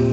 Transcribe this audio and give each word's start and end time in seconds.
Pozdrav 0.00 0.10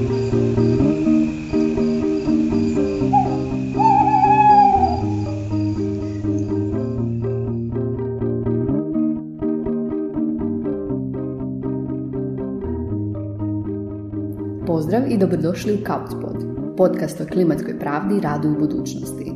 i 15.09 15.17
dobrodošli 15.17 15.73
u 15.73 15.77
Couchpod, 15.77 16.45
podcast 16.77 17.21
o 17.21 17.25
klimatskoj 17.25 17.79
pravdi, 17.79 18.19
radu 18.19 18.47
i 18.51 18.59
budućnosti. 18.59 19.31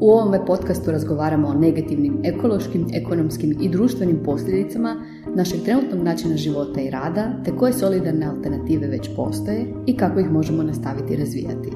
U 0.00 0.10
ovome 0.10 0.46
podcastu 0.46 0.90
razgovaramo 0.90 1.48
o 1.48 1.54
negativnim 1.54 2.20
ekološkim, 2.24 2.86
ekonomskim 2.94 3.56
i 3.60 3.68
društvenim 3.68 4.20
posljedicama 4.24 4.96
našeg 5.34 5.60
trenutnog 5.64 6.02
načina 6.02 6.36
života 6.36 6.80
i 6.80 6.90
rada, 6.90 7.32
te 7.44 7.56
koje 7.56 7.72
solidarne 7.72 8.26
alternative 8.26 8.86
već 8.86 9.10
postoje 9.16 9.66
i 9.86 9.96
kako 9.96 10.20
ih 10.20 10.30
možemo 10.30 10.62
nastaviti 10.62 11.16
razvijati. 11.16 11.70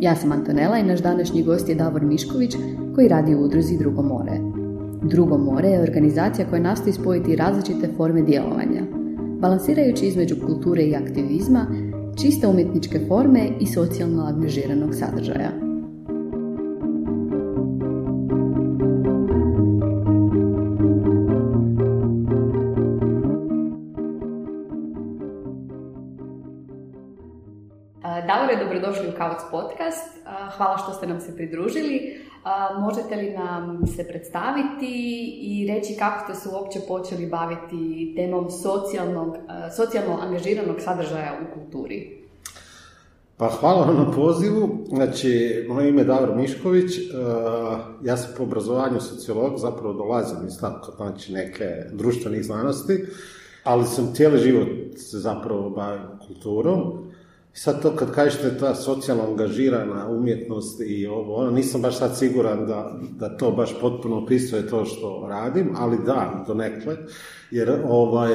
Ja 0.00 0.16
sam 0.16 0.32
Antonela 0.32 0.78
i 0.78 0.84
naš 0.84 1.00
današnji 1.00 1.42
gost 1.42 1.68
je 1.68 1.74
Davor 1.74 2.02
Mišković 2.02 2.56
koji 2.94 3.08
radi 3.08 3.34
u 3.34 3.44
udruzi 3.44 3.78
Drugo 3.78 4.02
more. 4.02 4.32
Drugo 5.02 5.38
more 5.38 5.68
je 5.68 5.82
organizacija 5.82 6.48
koja 6.50 6.62
nastoji 6.62 6.92
spojiti 6.92 7.36
različite 7.36 7.88
forme 7.96 8.22
djelovanja, 8.22 8.82
balansirajući 9.40 10.06
između 10.06 10.36
kulture 10.46 10.82
i 10.82 10.96
aktivizma, 10.96 11.66
čiste 12.22 12.46
umjetničke 12.46 13.00
forme 13.08 13.48
i 13.60 13.66
socijalno 13.66 14.22
angažiranog 14.22 14.94
sadržaja. 14.94 15.69
Podcast. 29.50 30.18
Hvala 30.56 30.78
što 30.78 30.92
ste 30.92 31.06
nam 31.06 31.20
se 31.20 31.36
pridružili. 31.36 32.20
Možete 32.80 33.16
li 33.16 33.30
nam 33.30 33.86
se 33.96 34.08
predstaviti 34.08 34.92
i 35.42 35.66
reći 35.74 35.96
kako 35.98 36.24
ste 36.24 36.42
se 36.42 36.48
uopće 36.54 36.80
počeli 36.88 37.26
baviti 37.26 38.12
temom 38.16 38.50
socijalnog, 38.50 39.36
socijalno 39.76 40.18
angažiranog 40.22 40.76
sadržaja 40.80 41.38
u 41.42 41.54
kulturi? 41.54 42.20
Pa 43.36 43.48
hvala 43.48 43.86
vam 43.86 43.96
na 43.96 44.10
pozivu. 44.10 44.86
Znači, 44.88 45.64
moje 45.68 45.88
ime 45.88 46.00
je 46.00 46.04
Davor 46.04 46.36
Mišković, 46.36 46.92
ja 48.02 48.16
sam 48.16 48.34
po 48.36 48.42
obrazovanju 48.42 49.00
sociolog, 49.00 49.58
zapravo 49.58 49.92
dolazim 49.92 50.46
iz 50.46 50.60
tako, 50.60 50.92
znači 50.96 51.32
neke 51.32 51.64
društvenih 51.92 52.44
znanosti, 52.44 53.04
ali 53.64 53.84
sam 53.84 54.14
cijeli 54.14 54.38
život 54.38 54.68
zapravo 54.96 55.70
bavim 55.70 56.02
kulturom 56.26 57.09
sad 57.52 57.82
to 57.82 57.96
kad 57.96 58.12
kažete 58.12 58.58
ta 58.58 58.74
socijalno 58.74 59.24
angažirana 59.24 60.08
umjetnost 60.08 60.80
i 60.86 61.06
ovo, 61.06 61.34
ono, 61.34 61.50
nisam 61.50 61.82
baš 61.82 61.98
sad 61.98 62.18
siguran 62.18 62.66
da, 62.66 62.98
da 63.18 63.36
to 63.36 63.50
baš 63.50 63.80
potpuno 63.80 64.18
opisuje 64.18 64.68
to 64.68 64.84
što 64.84 65.26
radim, 65.28 65.70
ali 65.76 65.98
da, 66.06 66.44
to 66.46 66.54
nekle, 66.54 66.96
jer 67.50 67.80
ovaj, 67.88 68.30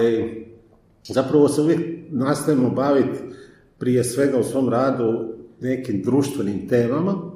zapravo 1.03 1.47
se 1.47 1.61
uvijek 1.61 1.81
nastavimo 2.09 2.69
baviti 2.69 3.19
prije 3.77 4.03
svega 4.03 4.37
u 4.37 4.43
svom 4.43 4.69
radu 4.69 5.33
nekim 5.61 6.01
društvenim 6.01 6.67
temama 6.69 7.31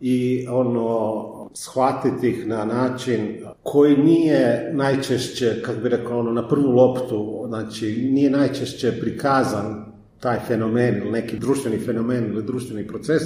i 0.00 0.46
ono, 0.50 1.32
shvatiti 1.54 2.28
ih 2.28 2.46
na 2.46 2.64
način 2.64 3.44
koji 3.62 3.96
nije 3.96 4.70
najčešće, 4.74 5.62
kako 5.62 5.80
bi 5.80 5.88
rekao, 5.88 6.18
ono, 6.18 6.32
na 6.32 6.48
prvu 6.48 6.70
loptu, 6.70 7.44
znači 7.48 8.08
nije 8.12 8.30
najčešće 8.30 8.92
prikazan 9.00 9.91
taj 10.22 10.38
fenomen 10.46 10.96
ili 10.96 11.10
neki 11.10 11.38
društveni 11.38 11.78
fenomen 11.78 12.24
ili 12.24 12.42
društveni 12.42 12.86
proces 12.86 13.22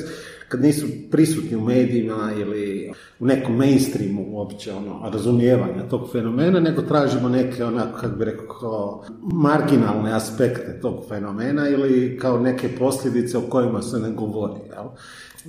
kad 0.48 0.62
nisu 0.62 0.86
prisutni 1.10 1.56
u 1.56 1.60
medijima 1.60 2.32
ili 2.40 2.92
u 3.20 3.26
nekom 3.26 3.56
mainstreamu 3.56 4.26
uopće 4.28 4.72
ono, 4.72 5.10
razumijevanja 5.12 5.88
tog 5.90 6.08
fenomena, 6.12 6.60
nego 6.60 6.82
tražimo 6.82 7.28
neke 7.28 7.64
onako, 7.64 7.98
kako 8.00 8.16
bi 8.16 8.24
rekao, 8.24 9.04
marginalne 9.22 10.12
aspekte 10.12 10.78
tog 10.82 11.04
fenomena 11.08 11.68
ili 11.68 12.18
kao 12.18 12.40
neke 12.40 12.68
posljedice 12.78 13.38
o 13.38 13.42
kojima 13.50 13.82
se 13.82 13.98
ne 13.98 14.10
govori. 14.10 14.60
Jel? 14.70 14.84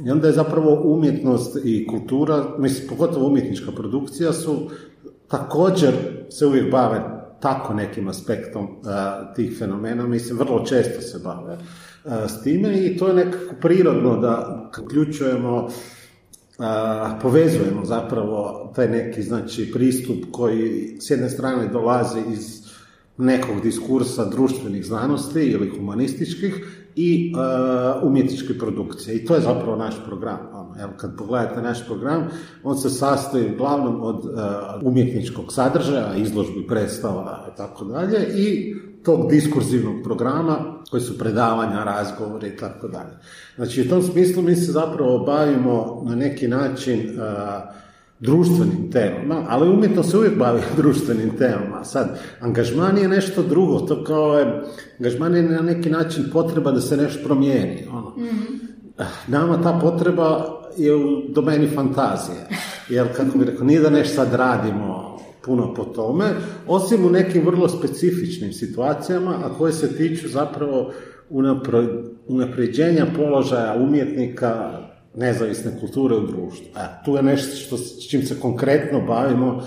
I 0.06 0.12
onda 0.12 0.28
je 0.28 0.34
zapravo 0.34 0.81
umjetnost 0.84 1.57
i 1.66 1.88
kultura, 1.88 2.46
mislim, 2.57 2.90
pogotovo 2.90 3.28
umjetnička 3.28 3.72
produkcija 3.72 4.34
su 4.34 4.69
također 5.28 5.94
se 6.30 6.46
uvijek 6.46 6.72
bave 6.72 7.16
tako 7.40 7.74
nekim 7.74 8.08
aspektom 8.08 8.64
uh, 8.64 9.36
tih 9.36 9.58
fenomena, 9.59 10.08
mislim, 10.08 10.40
vrlo 10.40 10.66
često 10.66 11.02
se 11.02 11.20
bave 11.24 11.53
uh, 11.53 12.12
s 12.28 12.44
time 12.44 12.86
i 12.86 12.98
to 12.98 13.08
je 13.08 13.14
nekako 13.14 13.56
prirodno 13.62 14.18
da 14.18 14.70
uključujemo 14.84 15.64
uh, 15.64 15.72
povezujemo 17.22 17.86
zapravo 17.86 18.72
taj 18.75 18.88
neki 18.88 19.24
znači 19.24 19.72
pristup 19.74 20.18
koji 20.31 20.98
s 21.00 21.09
jedne 21.09 21.30
strane 21.30 21.68
dolazi 21.68 22.20
iz 22.34 22.68
nekog 23.18 23.62
diskursa 23.64 24.25
društvenih 24.25 24.86
znanosti 24.86 25.40
ili 25.40 25.69
humanističkih 25.69 26.84
i 26.96 27.34
umjetničke 28.04 28.58
produkcije. 28.58 29.16
I 29.16 29.25
to 29.25 29.36
je 29.36 29.42
zapravo 29.42 29.75
naš 29.75 29.96
program. 30.06 30.40
Evo, 30.79 30.91
kad 30.97 31.17
pogledate 31.17 31.61
naš 31.61 31.85
program, 31.85 32.27
on 32.63 32.77
se 32.77 32.89
sastoji 32.89 33.53
uglavnom 33.53 34.01
od 34.01 34.15
uh, 34.15 34.31
umjetničkog 34.81 35.53
sadržaja, 35.53 36.15
izložbi, 36.15 36.67
predstava 36.67 37.47
i 37.53 37.57
tako 37.57 37.85
dalje 37.85 38.27
i 38.35 38.75
tog 39.03 39.29
diskurzivnog 39.29 39.95
programa 40.03 40.57
koji 40.89 41.01
su 41.01 41.17
predavanja, 41.17 41.83
razgovori 41.83 42.47
i 42.47 42.57
tako 42.57 42.88
dalje. 42.88 43.17
Znači, 43.55 43.81
u 43.81 43.89
tom 43.89 44.01
smislu 44.03 44.43
mi 44.43 44.55
se 44.55 44.71
zapravo 44.71 45.19
bavimo 45.19 46.03
na 46.05 46.15
neki 46.15 46.47
način 46.47 46.99
uh, 46.99 47.23
društvenim 48.19 48.91
temama, 48.91 49.45
ali 49.49 49.69
umjetno 49.69 50.03
se 50.03 50.17
uvijek 50.17 50.38
bavi 50.38 50.61
društvenim 50.77 51.38
temama. 51.38 51.83
Sad, 51.83 52.19
angažman 52.39 52.97
je 52.97 53.07
nešto 53.07 53.44
drugo, 53.44 53.79
to 53.79 54.03
kao 54.03 54.39
je, 54.39 54.63
angažman 54.99 55.35
je 55.35 55.44
na 55.44 55.61
neki 55.61 55.89
način 55.89 56.23
potreba 56.33 56.71
da 56.71 56.81
se 56.81 56.97
nešto 56.97 57.23
promijeni. 57.23 57.88
Ono. 57.91 58.09
mm 58.09 58.67
Nama 59.27 59.61
ta 59.61 59.79
potreba 59.81 60.56
je 60.77 60.95
u 60.95 61.21
domeni 61.29 61.67
fantazije, 61.67 62.47
jer 62.89 63.07
kako 63.15 63.38
bi 63.38 63.45
rekao, 63.45 63.65
nije 63.65 63.79
da 63.79 63.89
nešto 63.89 64.15
sad 64.15 64.33
radimo 64.33 65.17
puno 65.45 65.73
po 65.73 65.83
tome, 65.83 66.25
osim 66.67 67.05
u 67.05 67.09
nekim 67.09 67.45
vrlo 67.45 67.69
specifičnim 67.69 68.53
situacijama, 68.53 69.35
a 69.43 69.57
koje 69.57 69.73
se 69.73 69.97
tiču 69.97 70.27
zapravo 70.27 70.91
unapređenja 72.27 73.05
položaja 73.15 73.75
umjetnika, 73.79 74.79
nezavisne 75.15 75.79
kulture 75.79 76.15
u 76.15 76.27
društvu. 76.27 76.65
E, 76.75 77.05
tu 77.05 77.15
je 77.15 77.23
nešto 77.23 77.55
što, 77.55 77.77
s 77.77 78.09
čim 78.09 78.23
se 78.23 78.39
konkretno 78.39 79.01
bavimo 79.01 79.63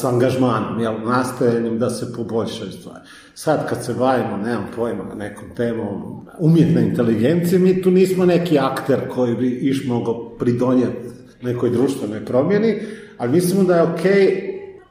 s 0.00 0.04
angažmanom, 0.04 0.80
jel, 0.80 0.94
nastojanjem 1.04 1.78
da 1.78 1.90
se 1.90 2.12
poboljšaju 2.12 2.72
stvari. 2.72 3.00
Sad 3.34 3.68
kad 3.68 3.84
se 3.84 3.94
bavimo, 3.94 4.36
nemam 4.36 4.66
pojma, 4.76 5.14
nekom 5.14 5.44
temom 5.56 6.26
umjetne 6.38 6.82
inteligencije, 6.82 7.58
mi 7.58 7.82
tu 7.82 7.90
nismo 7.90 8.24
neki 8.26 8.58
akter 8.58 9.08
koji 9.14 9.34
bi 9.34 9.50
iš 9.50 9.86
mogao 9.86 10.28
pridonijeti 10.38 11.08
nekoj 11.42 11.70
društvenoj 11.70 12.24
promjeni, 12.24 12.80
ali 13.18 13.32
mislimo 13.32 13.64
da 13.64 13.76
je 13.76 13.82
ok 13.82 14.04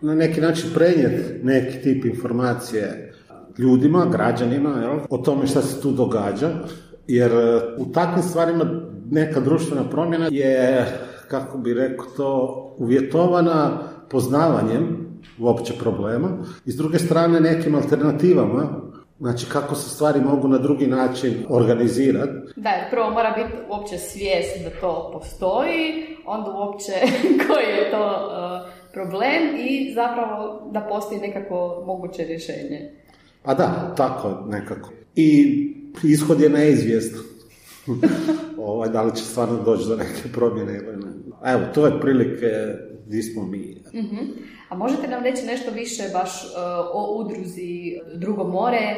na 0.01 0.15
neki 0.15 0.41
način 0.41 0.69
prenijeti 0.73 1.43
neki 1.43 1.81
tip 1.81 2.05
informacije 2.05 3.13
ljudima, 3.57 4.05
građanima, 4.11 4.69
jel, 4.81 4.99
o 5.09 5.17
tome 5.17 5.47
šta 5.47 5.61
se 5.61 5.81
tu 5.81 5.91
događa, 5.91 6.49
jer 7.07 7.31
e, 7.31 7.61
u 7.77 7.91
takvim 7.91 8.23
stvarima 8.23 8.65
neka 9.11 9.39
društvena 9.39 9.89
promjena 9.89 10.27
je, 10.31 10.85
kako 11.27 11.57
bi 11.57 11.73
rekao 11.73 12.05
to, 12.17 12.75
uvjetovana 12.77 13.79
poznavanjem 14.09 15.07
uopće 15.39 15.73
problema 15.79 16.29
i 16.65 16.71
s 16.71 16.75
druge 16.75 16.99
strane 16.99 17.39
nekim 17.39 17.75
alternativama 17.75 18.87
Znači 19.19 19.45
kako 19.49 19.75
se 19.75 19.89
stvari 19.89 20.21
mogu 20.21 20.47
na 20.47 20.57
drugi 20.57 20.87
način 20.87 21.45
organizirati. 21.49 22.31
Da, 22.55 22.69
prvo 22.91 23.09
mora 23.09 23.31
biti 23.31 23.57
uopće 23.69 23.97
svijest 23.97 24.63
da 24.63 24.69
to 24.81 25.09
postoji, 25.13 26.05
onda 26.25 26.51
uopće 26.51 26.91
koji 27.47 27.65
je 27.65 27.91
to 27.91 28.05
uh, 28.07 28.73
problem 28.93 29.41
i 29.57 29.93
zapravo 29.93 30.69
da 30.71 30.87
postoji 30.89 31.21
nekako 31.21 31.83
moguće 31.85 32.23
rješenje. 32.23 32.91
A 33.43 33.53
da, 33.53 33.93
tako 33.97 34.43
nekako. 34.47 34.89
I 35.15 35.57
ishod 36.03 36.41
je 36.41 36.49
neizvjestan. 36.49 37.21
ovaj, 38.67 38.89
da 38.89 39.01
li 39.01 39.15
će 39.15 39.23
stvarno 39.23 39.63
doći 39.63 39.87
do 39.87 39.95
neke 39.95 40.29
promjene 40.33 40.73
ili 40.73 40.97
ne. 40.97 41.11
Evo, 41.53 41.61
to 41.73 41.85
je 41.85 41.99
prilike 42.01 42.47
gdje 43.07 43.23
smo 43.23 43.45
mi. 43.45 43.77
uh 43.93 44.19
A 44.69 44.75
možete 44.75 45.07
nam 45.07 45.23
reći 45.23 45.45
nešto 45.45 45.71
više 45.71 46.03
baš 46.13 46.43
uh, 46.43 46.51
o 46.93 47.23
udruzi 47.23 47.99
Drugo 48.15 48.43
more, 48.43 48.95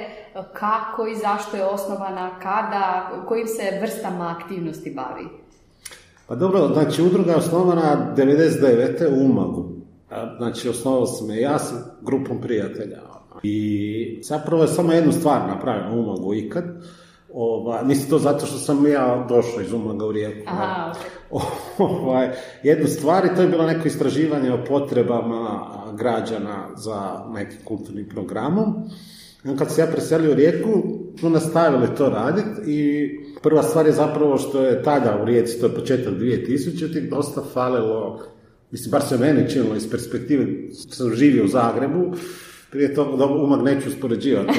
kako 0.53 1.07
i 1.07 1.15
zašto 1.15 1.57
je 1.57 1.65
osnovana, 1.65 2.39
kada, 2.39 3.11
kojim 3.27 3.47
se 3.47 3.79
vrstama 3.81 4.35
aktivnosti 4.39 4.91
bavi? 4.91 5.27
Pa 6.27 6.35
dobro, 6.35 6.67
znači 6.73 7.01
udruga 7.01 7.31
je 7.31 7.37
osnovana 7.37 8.13
99. 8.17 9.21
u 9.21 9.25
Umagu. 9.25 9.69
Znači, 10.37 10.69
osnovao 10.69 11.05
sam 11.05 11.29
je 11.29 11.41
ja 11.41 11.59
sam 11.59 11.77
grupom 12.01 12.41
prijatelja. 12.41 13.01
I 13.43 14.19
zapravo 14.23 14.61
je 14.61 14.67
samo 14.67 14.91
jednu 14.91 15.11
stvar 15.11 15.47
napravljeno 15.47 15.95
u 15.95 15.99
Umagu 15.99 16.33
ikad, 16.33 16.63
Ova, 17.33 17.83
mislim 17.83 18.09
to 18.09 18.19
zato 18.19 18.45
što 18.45 18.57
sam 18.57 18.87
ja 18.87 19.25
došao 19.29 19.61
iz 19.61 19.73
Umaga 19.73 20.05
u 20.05 20.11
Rijeku. 20.11 20.43
Aha, 20.47 20.93
ovaj, 21.77 22.29
jednu 22.63 22.87
stvar 22.87 23.25
i 23.25 23.35
to 23.35 23.41
je 23.41 23.47
bilo 23.47 23.65
neko 23.65 23.87
istraživanje 23.87 24.53
o 24.53 24.65
potrebama 24.67 25.59
građana 25.93 26.67
za 26.75 27.25
nekim 27.33 27.57
kulturnim 27.63 28.09
programom. 28.09 28.73
Kad 29.57 29.71
se 29.71 29.81
ja 29.81 29.87
preselio 29.87 30.31
u 30.31 30.35
Rijeku, 30.35 30.83
smo 31.19 31.29
nastavili 31.29 31.95
to 31.97 32.09
raditi 32.09 32.71
i 32.71 33.09
prva 33.43 33.63
stvar 33.63 33.85
je 33.85 33.91
zapravo 33.91 34.37
što 34.37 34.63
je 34.63 34.83
tada 34.83 35.19
u 35.21 35.25
Rijeci, 35.25 35.59
to 35.59 35.65
je 35.65 35.75
početak 35.75 36.13
2000 36.13 37.09
dosta 37.09 37.41
falilo, 37.53 38.19
mislim, 38.71 38.91
bar 38.91 39.01
se 39.01 39.17
meni 39.17 39.49
činilo 39.49 39.75
iz 39.75 39.91
perspektive, 39.91 40.45
sam 40.89 41.13
živio 41.13 41.45
u 41.45 41.47
Zagrebu, 41.47 42.13
prije 42.71 42.93
toga, 42.93 43.17
da 43.17 43.25
umag 43.25 43.61
neću 43.63 43.89
uspoređivati, 43.89 44.53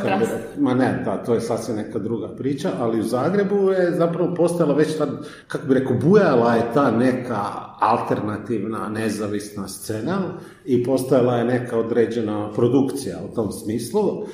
to 0.00 0.08
je, 0.08 0.26
ma 0.58 0.74
ne, 0.74 1.02
da, 1.04 1.24
to 1.24 1.34
je 1.34 1.40
sasvim 1.40 1.76
neka 1.76 1.98
druga 1.98 2.28
priča, 2.28 2.70
ali 2.78 3.00
u 3.00 3.02
Zagrebu 3.02 3.70
je 3.70 3.92
zapravo 3.98 4.34
postala 4.34 4.74
već 4.74 4.96
ta, 4.98 5.06
kako 5.48 5.66
bi 5.66 5.74
rekao, 5.74 5.96
bujala 5.96 6.54
je 6.54 6.62
ta 6.74 6.90
neka 6.90 7.42
alternativna, 7.80 8.88
nezavisna 8.88 9.68
scena 9.68 10.18
i 10.64 10.84
postojala 10.84 11.36
je 11.36 11.44
neka 11.44 11.78
određena 11.78 12.52
produkcija 12.52 13.18
u 13.30 13.34
tom 13.34 13.52
smislu. 13.52 14.26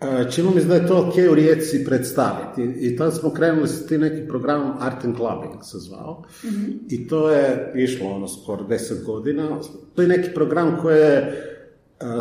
E, 0.00 0.30
čini 0.30 0.48
mi 0.54 0.60
se 0.60 0.66
da 0.66 0.74
je 0.74 0.86
to 0.86 0.98
ok 0.98 1.14
u 1.32 1.34
Rijeci 1.34 1.84
predstaviti. 1.84 2.62
I 2.62 2.96
tada 2.96 3.10
smo 3.10 3.30
krenuli 3.30 3.68
s 3.68 3.86
tim 3.86 4.00
nekim 4.00 4.26
programom 4.28 4.72
Art 4.80 5.04
and 5.04 5.16
Clubbing 5.16 5.62
se 5.62 5.78
zvao. 5.78 6.24
Mhm. 6.44 6.72
I 6.88 7.08
to 7.08 7.30
je 7.30 7.72
išlo 7.76 8.10
ono 8.10 8.28
skoro 8.28 8.64
deset 8.64 9.04
godina. 9.04 9.58
To 9.94 10.02
je 10.02 10.08
neki 10.08 10.34
program 10.34 10.78
koji 10.82 10.98
je 10.98 11.44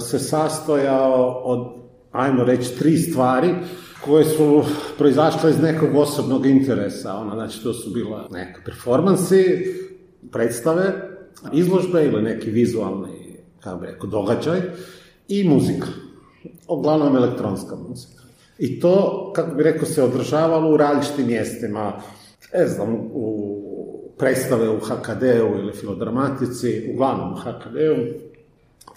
se 0.02 0.20
sastojao 0.20 1.42
od, 1.44 1.68
ajmo 2.12 2.44
reći, 2.44 2.80
tri 2.80 2.98
stvari 2.98 3.56
koje 4.06 4.26
su 4.26 4.64
proizašle 4.98 5.50
iz 5.50 5.62
nekog 5.62 5.96
osobnog 5.96 6.46
interesa. 6.46 7.14
Ono, 7.14 7.34
znači, 7.34 7.64
to 7.64 7.74
su 7.74 7.90
bila 7.90 8.28
neka 8.32 8.62
performansi, 8.66 9.66
predstave, 10.32 10.94
izložbe 11.54 12.06
ili 12.06 12.22
neki 12.22 12.50
vizualni, 12.50 13.38
kako 13.64 13.78
bi 13.80 13.88
rekao, 13.88 14.10
događaj 14.10 14.62
i 15.28 15.50
muzika. 15.50 15.88
Uglavnom 16.68 17.16
elektronska 17.16 17.76
muzika. 17.76 18.24
I 18.60 18.80
to, 18.80 19.32
kako 19.36 19.56
bi 19.56 19.64
rekao, 19.64 19.86
se 19.86 20.04
održavalo 20.04 20.74
u 20.74 20.78
različitim 20.78 21.28
mjestima. 21.28 21.94
Ne 22.54 22.68
znam, 22.68 22.96
u 23.14 23.54
predstave 24.18 24.70
u 24.70 24.80
HKD-u 24.80 25.60
ili 25.60 25.74
filodramatici, 25.74 26.90
uglavnom 26.94 27.34
u 27.34 27.36
HKD-u, 27.36 28.27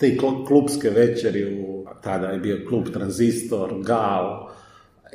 te 0.00 0.16
klubske 0.46 0.90
večeri, 0.90 1.60
u, 1.60 1.84
tada 2.02 2.26
je 2.26 2.38
bio 2.38 2.58
klub 2.68 2.88
Tranzistor, 2.92 3.74
Gal 3.82 4.48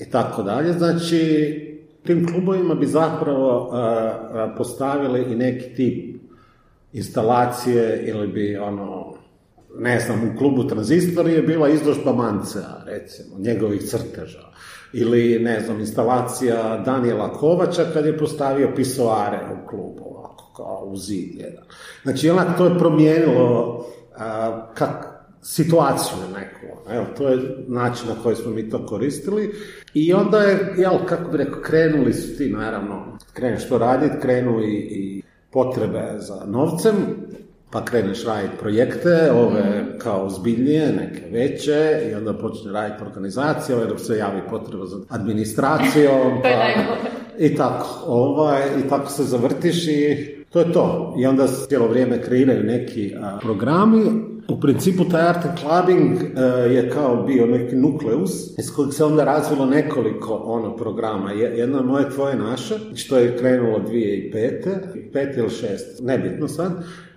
i 0.08 0.10
tako 0.10 0.44
dalje. 0.44 0.74
Znači, 0.74 1.76
tim 2.04 2.28
klubovima 2.28 2.76
bi 2.76 2.86
zapravo 2.86 3.72
postavili 4.58 5.34
i 5.34 5.36
neki 5.36 5.76
tip 5.76 6.16
instalacije 6.94 8.04
ili 8.08 8.28
bi 8.28 8.58
ono, 8.58 9.14
ne 9.78 10.00
znam, 10.00 10.32
u 10.34 10.38
klubu 10.38 10.68
Tranzistor 10.68 11.28
je 11.28 11.42
bila 11.42 11.70
izložba 11.70 12.14
Mancea, 12.14 12.84
recimo, 12.86 13.40
njegovih 13.40 13.82
crteža. 13.82 14.46
Ili, 14.94 15.40
ne 15.40 15.60
znam, 15.60 15.80
instalacija 15.80 16.84
Daniela 16.86 17.34
Kovača 17.34 17.84
kad 17.94 18.06
je 18.06 18.18
postavio 18.18 18.72
pisoare 18.76 19.40
u 19.54 19.68
klubu, 19.68 20.04
ovako, 20.06 20.54
kao 20.56 20.84
u 20.88 20.98
zid 20.98 21.36
jedan. 21.36 21.64
Znači, 22.04 22.30
onak 22.30 22.58
to 22.58 22.66
je 22.66 22.80
promijenilo 22.80 23.86
kak, 24.74 25.16
situaciju 25.46 26.18
neku. 26.34 26.92
Evo, 26.92 27.06
to 27.18 27.30
je 27.30 27.40
način 27.68 28.08
na 28.08 28.16
koji 28.24 28.36
smo 28.36 28.52
mi 28.52 28.70
to 28.70 28.86
koristili. 28.86 29.56
I 29.94 30.14
onda 30.14 30.42
je, 30.42 30.74
jel, 30.78 30.94
kako 31.06 31.32
bi 31.32 31.38
rekao, 31.38 31.62
krenuli 31.62 32.14
su 32.14 32.38
ti, 32.38 32.50
naravno, 32.50 33.18
kreneš 33.34 33.70
to 33.70 33.78
raditi, 33.78 34.16
krenu 34.22 34.62
i, 34.64 34.76
i 34.76 35.22
potrebe 35.52 36.16
za 36.18 36.46
novcem, 36.46 36.96
pa 37.72 37.86
kreneš 37.86 38.26
raditi 38.26 38.58
projekte, 38.60 39.32
ove 39.32 39.86
kao 39.98 40.30
zbiljnije, 40.30 40.94
neke 40.94 41.22
veće, 41.32 42.10
i 42.12 42.14
onda 42.14 42.34
počne 42.34 42.72
raditi 42.72 43.04
organizacije, 43.04 43.78
jer 43.78 44.00
se 44.00 44.18
javi 44.18 44.42
potreba 44.50 44.86
za 44.86 44.98
administracijom, 45.10 46.40
pa, 46.44 46.50
i 47.40 47.56
tako, 47.56 47.88
ovaj, 48.08 48.62
i 48.86 48.90
tako 48.90 49.10
se 49.10 49.24
zavrtiš 49.24 49.88
i 49.88 50.36
to 50.50 50.60
je 50.60 50.72
to. 50.72 51.16
I 51.20 51.26
onda 51.26 51.48
cijelo 51.48 51.88
vrijeme 51.88 52.22
kreiraju 52.22 52.64
neki 52.64 53.14
programi. 53.42 54.02
U 54.48 54.60
principu 54.60 55.06
taj 55.06 55.22
art 55.22 55.46
and 55.46 55.60
clubbing 55.60 56.38
je 56.72 56.90
kao 56.90 57.24
bio 57.24 57.46
neki 57.46 57.76
nukleus 57.76 58.58
iz 58.60 58.72
kojeg 58.76 58.94
se 58.94 59.04
onda 59.04 59.24
razvilo 59.24 59.66
nekoliko 59.66 60.34
ono 60.34 60.76
programa. 60.76 61.32
Jedno 61.32 61.78
je 61.78 61.84
moje, 61.84 62.10
tvoje, 62.10 62.36
naše, 62.36 62.76
što 62.96 63.18
je 63.18 63.38
krenulo 63.38 63.80
2005. 63.80 65.12
pet 65.14 65.38
ili 65.38 65.50
šest, 65.50 66.02
nebitno 66.02 66.48
sad, 66.48 66.72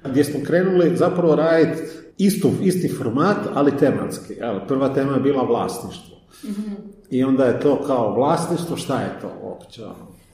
gdje 0.04 0.24
smo 0.24 0.40
krenuli 0.46 0.96
zapravo 0.96 1.36
raditi 1.36 1.82
istu, 2.18 2.50
isti 2.62 2.88
format, 2.88 3.36
ali 3.54 3.76
tematski. 3.76 4.34
Evo, 4.40 4.60
prva 4.68 4.94
tema 4.94 5.12
je 5.12 5.20
bila 5.20 5.42
vlasništvo. 5.42 6.16
mm 6.44 6.98
I 7.10 7.24
onda 7.24 7.44
je 7.44 7.60
to 7.60 7.82
kao 7.86 8.14
vlasništvo, 8.14 8.76
šta 8.76 9.00
je 9.00 9.10
to 9.20 9.30
uopće? 9.42 9.82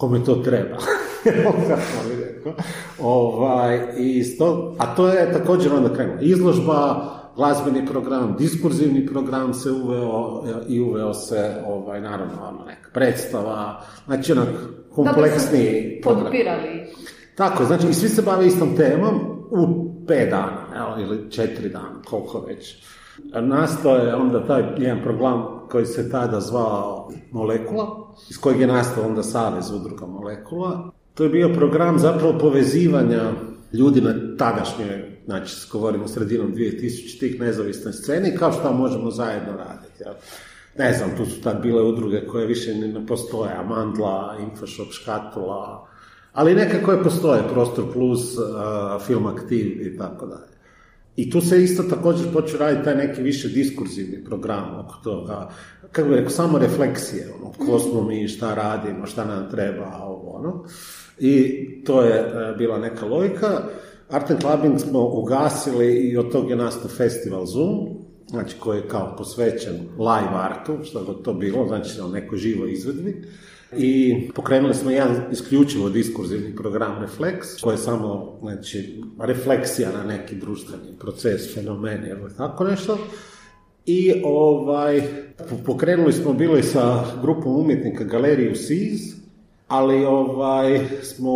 Kome 0.04 0.24
to 0.24 0.34
treba. 0.34 0.76
ovaj, 3.02 3.80
i 3.98 4.24
sto, 4.24 4.74
a 4.78 4.94
to 4.94 5.08
je 5.08 5.32
također 5.32 5.72
onda 5.72 5.94
krenulo. 5.94 6.18
Izložba, 6.20 7.10
glazbeni 7.36 7.86
program, 7.86 8.36
diskurzivni 8.38 9.06
program 9.06 9.54
se 9.54 9.70
uveo 9.70 10.44
i 10.68 10.80
uveo 10.80 11.14
se, 11.14 11.54
ovaj, 11.66 12.00
naravno, 12.00 12.34
ono, 12.48 12.64
neka 12.64 12.90
predstava, 12.92 13.80
znači 14.06 14.32
onak 14.32 14.48
kompleksni 14.94 15.98
program. 16.02 16.24
Podpirali. 16.24 16.86
Tako, 17.34 17.64
znači 17.64 17.88
i 17.88 17.94
svi 17.94 18.08
se 18.08 18.22
bave 18.22 18.46
istom 18.46 18.76
temom 18.76 19.14
u 19.50 19.90
pet 20.06 20.30
dana, 20.30 20.66
evo, 20.76 21.00
ili 21.00 21.30
četiri 21.30 21.68
dana, 21.68 22.02
koliko 22.04 22.40
već. 22.40 22.76
Nastao 23.40 23.96
je 23.96 24.14
onda 24.14 24.46
taj 24.46 24.62
jedan 24.78 25.02
program 25.02 25.44
koji 25.70 25.86
se 25.86 26.10
tada 26.10 26.40
zvao 26.40 27.10
Molekula, 27.30 28.14
iz 28.30 28.38
kojeg 28.40 28.60
je 28.60 28.66
nastao 28.66 29.06
onda 29.06 29.22
Savez 29.22 29.70
udruga 29.70 30.06
Molekula. 30.06 30.90
To 31.14 31.24
je 31.24 31.30
bio 31.30 31.54
program 31.54 31.98
zapravo 31.98 32.38
povezivanja 32.38 33.32
ljudi 33.72 34.00
na 34.00 34.14
tadašnjoj, 34.38 35.20
znači 35.26 35.54
govorimo 35.72 36.08
sredinom 36.08 36.54
2000 36.54 37.20
tih 37.20 37.40
nezavisnoj 37.40 37.92
sceni, 37.92 38.36
kao 38.36 38.52
što 38.52 38.72
možemo 38.72 39.10
zajedno 39.10 39.52
raditi. 39.52 40.02
Ja. 40.02 40.14
Ne 40.78 40.92
znam, 40.92 41.10
tu 41.16 41.26
su 41.26 41.42
tad 41.42 41.62
bile 41.62 41.82
udruge 41.82 42.26
koje 42.26 42.46
više 42.46 42.74
ne 42.74 43.06
postoje, 43.06 43.56
Amandla, 43.56 44.36
Infoshop, 44.40 44.92
Škatula, 44.92 45.86
ali 46.32 46.54
neke 46.54 46.82
koje 46.82 47.02
postoje, 47.02 47.42
Prostor 47.52 47.84
Plus, 47.92 48.36
Film 49.06 49.26
Aktiv 49.26 49.86
i 49.86 49.98
tako 49.98 50.26
dalje. 50.26 50.53
I 51.16 51.30
tu 51.30 51.40
se 51.40 51.62
isto 51.62 51.82
također 51.82 52.32
počeo 52.32 52.58
raditi 52.58 52.84
taj 52.84 52.96
neki 52.96 53.22
više 53.22 53.48
diskurzivni 53.48 54.24
program 54.24 54.80
oko 54.84 54.94
toga, 55.04 55.50
kako 55.92 56.08
bi 56.08 56.14
rekao, 56.14 56.30
samo 56.30 56.58
refleksije, 56.58 57.28
ono, 57.40 57.52
ko 57.52 57.78
smo 57.78 58.02
mi, 58.02 58.28
šta 58.28 58.54
radimo, 58.54 59.06
šta 59.06 59.24
nam 59.24 59.50
treba, 59.50 60.00
ovo, 60.02 60.30
ono. 60.30 60.64
I 61.18 61.64
to 61.84 62.02
je 62.02 62.18
e, 62.18 62.54
bila 62.58 62.78
neka 62.78 63.06
logika. 63.06 63.62
Art 64.10 64.30
and 64.30 64.40
Clubbing 64.40 64.80
smo 64.80 65.08
ugasili 65.08 65.94
i 65.94 66.16
od 66.16 66.32
tog 66.32 66.50
je 66.50 66.56
nastao 66.56 66.88
festival 66.88 67.46
Zoom, 67.46 67.88
znači 68.28 68.56
koji 68.58 68.78
je 68.78 68.88
kao 68.88 69.14
posvećen 69.18 69.74
live 69.98 70.34
artu, 70.34 70.78
što 70.82 71.04
god 71.04 71.22
to 71.22 71.34
bilo, 71.34 71.66
znači 71.68 72.00
o 72.00 72.08
nekoj 72.08 72.38
živoj 72.38 72.72
izvedbi 72.72 73.24
i 73.76 74.14
pokrenuli 74.34 74.74
smo 74.74 74.90
jedan 74.90 75.16
isključivo 75.32 75.88
diskurzivni 75.88 76.56
program 76.56 77.06
Reflex, 77.06 77.62
koji 77.62 77.74
je 77.74 77.78
samo 77.78 78.38
znači, 78.42 79.02
refleksija 79.20 79.92
na 79.92 80.04
neki 80.04 80.34
društveni 80.34 80.98
proces, 81.00 81.54
fenomen 81.54 82.06
ili 82.06 82.34
tako 82.36 82.64
nešto. 82.64 82.98
I 83.86 84.12
ovaj, 84.24 85.02
pokrenuli 85.66 86.12
smo 86.12 86.32
bili 86.32 86.62
sa 86.62 87.04
grupom 87.22 87.56
umjetnika 87.56 88.04
Galeriju 88.04 88.54
SIZ, 88.54 89.00
ali 89.68 90.04
ovaj, 90.04 90.80
smo 91.02 91.30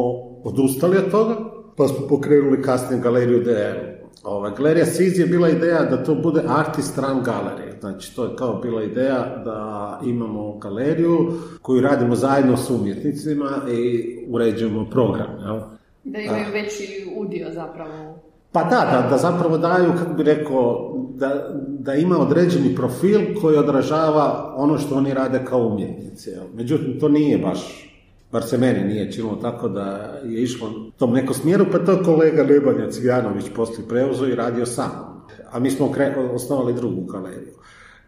odustali 0.45 0.97
od 0.97 1.11
toga, 1.11 1.37
pa 1.77 1.89
smo 1.89 2.09
pokrenuli 2.09 2.63
kasnije 2.63 3.03
Galeriju 3.03 3.45
DR. 3.45 3.98
Ovaj, 4.25 4.53
Galerija 4.57 4.87
SIZ 4.87 5.19
je 5.19 5.27
bila 5.27 5.49
ideja 5.49 5.85
da 5.85 6.05
to 6.05 6.15
bude 6.15 6.43
artist 6.49 6.99
run 6.99 7.23
galerija. 7.23 7.75
Znači, 7.81 8.17
to 8.17 8.25
je 8.25 8.37
kao 8.37 8.55
bila 8.55 8.83
ideja 8.83 9.43
da 9.45 10.01
imamo 10.05 10.59
galeriju 10.59 11.33
koju 11.63 11.81
radimo 11.81 12.15
zajedno 12.15 12.57
s 12.57 12.71
umjetnicima 12.71 13.51
i 13.73 14.05
uređujemo 14.29 14.87
program. 14.91 15.39
Jel? 15.41 15.61
Da 16.05 16.19
imaju 16.19 16.53
veći 16.53 17.13
udio 17.17 17.47
zapravo. 17.53 18.19
Pa 18.53 18.65
da, 18.65 18.89
da, 18.93 19.09
da 19.11 19.17
zapravo 19.17 19.59
daju, 19.59 19.93
kako 19.99 20.13
bi 20.15 20.23
rekao, 20.23 20.95
da, 21.15 21.49
da 21.69 21.95
ima 21.95 22.19
određeni 22.19 22.75
profil 22.75 23.21
koji 23.41 23.57
odražava 23.57 24.55
ono 24.57 24.79
što 24.79 24.95
oni 24.95 25.15
rade 25.15 25.45
kao 25.45 25.67
umjetnici. 25.67 26.31
Jel? 26.31 26.45
Međutim, 26.55 27.01
to 27.01 27.09
nije 27.09 27.39
baš 27.39 27.88
bar 28.33 28.43
se 28.43 28.59
meni 28.59 28.85
nije 28.85 29.13
činilo 29.13 29.37
tako 29.37 29.69
da 29.69 30.19
je 30.25 30.43
išlo 30.43 30.91
tom 30.99 31.13
nekom 31.13 31.35
smjeru, 31.35 31.67
pa 31.73 31.79
to 31.79 32.03
kolega 32.03 32.43
Lebanja 32.43 32.91
Cvijanović 32.91 33.45
poslije 33.57 33.89
preuzo 33.89 34.27
i 34.27 34.35
radio 34.35 34.67
sam. 34.67 35.25
A 35.51 35.59
mi 35.59 35.71
smo 35.71 35.95
osnovali 36.33 36.75
drugu 36.75 37.05
galeriju. 37.05 37.59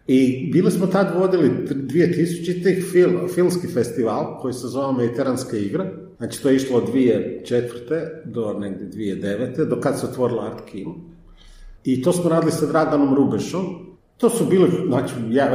I 0.07 0.51
bili 0.53 0.71
smo 0.71 0.87
tad 0.87 1.15
vodili 1.19 1.51
2000-ih 1.69 2.85
fil, 2.93 3.29
filmski 3.35 3.67
festival 3.67 4.39
koji 4.41 4.55
se 4.55 4.67
zove 4.67 4.99
Mediteranske 4.99 5.59
igre. 5.59 5.85
Znači 6.19 6.43
to 6.43 6.49
je 6.49 6.57
išlo 6.57 6.79
od 6.79 6.93
2004. 6.93 7.71
do 8.25 8.57
negdje 8.59 8.89
2009. 8.91 9.65
do 9.65 9.81
kad 9.81 10.01
se 10.01 10.07
otvorila 10.07 10.47
Art 10.47 10.71
Kino. 10.71 10.95
I 11.85 12.03
to 12.03 12.13
smo 12.13 12.31
radili 12.31 12.53
sa 12.53 12.67
Draganom 12.67 13.15
Rubešom. 13.15 13.65
To 14.17 14.31
su 14.31 14.45
bili, 14.45 14.71
znači, 14.87 15.15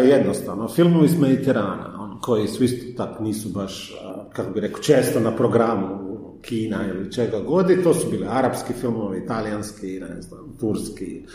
jednostavno, 0.10 0.68
filmovi 0.68 1.06
iz 1.06 1.20
Mediterana, 1.20 1.95
koji 2.26 2.48
su 2.48 2.64
isto 2.64 3.04
tako 3.04 3.24
nisu 3.24 3.50
baš, 3.50 3.94
kako 4.34 4.52
bi 4.52 4.60
rekao, 4.60 4.82
često 4.82 5.20
na 5.20 5.36
programu 5.36 6.06
Kina 6.42 6.78
ili 6.90 7.12
čega 7.12 7.40
god. 7.40 7.70
I 7.70 7.84
to 7.84 7.94
su 7.94 8.12
bili 8.12 8.28
arapski 8.30 8.74
filmovi, 8.74 9.20
italijanski, 9.20 10.00
ne 10.00 10.22
znam, 10.22 10.58
turski, 10.60 11.26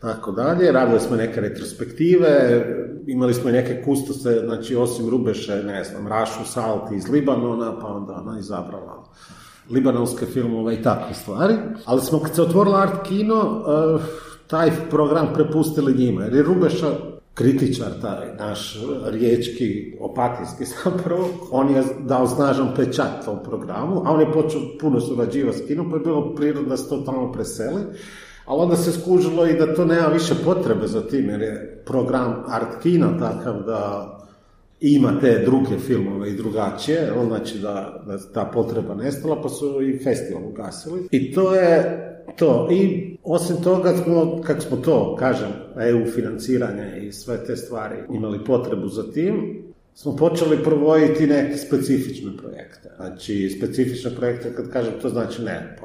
tako 0.00 0.32
dalje. 0.32 0.72
Radili 0.72 1.00
smo 1.00 1.16
neke 1.16 1.40
retrospektive, 1.40 2.64
imali 3.06 3.34
smo 3.34 3.50
neke 3.50 3.82
kustose, 3.82 4.42
znači 4.44 4.76
osim 4.76 5.08
Rubeše, 5.08 5.62
ne 5.62 5.84
znam, 5.84 6.08
Rašu 6.08 6.44
Salti 6.44 6.94
iz 6.96 7.08
Libanona, 7.08 7.78
pa 7.80 7.86
onda 7.86 8.12
ona 8.12 8.38
izabrala 8.38 9.04
libanonske 9.70 10.26
filmove 10.26 10.74
i 10.74 10.82
takve 10.82 11.14
stvari. 11.14 11.54
Ali 11.84 12.00
smo 12.00 12.20
kad 12.20 12.34
se 12.34 12.42
otvorila 12.42 12.80
art 12.80 13.06
kino, 13.08 13.64
eh, 13.68 14.02
taj 14.46 14.70
program 14.90 15.28
prepustili 15.34 15.94
njima, 15.94 16.24
jer 16.24 16.34
je 16.34 16.42
Rubeša 16.42 16.90
kritičar 17.40 18.00
taj 18.00 18.34
naš 18.38 18.78
riječki, 19.04 19.96
opatijski 20.00 20.64
zapravo, 20.84 21.28
on 21.50 21.74
je 21.74 21.82
dao 22.00 22.26
snažan 22.26 22.74
pečat 22.76 23.24
tom 23.24 23.38
programu, 23.44 24.02
a 24.04 24.12
on 24.12 24.20
je 24.20 24.32
počeo 24.32 24.60
puno 24.80 25.00
surađivati 25.00 25.58
s 25.58 25.66
kinom, 25.66 25.90
pa 25.90 25.96
je 25.96 26.02
bilo 26.02 26.34
prirodno 26.34 26.68
da 26.68 26.76
se 26.76 26.88
to 26.88 26.96
tamo 26.96 27.32
preseli 27.32 27.82
ali 28.50 28.62
onda 28.62 28.76
se 28.76 28.92
skužilo 28.92 29.46
i 29.46 29.54
da 29.58 29.74
to 29.74 29.84
nema 29.84 30.06
više 30.06 30.34
potrebe 30.44 30.86
za 30.86 31.00
tim, 31.00 31.28
jer 31.28 31.40
je 31.40 31.82
program 31.86 32.44
Art 32.48 32.82
Kino 32.82 33.08
takav 33.18 33.62
da 33.62 34.16
ima 34.80 35.20
te 35.20 35.42
druge 35.44 35.78
filmove 35.78 36.30
i 36.30 36.36
drugačije, 36.36 37.12
znači 37.26 37.58
da, 37.58 38.02
da 38.06 38.18
ta 38.34 38.44
potreba 38.44 38.94
nestala, 38.94 39.42
pa 39.42 39.48
su 39.48 39.82
i 39.82 39.98
festival 39.98 40.42
ugasili. 40.48 41.08
I 41.10 41.32
to 41.32 41.54
je 41.54 42.06
to. 42.40 42.68
I 42.70 43.10
osim 43.24 43.56
toga, 43.62 43.96
smo, 43.96 44.40
kad 44.42 44.62
smo 44.62 44.76
to, 44.76 45.16
kažem, 45.18 45.48
EU 45.80 46.06
financiranje 46.06 47.00
i 47.02 47.12
sve 47.12 47.44
te 47.44 47.56
stvari 47.56 47.96
imali 48.12 48.44
potrebu 48.44 48.88
za 48.88 49.12
tim, 49.12 49.62
smo 49.94 50.16
počeli 50.16 50.64
provoditi 50.64 51.26
neke 51.26 51.56
specifične 51.56 52.36
projekte. 52.36 52.90
Znači, 52.96 53.54
specifične 53.58 54.10
projekte, 54.16 54.54
kad 54.56 54.70
kažem, 54.70 54.92
to 55.02 55.08
znači 55.08 55.42
ne, 55.42 55.76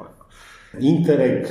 Interreg, 0.80 1.46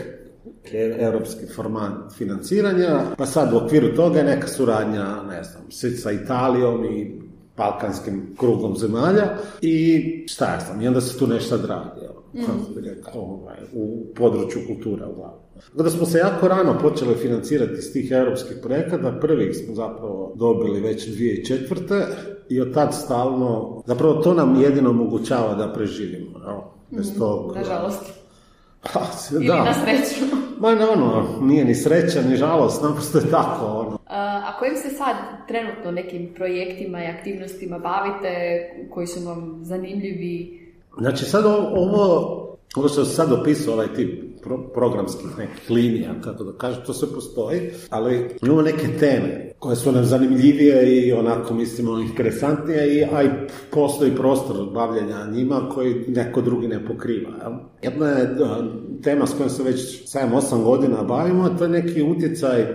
europski 0.99 1.45
format 1.55 2.13
financiranja, 2.17 3.01
pa 3.17 3.25
sad 3.25 3.53
u 3.53 3.57
okviru 3.57 3.95
toga 3.95 4.19
je 4.19 4.25
neka 4.25 4.47
suradnja, 4.47 5.23
ne 5.23 5.43
znam, 5.43 5.63
sa 6.01 6.11
Italijom 6.11 6.85
i 6.85 7.21
balkanskim 7.57 8.35
krugom 8.39 8.77
zemalja 8.77 9.37
i 9.61 10.03
šta 10.27 10.45
ja 10.45 10.59
znam, 10.65 10.81
i 10.81 10.87
onda 10.87 11.01
se 11.01 11.19
tu 11.19 11.27
nešto 11.27 11.57
radi, 11.57 12.01
mm. 12.35 13.19
ovaj, 13.19 13.57
u 13.73 14.05
području 14.15 14.61
kultura 14.67 15.09
uglavnom. 15.09 15.39
Da 15.73 15.89
smo 15.89 16.05
se 16.05 16.17
jako 16.17 16.47
rano 16.47 16.79
počeli 16.81 17.15
financirati 17.15 17.73
iz 17.73 17.93
tih 17.93 18.11
europskih 18.11 18.57
projekata, 18.63 19.17
prvih 19.21 19.55
smo 19.55 19.75
zapravo 19.75 20.33
dobili 20.35 20.79
već 20.79 21.07
2004. 21.07 22.03
i 22.49 22.61
od 22.61 22.73
tad 22.73 22.93
stalno, 22.93 23.81
zapravo 23.85 24.13
to 24.13 24.33
nam 24.33 24.61
jedino 24.61 24.89
omogućava 24.89 25.55
da 25.55 25.73
preživimo. 25.73 26.39
Bez 26.91 27.09
mhm. 27.09 27.19
tog, 27.19 27.55
Nažalost. 27.55 28.25
Pa, 28.93 29.01
Ili 29.31 29.47
da. 29.47 29.63
na 29.63 29.73
sreću. 29.73 30.25
Ma 30.61 30.75
ne, 30.75 30.85
ono, 30.85 31.25
nije 31.41 31.65
ni 31.65 31.75
sreća, 31.75 32.21
ni 32.21 32.35
žalost, 32.35 32.83
naprosto 32.83 33.17
je 33.17 33.29
tako. 33.31 33.65
Ono. 33.65 33.99
A 34.07 34.59
kojim 34.59 34.75
se 34.75 34.89
sad 34.89 35.15
trenutno 35.47 35.91
nekim 35.91 36.33
projektima 36.35 37.03
i 37.03 37.07
aktivnostima 37.07 37.79
bavite, 37.79 38.29
koji 38.93 39.07
su 39.07 39.25
vam 39.25 39.59
zanimljivi? 39.61 40.64
Znači 40.99 41.25
sad 41.25 41.45
ovo, 41.45 42.41
ovo 42.75 42.87
što 42.87 43.05
sad 43.05 43.31
opisao, 43.31 43.73
ovaj 43.73 43.93
tip 43.93 44.25
programskih 44.73 45.37
nekih 45.37 45.71
linija, 45.71 46.21
kako 46.23 46.43
da 46.43 46.57
kažem, 46.57 46.83
to 46.85 46.93
sve 46.93 47.07
postoji, 47.13 47.71
ali 47.89 48.29
imamo 48.41 48.61
neke 48.61 48.87
teme 48.99 49.51
koje 49.59 49.75
su 49.75 49.91
nam 49.91 50.05
zanimljivije 50.05 51.07
i 51.07 51.13
onako 51.13 51.53
mislimo 51.53 51.99
interesantnije, 51.99 52.95
i, 52.95 53.03
a 53.03 53.23
i 53.23 53.29
postoji 53.71 54.15
prostor 54.15 54.69
bavljenja 54.73 55.27
njima 55.31 55.69
koji 55.73 56.05
neko 56.07 56.41
drugi 56.41 56.67
ne 56.67 56.85
pokriva. 56.87 57.31
Jel? 57.41 57.53
Jedna 57.81 58.07
je 58.07 58.35
tema 59.03 59.27
s 59.27 59.33
kojom 59.37 59.49
se 59.49 59.63
već 59.63 60.03
7-8 60.15 60.63
godina 60.63 61.03
bavimo, 61.03 61.49
to 61.49 61.63
je 61.63 61.69
neki 61.69 62.01
utjecaj 62.01 62.65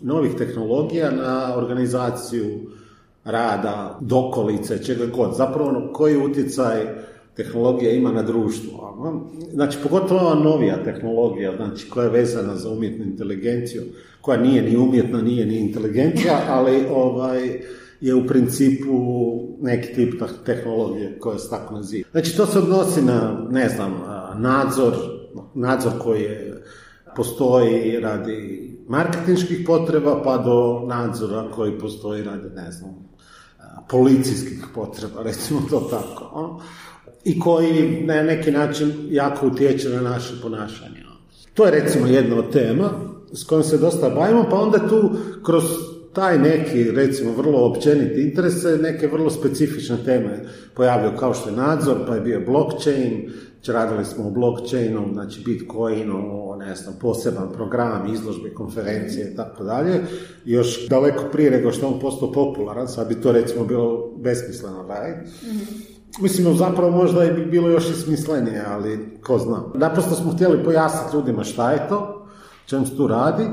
novih 0.00 0.34
tehnologija 0.38 1.10
na 1.10 1.56
organizaciju 1.56 2.60
rada, 3.24 3.98
dokolice, 4.00 4.84
čega 4.84 5.06
god. 5.06 5.34
Zapravo 5.36 5.68
ono, 5.68 5.92
koji 5.92 6.16
utjecaj 6.16 6.86
tehnologija 7.36 7.92
ima 7.92 8.12
na 8.12 8.22
društvo. 8.22 8.96
Znači, 9.52 9.78
pogotovo 9.82 10.20
ova 10.20 10.34
novija 10.34 10.84
tehnologija, 10.84 11.56
znači, 11.56 11.90
koja 11.90 12.04
je 12.04 12.10
vezana 12.10 12.56
za 12.56 12.70
umjetnu 12.70 13.04
inteligenciju, 13.04 13.82
koja 14.20 14.40
nije 14.40 14.62
ni 14.62 14.76
umjetna, 14.76 15.22
nije 15.22 15.46
ni 15.46 15.58
inteligencija, 15.58 16.40
ali 16.56 16.86
ovaj, 16.90 17.60
je 18.00 18.14
u 18.14 18.26
principu 18.26 18.92
neki 19.60 19.94
tip 19.94 20.22
tehnologije 20.46 21.18
koja 21.18 21.38
se 21.38 21.50
tako 21.50 21.74
naziva. 21.74 22.08
Znači, 22.10 22.36
to 22.36 22.46
se 22.46 22.58
odnosi 22.58 23.02
na, 23.02 23.46
ne 23.50 23.68
znam, 23.68 24.02
nadzor, 24.36 24.94
nadzor 25.54 25.92
koji 25.98 26.22
je, 26.22 26.62
postoji 27.16 28.00
radi 28.00 28.70
marketinških 28.88 29.64
potreba, 29.66 30.22
pa 30.24 30.38
do 30.38 30.82
nadzora 30.86 31.50
koji 31.54 31.78
postoji 31.78 32.22
radi, 32.22 32.48
ne 32.54 32.70
znam, 32.72 32.94
policijskih 33.88 34.64
potreba, 34.74 35.22
recimo 35.22 35.60
to 35.70 35.80
tako 35.80 36.60
i 37.26 37.40
koji 37.40 38.02
na 38.04 38.22
neki 38.22 38.50
način 38.50 38.92
jako 39.10 39.46
utječe 39.46 39.88
na 39.88 40.00
naše 40.00 40.34
ponašanje. 40.42 41.02
To 41.54 41.64
je 41.64 41.70
recimo 41.70 42.06
jedna 42.06 42.36
od 42.38 42.52
tema 42.52 42.90
s 43.32 43.44
kojom 43.44 43.64
se 43.64 43.78
dosta 43.78 44.10
bavimo, 44.10 44.46
pa 44.50 44.56
onda 44.56 44.88
tu 44.88 45.10
kroz 45.44 45.64
taj 46.12 46.38
neki, 46.38 46.90
recimo, 46.90 47.32
vrlo 47.32 47.66
općeniti 47.66 48.22
interes 48.22 48.54
neke 48.80 49.06
vrlo 49.06 49.30
specifične 49.30 49.96
teme 50.04 50.44
pojavljaju 50.74 51.16
kao 51.18 51.34
što 51.34 51.48
je 51.48 51.56
nadzor, 51.56 51.96
pa 52.06 52.14
je 52.14 52.20
bio 52.20 52.42
blockchain, 52.46 53.32
radili 53.66 54.04
smo 54.04 54.26
o 54.26 54.30
blockchainu, 54.30 55.08
znači 55.12 55.42
bitcoinu, 55.44 56.56
ne 56.58 56.74
znam, 56.74 56.94
poseban 57.00 57.52
program, 57.52 58.14
izložbe, 58.14 58.54
konferencije 58.54 59.30
i 59.32 59.36
tako 59.36 59.64
dalje. 59.64 60.00
Još 60.44 60.88
daleko 60.88 61.24
prije 61.32 61.50
nego 61.50 61.72
što 61.72 61.86
on 61.86 62.00
postao 62.00 62.32
popularan, 62.32 62.88
sad 62.88 63.08
bi 63.08 63.14
to 63.14 63.32
recimo 63.32 63.64
bilo 63.64 64.12
besmisleno 64.16 64.86
raditi. 64.88 65.30
mm 65.46 65.95
Mislim, 66.20 66.56
zapravo 66.56 66.90
možda 66.90 67.22
je 67.22 67.32
bi 67.32 67.46
bilo 67.46 67.68
još 67.68 67.90
i 67.90 67.94
smislenije, 67.94 68.64
ali 68.68 69.18
ko 69.22 69.38
zna. 69.38 69.62
Naprosto 69.74 70.14
smo 70.14 70.32
htjeli 70.32 70.64
pojasniti 70.64 71.16
ljudima 71.16 71.44
šta 71.44 71.72
je 71.72 71.88
to, 71.88 72.26
čem 72.66 72.86
se 72.86 72.96
tu 72.96 73.06
radi 73.06 73.44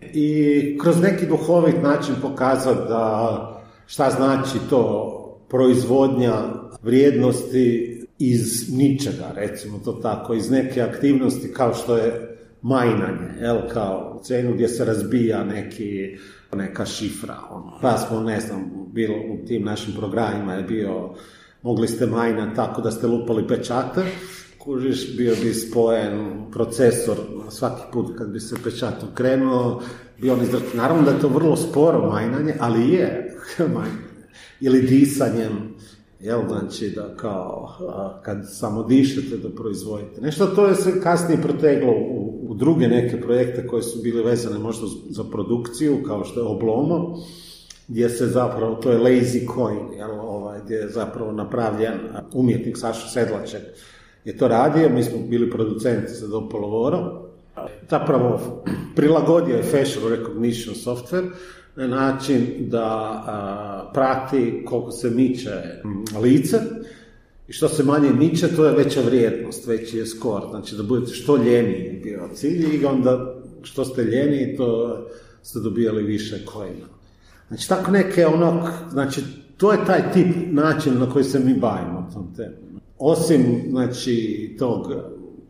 i 0.00 0.78
kroz 0.82 1.00
neki 1.00 1.26
duhovit 1.26 1.82
način 1.82 2.14
pokazati 2.22 2.88
da 2.88 3.62
šta 3.86 4.10
znači 4.10 4.58
to 4.70 5.12
proizvodnja 5.48 6.34
vrijednosti 6.82 7.92
iz 8.18 8.72
ničega, 8.72 9.32
recimo 9.34 9.78
to 9.84 9.92
tako, 9.92 10.34
iz 10.34 10.50
neke 10.50 10.82
aktivnosti 10.82 11.52
kao 11.52 11.74
što 11.74 11.96
je 11.96 12.38
majnanje, 12.62 13.28
jel, 13.40 13.58
kao 13.72 14.20
cenu 14.24 14.54
gdje 14.54 14.68
se 14.68 14.84
razbija 14.84 15.44
neki, 15.44 16.16
neka 16.54 16.86
šifra. 16.86 17.36
Ono. 17.50 17.78
Pa 17.82 17.98
smo, 17.98 18.20
ne 18.20 18.40
znam, 18.40 18.70
bilo 18.92 19.14
u 19.14 19.46
tim 19.46 19.64
našim 19.64 19.94
programima 19.94 20.54
je 20.54 20.62
bio 20.62 21.10
mogli 21.62 21.88
ste 21.88 22.06
majna 22.06 22.54
tako 22.54 22.82
da 22.82 22.90
ste 22.90 23.06
lupali 23.06 23.48
pečate, 23.48 24.02
kužiš, 24.58 25.16
bio 25.16 25.34
bi 25.42 25.54
spojen 25.54 26.44
procesor 26.52 27.16
svaki 27.50 27.82
put 27.92 28.18
kad 28.18 28.28
bi 28.28 28.40
se 28.40 28.56
pečat 28.64 29.02
okrenuo, 29.12 29.82
bio 30.20 30.32
on 30.32 30.40
Naravno 30.74 31.02
da 31.02 31.10
je 31.10 31.20
to 31.20 31.28
vrlo 31.28 31.56
sporo 31.56 32.10
majnanje, 32.10 32.54
ali 32.60 32.90
je 32.90 33.36
majnanje. 33.74 34.06
Ili 34.60 34.82
disanjem, 34.82 35.74
jel, 36.20 36.40
znači 36.48 36.90
da 36.90 37.16
kao 37.16 37.72
kad 38.24 38.38
samo 38.48 38.82
dišete 38.82 39.36
da 39.36 39.48
proizvodite. 39.48 40.20
Nešto 40.20 40.46
to 40.46 40.66
je 40.66 40.74
se 40.74 41.00
kasnije 41.00 41.42
proteglo 41.42 41.92
u, 41.92 42.46
u 42.48 42.54
druge 42.54 42.88
neke 42.88 43.20
projekte 43.20 43.66
koje 43.66 43.82
su 43.82 44.02
bile 44.02 44.22
vezane 44.22 44.58
možda 44.58 44.86
za 45.10 45.24
produkciju, 45.24 46.02
kao 46.06 46.24
što 46.24 46.40
je 46.40 46.46
Oblomo, 46.46 47.18
gdje 47.88 48.08
se 48.08 48.26
zapravo, 48.26 48.74
to 48.74 48.90
je 48.90 48.98
lazy 48.98 49.54
coin, 49.54 49.98
jel, 49.98 50.20
ovaj, 50.20 50.60
gdje 50.64 50.74
je 50.74 50.88
zapravo 50.88 51.32
napravljen 51.32 51.98
umjetnik 52.32 52.78
Saša 52.78 53.08
Sedlaček 53.08 53.62
je 54.26 54.36
to 54.36 54.48
radio, 54.48 54.88
mi 54.88 55.02
smo 55.02 55.18
bili 55.18 55.50
producenti 55.50 56.12
za 56.12 56.26
Dopolovoro, 56.26 57.22
zapravo 57.90 58.62
prilagodio 58.96 59.56
je 59.56 59.62
facial 59.62 60.08
recognition 60.08 60.74
software 60.74 61.30
na 61.76 61.86
način 61.86 62.46
da 62.58 63.90
prati 63.94 64.62
koliko 64.64 64.90
se 64.90 65.10
miče 65.10 65.62
lice. 66.22 66.56
I 67.48 67.52
što 67.52 67.68
se 67.68 67.84
manje 67.84 68.10
miče, 68.10 68.56
to 68.56 68.64
je 68.64 68.76
veća 68.76 69.00
vrijednost, 69.00 69.66
veći 69.66 69.98
je 69.98 70.06
skor, 70.06 70.42
znači 70.50 70.76
da 70.76 70.82
budete 70.82 71.12
što 71.12 71.36
ljeniji 71.36 72.00
bio 72.02 72.28
cilj 72.34 72.80
i 72.80 72.84
onda 72.84 73.34
što 73.62 73.84
ste 73.84 74.02
ljeniji, 74.02 74.56
to 74.56 74.98
ste 75.42 75.60
dobijali 75.60 76.02
više 76.02 76.44
kojina. 76.44 76.95
Znači, 77.48 77.68
tako 77.68 77.90
neke 77.90 78.26
onog, 78.26 78.68
znači, 78.90 79.22
to 79.56 79.72
je 79.72 79.84
taj 79.86 80.12
tip 80.12 80.36
način 80.52 80.98
na 80.98 81.10
koji 81.10 81.24
se 81.24 81.38
mi 81.38 81.54
bavimo 81.54 82.10
tom 82.14 82.34
temom. 82.36 82.80
Osim, 82.98 83.62
znači, 83.70 84.56
tog, 84.58 84.92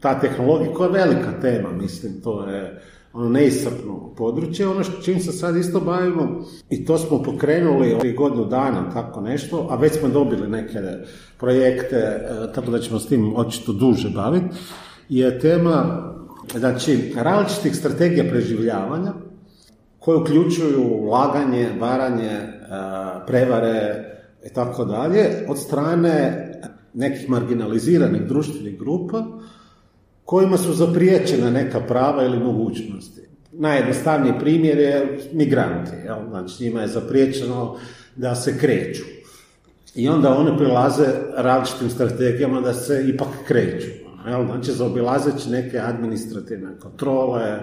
ta 0.00 0.20
tehnologija 0.20 0.72
koja 0.72 0.86
je 0.86 1.06
velika 1.06 1.40
tema, 1.40 1.72
mislim, 1.72 2.20
to 2.20 2.48
je 2.48 2.82
ono 3.12 3.28
neisrpno 3.28 4.14
područje, 4.16 4.68
ono 4.68 4.84
što 4.84 5.02
čim 5.02 5.20
se 5.20 5.32
sad 5.32 5.56
isto 5.56 5.80
bavimo 5.80 6.44
i 6.70 6.84
to 6.84 6.98
smo 6.98 7.22
pokrenuli 7.22 7.96
prije 8.00 8.14
godinu 8.14 8.44
dana, 8.44 8.90
tako 8.92 9.20
nešto, 9.20 9.66
a 9.70 9.76
već 9.76 9.98
smo 9.98 10.08
dobili 10.08 10.48
neke 10.48 10.78
projekte, 11.38 11.96
e, 11.96 12.52
tako 12.54 12.70
da 12.70 12.78
ćemo 12.78 12.98
s 12.98 13.06
tim 13.06 13.36
očito 13.36 13.72
duže 13.72 14.10
baviti, 14.10 14.46
je 15.08 15.38
tema 15.38 16.02
znači, 16.54 17.12
različitih 17.16 17.76
strategija 17.76 18.24
preživljavanja 18.30 19.12
koje 20.06 20.18
uključuju 20.18 21.04
laganje, 21.04 21.68
varanje, 21.80 22.30
e, 22.30 22.48
prevare 23.26 24.04
i 24.44 24.54
tako 24.54 24.84
dalje 24.84 25.44
od 25.48 25.58
strane 25.58 26.46
nekih 26.94 27.30
marginaliziranih 27.30 28.22
društvenih 28.22 28.78
grupa 28.78 29.24
kojima 30.24 30.56
su 30.56 30.72
zapriječena 30.72 31.50
neka 31.50 31.80
prava 31.80 32.24
ili 32.24 32.38
mogućnosti. 32.38 33.20
Najjednostavniji 33.52 34.38
primjer 34.40 34.78
je 34.78 35.18
migranti, 35.32 35.96
jel? 36.04 36.18
znači 36.30 36.64
njima 36.64 36.80
je 36.80 36.88
zapriječeno 36.88 37.76
da 38.16 38.34
se 38.34 38.58
kreću. 38.58 39.02
I 39.94 40.08
onda 40.08 40.36
one 40.36 40.56
prilaze 40.58 41.06
različitim 41.36 41.90
strategijama 41.90 42.60
da 42.60 42.74
se 42.74 43.04
ipak 43.08 43.28
kreću. 43.46 43.90
Jel? 44.26 44.46
Znači 44.46 44.72
zaobilazeći 44.72 45.50
neke 45.50 45.78
administrativne 45.78 46.78
kontrole, 46.80 47.58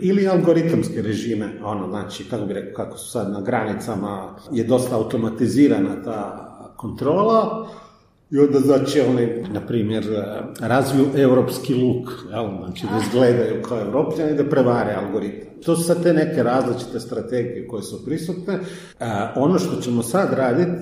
ili 0.00 0.28
algoritamske 0.28 1.02
režime, 1.02 1.50
ono, 1.64 1.88
znači, 1.88 2.24
kako 2.24 2.44
bi 2.44 2.54
rekao, 2.54 2.84
kako 2.84 2.98
su 2.98 3.10
sad 3.10 3.30
na 3.30 3.40
granicama, 3.40 4.36
je 4.52 4.64
dosta 4.64 4.96
automatizirana 4.96 6.02
ta 6.04 6.46
kontrola, 6.76 7.68
i 8.30 8.38
onda 8.38 8.58
znači 8.58 9.00
oni, 9.00 9.44
na 9.52 9.60
primjer, 9.66 10.04
razviju 10.60 11.06
europski 11.14 11.74
luk, 11.74 12.08
jel? 12.30 12.48
znači 12.58 12.86
da 12.92 12.98
izgledaju 13.06 13.62
kao 13.62 13.80
europljani 13.80 14.34
da 14.36 14.44
prevare 14.44 14.94
algoritam. 14.94 15.48
To 15.64 15.76
su 15.76 15.82
sad 15.82 16.02
te 16.02 16.12
neke 16.12 16.42
različite 16.42 17.00
strategije 17.00 17.68
koje 17.68 17.82
su 17.82 18.04
prisutne. 18.04 18.58
ono 19.36 19.58
što 19.58 19.80
ćemo 19.80 20.02
sad 20.02 20.32
raditi, 20.32 20.80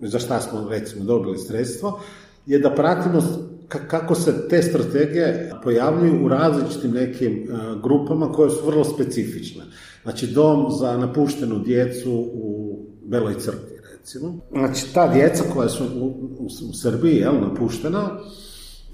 za 0.00 0.18
šta 0.18 0.40
smo 0.40 0.68
recimo 0.68 1.04
dobili 1.04 1.38
sredstvo, 1.38 2.00
je 2.46 2.58
da 2.58 2.74
pratimo 2.74 3.22
kako 3.70 4.14
se 4.14 4.48
te 4.48 4.62
strategije 4.62 5.52
pojavljuju 5.62 6.24
u 6.24 6.28
različitim 6.28 6.90
nekim 6.90 7.48
grupama 7.82 8.32
koje 8.32 8.50
su 8.50 8.66
vrlo 8.66 8.84
specifične. 8.84 9.62
Znači 10.02 10.26
dom 10.26 10.66
za 10.80 10.96
napuštenu 10.96 11.58
djecu 11.58 12.12
u 12.32 12.76
Beloj 13.04 13.34
crkvi 13.38 13.80
recimo. 14.00 14.38
Znači, 14.50 14.94
ta 14.94 15.12
djeca 15.12 15.44
koja 15.52 15.68
su 15.68 15.84
u, 15.84 16.06
u, 16.38 16.72
Srbiji, 16.72 17.16
jel, 17.16 17.40
napuštena, 17.40 18.18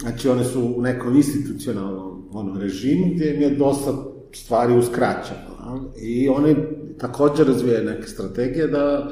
znači, 0.00 0.28
one 0.28 0.44
su 0.44 0.74
u 0.76 0.82
nekom 0.82 1.16
institucionalnom 1.16 2.28
ono, 2.32 2.60
režimu 2.60 3.06
gdje 3.14 3.34
im 3.34 3.42
je 3.42 3.50
dosta 3.50 3.94
stvari 4.34 4.74
uskraćeno. 4.74 5.90
I 6.02 6.28
oni 6.28 6.56
također 6.98 7.46
razvijaju 7.46 7.84
neke 7.84 8.08
strategije 8.08 8.66
da 8.66 9.10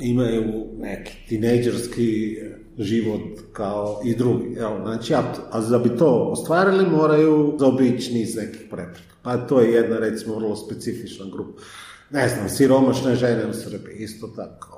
imaju 0.00 0.42
neki 0.78 1.12
tinejdžerski 1.28 2.36
život 2.78 3.22
kao 3.52 4.00
i 4.04 4.16
drugi. 4.16 4.54
Jel? 4.54 4.82
Znači, 4.82 5.14
a, 5.14 5.22
a 5.50 5.60
da 5.60 5.78
bi 5.78 5.96
to 5.96 6.28
ostvarili 6.32 6.90
moraju 6.90 7.56
zaobići 7.58 8.14
niz 8.14 8.36
nekih 8.36 8.60
prepreka. 8.70 9.14
Pa 9.22 9.36
to 9.36 9.60
je 9.60 9.72
jedna, 9.72 9.98
recimo, 9.98 10.34
vrlo 10.34 10.56
specifična 10.56 11.26
grupa. 11.32 11.62
Ne 12.10 12.28
znam, 12.28 12.48
siromašne 12.48 13.14
žene 13.14 13.46
u 13.46 13.52
Srbiji, 13.52 13.96
isto 13.96 14.26
tako 14.26 14.76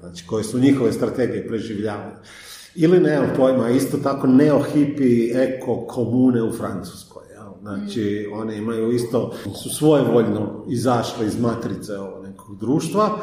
znači 0.00 0.26
koje 0.26 0.44
su 0.44 0.58
njihove 0.58 0.92
strategije 0.92 1.48
preživljavanja. 1.48 2.16
Ili 2.74 3.00
nemam 3.00 3.30
pojma, 3.36 3.70
isto 3.70 3.96
tako 3.96 4.26
neohipi 4.26 5.30
eko 5.34 5.86
komune 5.86 6.42
u 6.42 6.52
Francuskoj. 6.52 7.24
Znači, 7.64 8.28
mm. 8.28 8.40
one 8.40 8.56
imaju 8.56 8.92
isto, 8.92 9.34
su 9.62 9.68
svojevoljno 9.68 10.64
izašle 10.68 11.26
iz 11.26 11.40
matrice 11.40 11.98
ovog 11.98 12.24
nekog 12.24 12.58
društva, 12.58 13.18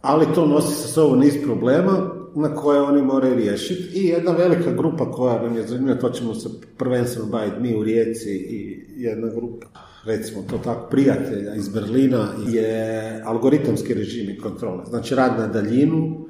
ali 0.00 0.34
to 0.34 0.46
nosi 0.46 0.74
sa 0.74 0.88
sobom 0.88 1.18
niz 1.18 1.34
problema 1.44 2.21
na 2.34 2.54
koje 2.54 2.80
oni 2.80 3.02
moraju 3.02 3.34
riješiti. 3.34 3.98
I 4.00 4.06
jedna 4.06 4.32
velika 4.32 4.72
grupa 4.72 5.10
koja 5.10 5.42
nam 5.42 5.56
je 5.56 5.66
zanimljiva, 5.66 6.00
to 6.00 6.10
ćemo 6.10 6.34
se 6.34 6.48
prvenstveno 6.78 7.28
baviti 7.28 7.60
mi 7.60 7.76
u 7.76 7.84
Rijeci 7.84 8.30
i 8.30 8.84
jedna 8.96 9.28
grupa 9.28 9.66
recimo 10.04 10.42
to 10.50 10.58
tako, 10.58 10.88
prijatelja 10.90 11.54
iz 11.54 11.68
Berlina 11.68 12.28
je 12.48 13.22
algoritamski 13.24 13.94
režim 13.94 14.30
i 14.30 14.38
kontrole. 14.38 14.84
Znači 14.88 15.14
rad 15.14 15.38
na 15.38 15.46
daljinu, 15.46 15.96
mm 15.96 16.26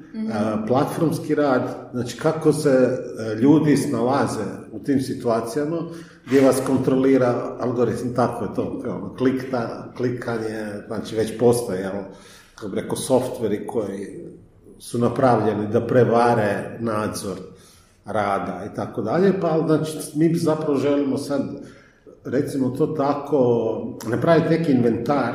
platformski 0.67 1.35
rad, 1.35 1.91
znači 1.93 2.19
kako 2.19 2.53
se 2.53 2.71
e, 2.71 3.35
ljudi 3.35 3.77
snalaze 3.77 4.45
u 4.73 4.79
tim 4.79 5.01
situacijama 5.01 5.83
gdje 6.27 6.41
vas 6.41 6.63
kontrolira 6.67 7.57
algoritam, 7.61 8.15
tako 8.15 8.45
je 8.45 8.55
to, 8.55 8.83
ono, 8.85 9.15
klikta, 9.15 9.93
klikanje, 9.97 10.67
znači 10.87 11.17
već 11.17 11.39
postoje, 11.39 11.81
jel, 11.81 11.93
kako 12.55 12.69
bi 12.69 12.81
rekao, 12.81 12.97
softveri 12.97 13.67
koji 13.67 14.25
su 14.83 14.99
napravljeni 14.99 15.67
da 15.67 15.87
prevare 15.87 16.77
nadzor 16.81 17.37
rada 18.05 18.65
i 18.73 18.75
tako 18.77 19.03
dalje, 19.03 19.41
pa 19.41 19.59
znači 19.67 19.99
mi 20.15 20.35
zapravo 20.35 20.79
želimo 20.79 21.19
sad 21.19 21.43
recimo 22.25 22.71
to 22.71 22.87
tako, 22.87 23.39
napraviti 24.07 24.49
neki 24.49 24.73
inventar, 24.73 25.33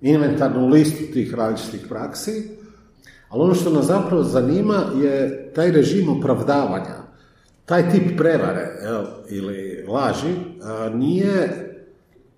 inventarnu 0.00 0.68
listu 0.68 1.12
tih 1.12 1.34
različitih 1.34 1.86
praksi, 1.88 2.48
ali 3.28 3.42
ono 3.42 3.54
što 3.54 3.70
nas 3.70 3.86
zapravo 3.86 4.22
zanima 4.22 4.82
je 5.02 5.52
taj 5.54 5.70
režim 5.70 6.08
opravdavanja, 6.08 6.96
taj 7.64 7.90
tip 7.90 8.18
prevare 8.18 8.68
ili 9.28 9.84
laži 9.88 10.34
nije 10.94 11.62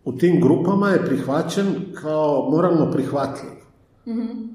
u 0.05 0.13
tim 0.13 0.41
grupama 0.41 0.91
je 0.91 1.07
prihvaćen 1.07 1.67
kao 2.03 2.51
moralno 2.51 2.91
prihvatljiv. 2.93 3.51
mm 4.07 4.49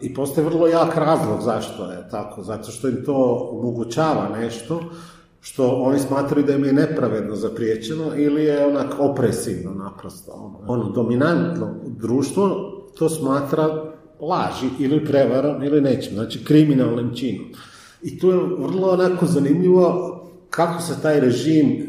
I 0.00 0.14
postoji 0.14 0.44
vrlo 0.44 0.66
jak 0.66 0.96
razlog 0.96 1.40
zašto 1.42 1.90
je 1.90 2.08
tako, 2.10 2.42
zato 2.42 2.70
što 2.70 2.88
im 2.88 3.04
to 3.04 3.48
omogućava 3.52 4.28
nešto 4.40 4.80
što 5.40 5.68
oni 5.68 5.98
smatraju 5.98 6.46
da 6.46 6.54
im 6.54 6.64
je 6.64 6.72
nepravedno 6.72 7.36
zapriječeno 7.36 8.04
ili 8.16 8.44
je 8.44 8.66
onak 8.66 8.94
opresivno 8.98 9.74
naprosto. 9.74 10.32
Ono, 10.32 10.58
ono 10.66 10.90
dominantno 10.90 11.74
društvo 11.86 12.48
to 12.98 13.08
smatra 13.08 13.68
laži 14.20 14.66
ili 14.78 15.04
prevarom 15.04 15.62
ili 15.62 15.80
nečim, 15.80 16.14
znači 16.14 16.44
kriminalnim 16.44 17.14
činom. 17.14 17.46
I 18.02 18.18
tu 18.18 18.30
je 18.30 18.36
vrlo 18.36 18.88
onako 18.88 19.26
zanimljivo 19.26 20.14
kako 20.50 20.82
se 20.82 21.02
taj 21.02 21.20
režim, 21.20 21.66
e, 21.66 21.84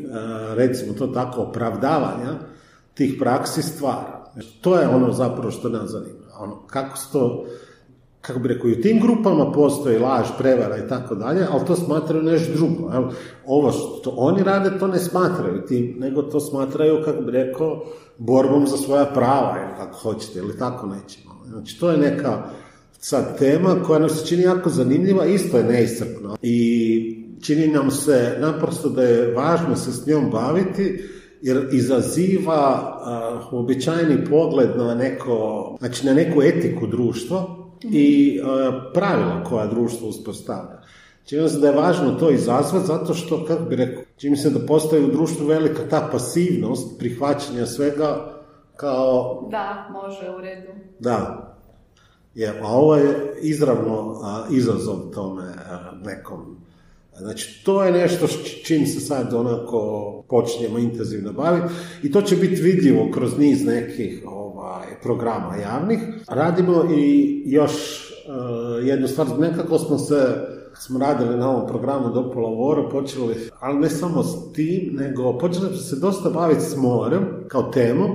recimo 0.56 0.94
to 0.94 1.08
tako, 1.08 1.42
opravdavanja 1.42 2.34
tih 2.94 3.16
praksi 3.20 3.62
stvara. 3.62 4.32
To 4.62 4.76
je 4.80 4.88
ono 4.88 5.12
zapravo 5.12 5.52
što 5.52 5.70
nas 5.70 5.92
zanima. 5.92 6.26
Ono, 6.40 6.56
kako 6.68 6.98
se 6.98 7.12
to 7.12 7.46
kako 8.22 8.40
bi 8.40 8.48
rekao, 8.48 8.70
i 8.70 8.74
u 8.74 8.82
tim 8.82 9.00
grupama 9.02 9.52
postoji 9.52 10.00
laž, 10.00 10.28
prevara 10.38 10.78
i 10.78 10.88
tako 10.90 11.16
dalje, 11.16 11.46
ali 11.52 11.66
to 11.66 11.76
smatraju 11.76 12.24
nešto 12.24 12.54
drugo. 12.54 12.92
Evo, 12.94 13.12
ovo 13.46 13.72
što 13.72 14.14
oni 14.18 14.44
rade, 14.44 14.80
to 14.80 14.88
ne 14.88 15.00
smatraju 15.00 15.66
tim, 15.68 15.96
nego 16.00 16.22
to 16.22 16.40
smatraju, 16.40 17.04
kako 17.06 17.22
bi 17.22 17.32
rekao, 17.32 17.84
borbom 18.18 18.68
za 18.68 18.78
svoja 18.78 19.06
prava, 19.06 19.58
ili 19.64 19.78
kako 19.78 19.98
hoćete, 20.00 20.40
ili 20.40 20.58
tako 20.58 20.88
nećemo. 20.88 21.34
Znači, 21.48 21.80
to 21.80 21.92
je 21.92 21.98
neka 21.98 22.44
sad 23.00 23.38
tema 23.38 23.76
koja 23.88 24.00
nam 24.00 24.10
se 24.10 24.28
čini 24.28 24.44
jako 24.44 24.70
zanimljiva, 24.70 25.26
isto 25.26 25.58
je 25.58 25.64
neiscrpna. 25.64 26.36
I 26.42 27.26
čini 27.42 27.68
nam 27.68 27.92
se 27.92 28.38
naprosto 28.40 28.90
da 28.90 29.04
je 29.04 29.34
važno 29.34 29.76
se 29.76 29.92
s 29.92 30.08
njom 30.08 30.30
baviti, 30.32 31.04
jer 31.42 31.70
izaziva 31.72 33.00
uh, 33.42 33.54
uobičajeni 33.54 34.26
pogled 34.30 34.70
na 34.78 34.96
neko, 34.96 35.76
znači 35.80 36.06
na 36.06 36.14
neku 36.14 36.42
etiku 36.44 36.88
društva, 36.88 37.59
i 37.84 38.40
uh, 38.42 38.74
pravila 38.94 39.44
koja 39.44 39.68
društvo 39.68 40.08
uspostavlja. 40.08 40.82
Čini 41.26 41.50
se 41.50 41.60
da 41.60 41.68
je 41.68 41.76
važno 41.76 42.12
to 42.12 42.30
izazvati 42.30 42.88
zato 42.88 43.14
što, 43.14 43.46
kako 43.46 43.64
bi 43.64 43.76
rekao, 43.76 44.04
čini 44.18 44.38
se 44.38 44.50
da 44.50 44.66
postoji 44.66 45.04
u 45.04 45.12
društvu 45.12 45.46
velika 45.48 45.82
ta 45.90 46.10
pasivnost 46.12 47.00
prihvaćanja 47.00 47.66
svega 47.66 48.40
kao... 48.76 49.48
Da, 49.52 49.88
može 49.92 50.30
u 50.38 50.42
redu. 50.42 50.72
Da. 51.00 51.46
Je, 52.36 52.60
a 52.62 52.68
ovo 52.68 52.96
je 52.96 53.36
izravno 53.42 54.16
izazov 54.52 54.98
tome 55.14 55.54
nekom. 56.06 56.58
Znači, 57.20 57.64
to 57.64 57.84
je 57.84 57.92
nešto 57.92 58.28
s 58.28 58.34
čim 58.64 58.88
se 58.88 59.00
sad 59.00 59.34
onako 59.34 60.24
počinjemo 60.30 60.78
intenzivno 60.78 61.34
baviti 61.34 61.74
i 62.04 62.12
to 62.12 62.22
će 62.22 62.36
biti 62.36 62.62
vidljivo 62.62 63.12
kroz 63.14 63.38
niz 63.38 63.66
nekih 63.66 64.24
ovaj, 64.26 64.88
programa 65.04 65.56
javnih. 65.56 66.00
Radimo 66.28 66.86
i 66.98 67.42
još 67.46 67.72
uh, 67.72 68.88
jednu 68.88 69.08
stvar, 69.08 69.28
nekako 69.40 69.80
smo 69.80 69.98
se 69.98 70.50
smo 70.80 71.00
radili 71.00 71.38
na 71.38 71.50
ovom 71.50 71.68
programu 71.68 72.14
do 72.14 72.32
pola 72.32 72.90
počeli, 72.90 73.36
ali 73.60 73.80
ne 73.80 73.90
samo 73.90 74.24
s 74.24 74.54
tim, 74.54 74.90
nego 74.94 75.38
počeli 75.38 75.68
smo 75.68 75.78
se 75.78 75.96
dosta 75.96 76.30
baviti 76.30 76.62
s 76.62 76.76
morem 76.76 77.28
kao 77.48 77.72
temom. 77.72 78.12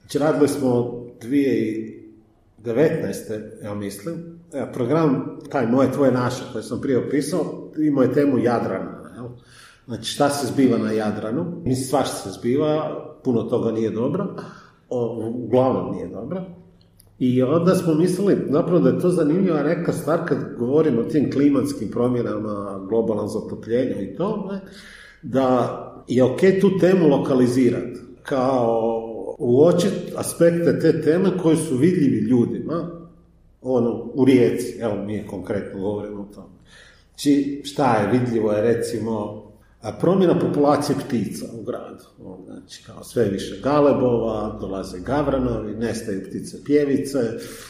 Znači 0.00 0.18
radili 0.18 0.48
smo 0.48 1.00
dvije 1.20 1.88
19. 2.64 3.64
ja 3.64 3.74
mislim, 3.74 4.14
e, 4.52 4.72
program, 4.72 5.38
taj 5.50 5.66
moje, 5.66 5.92
tvoje, 5.92 6.12
naše, 6.12 6.42
koje 6.52 6.64
sam 6.64 6.80
prije 6.80 7.06
opisao, 7.06 7.61
imao 7.78 8.02
je 8.02 8.12
temu 8.12 8.38
Jadrana. 8.38 9.10
Jel? 9.14 9.28
Znači, 9.86 10.04
šta 10.04 10.30
se 10.30 10.46
zbiva 10.46 10.78
na 10.78 10.92
Jadranu? 10.92 11.44
Mislim, 11.64 11.86
svašta 11.86 12.16
se 12.16 12.30
zbiva, 12.30 13.02
puno 13.24 13.42
toga 13.42 13.72
nije 13.72 13.90
dobro, 13.90 14.26
uglavnom 15.34 15.94
nije 15.94 16.08
dobro. 16.08 16.42
I 17.18 17.42
onda 17.42 17.74
smo 17.74 17.94
mislili, 17.94 18.36
zapravo 18.50 18.78
da 18.78 18.88
je 18.88 19.00
to 19.00 19.08
zanimljiva 19.08 19.62
neka 19.62 19.92
stvar 19.92 20.28
kad 20.28 20.38
govorimo 20.58 21.00
o 21.00 21.04
tim 21.04 21.32
klimatskim 21.32 21.90
promjenama, 21.90 22.86
globalnom 22.88 23.28
zatopljenju 23.28 24.02
i 24.02 24.16
to, 24.16 24.48
ne, 24.52 24.60
da 25.22 25.78
je 26.08 26.24
ok 26.24 26.40
tu 26.60 26.78
temu 26.80 27.08
lokalizirati 27.08 28.00
kao 28.22 29.02
uočiti 29.38 30.12
aspekte 30.16 30.78
te 30.78 31.02
teme 31.02 31.38
koji 31.42 31.56
su 31.56 31.76
vidljivi 31.76 32.18
ljudima, 32.18 32.90
ono, 33.62 34.10
u 34.14 34.24
rijeci, 34.24 34.78
evo 34.80 35.04
mi 35.06 35.26
konkretno 35.26 35.80
govorimo 35.80 36.22
o 36.22 36.34
tome. 36.34 36.54
Či, 37.16 37.32
znači, 37.32 37.62
šta 37.64 37.96
je 37.96 38.18
vidljivo 38.18 38.52
je 38.52 38.62
recimo 38.62 39.42
promjena 40.00 40.38
populacije 40.38 40.96
ptica 41.06 41.46
u 41.60 41.62
gradu. 41.62 42.04
Znači, 42.46 42.84
kao 42.86 43.04
sve 43.04 43.24
više 43.24 43.60
galebova, 43.62 44.58
dolaze 44.60 44.98
gavranovi, 45.00 45.74
nestaju 45.74 46.22
ptice 46.28 46.64
pjevice, 46.64 47.18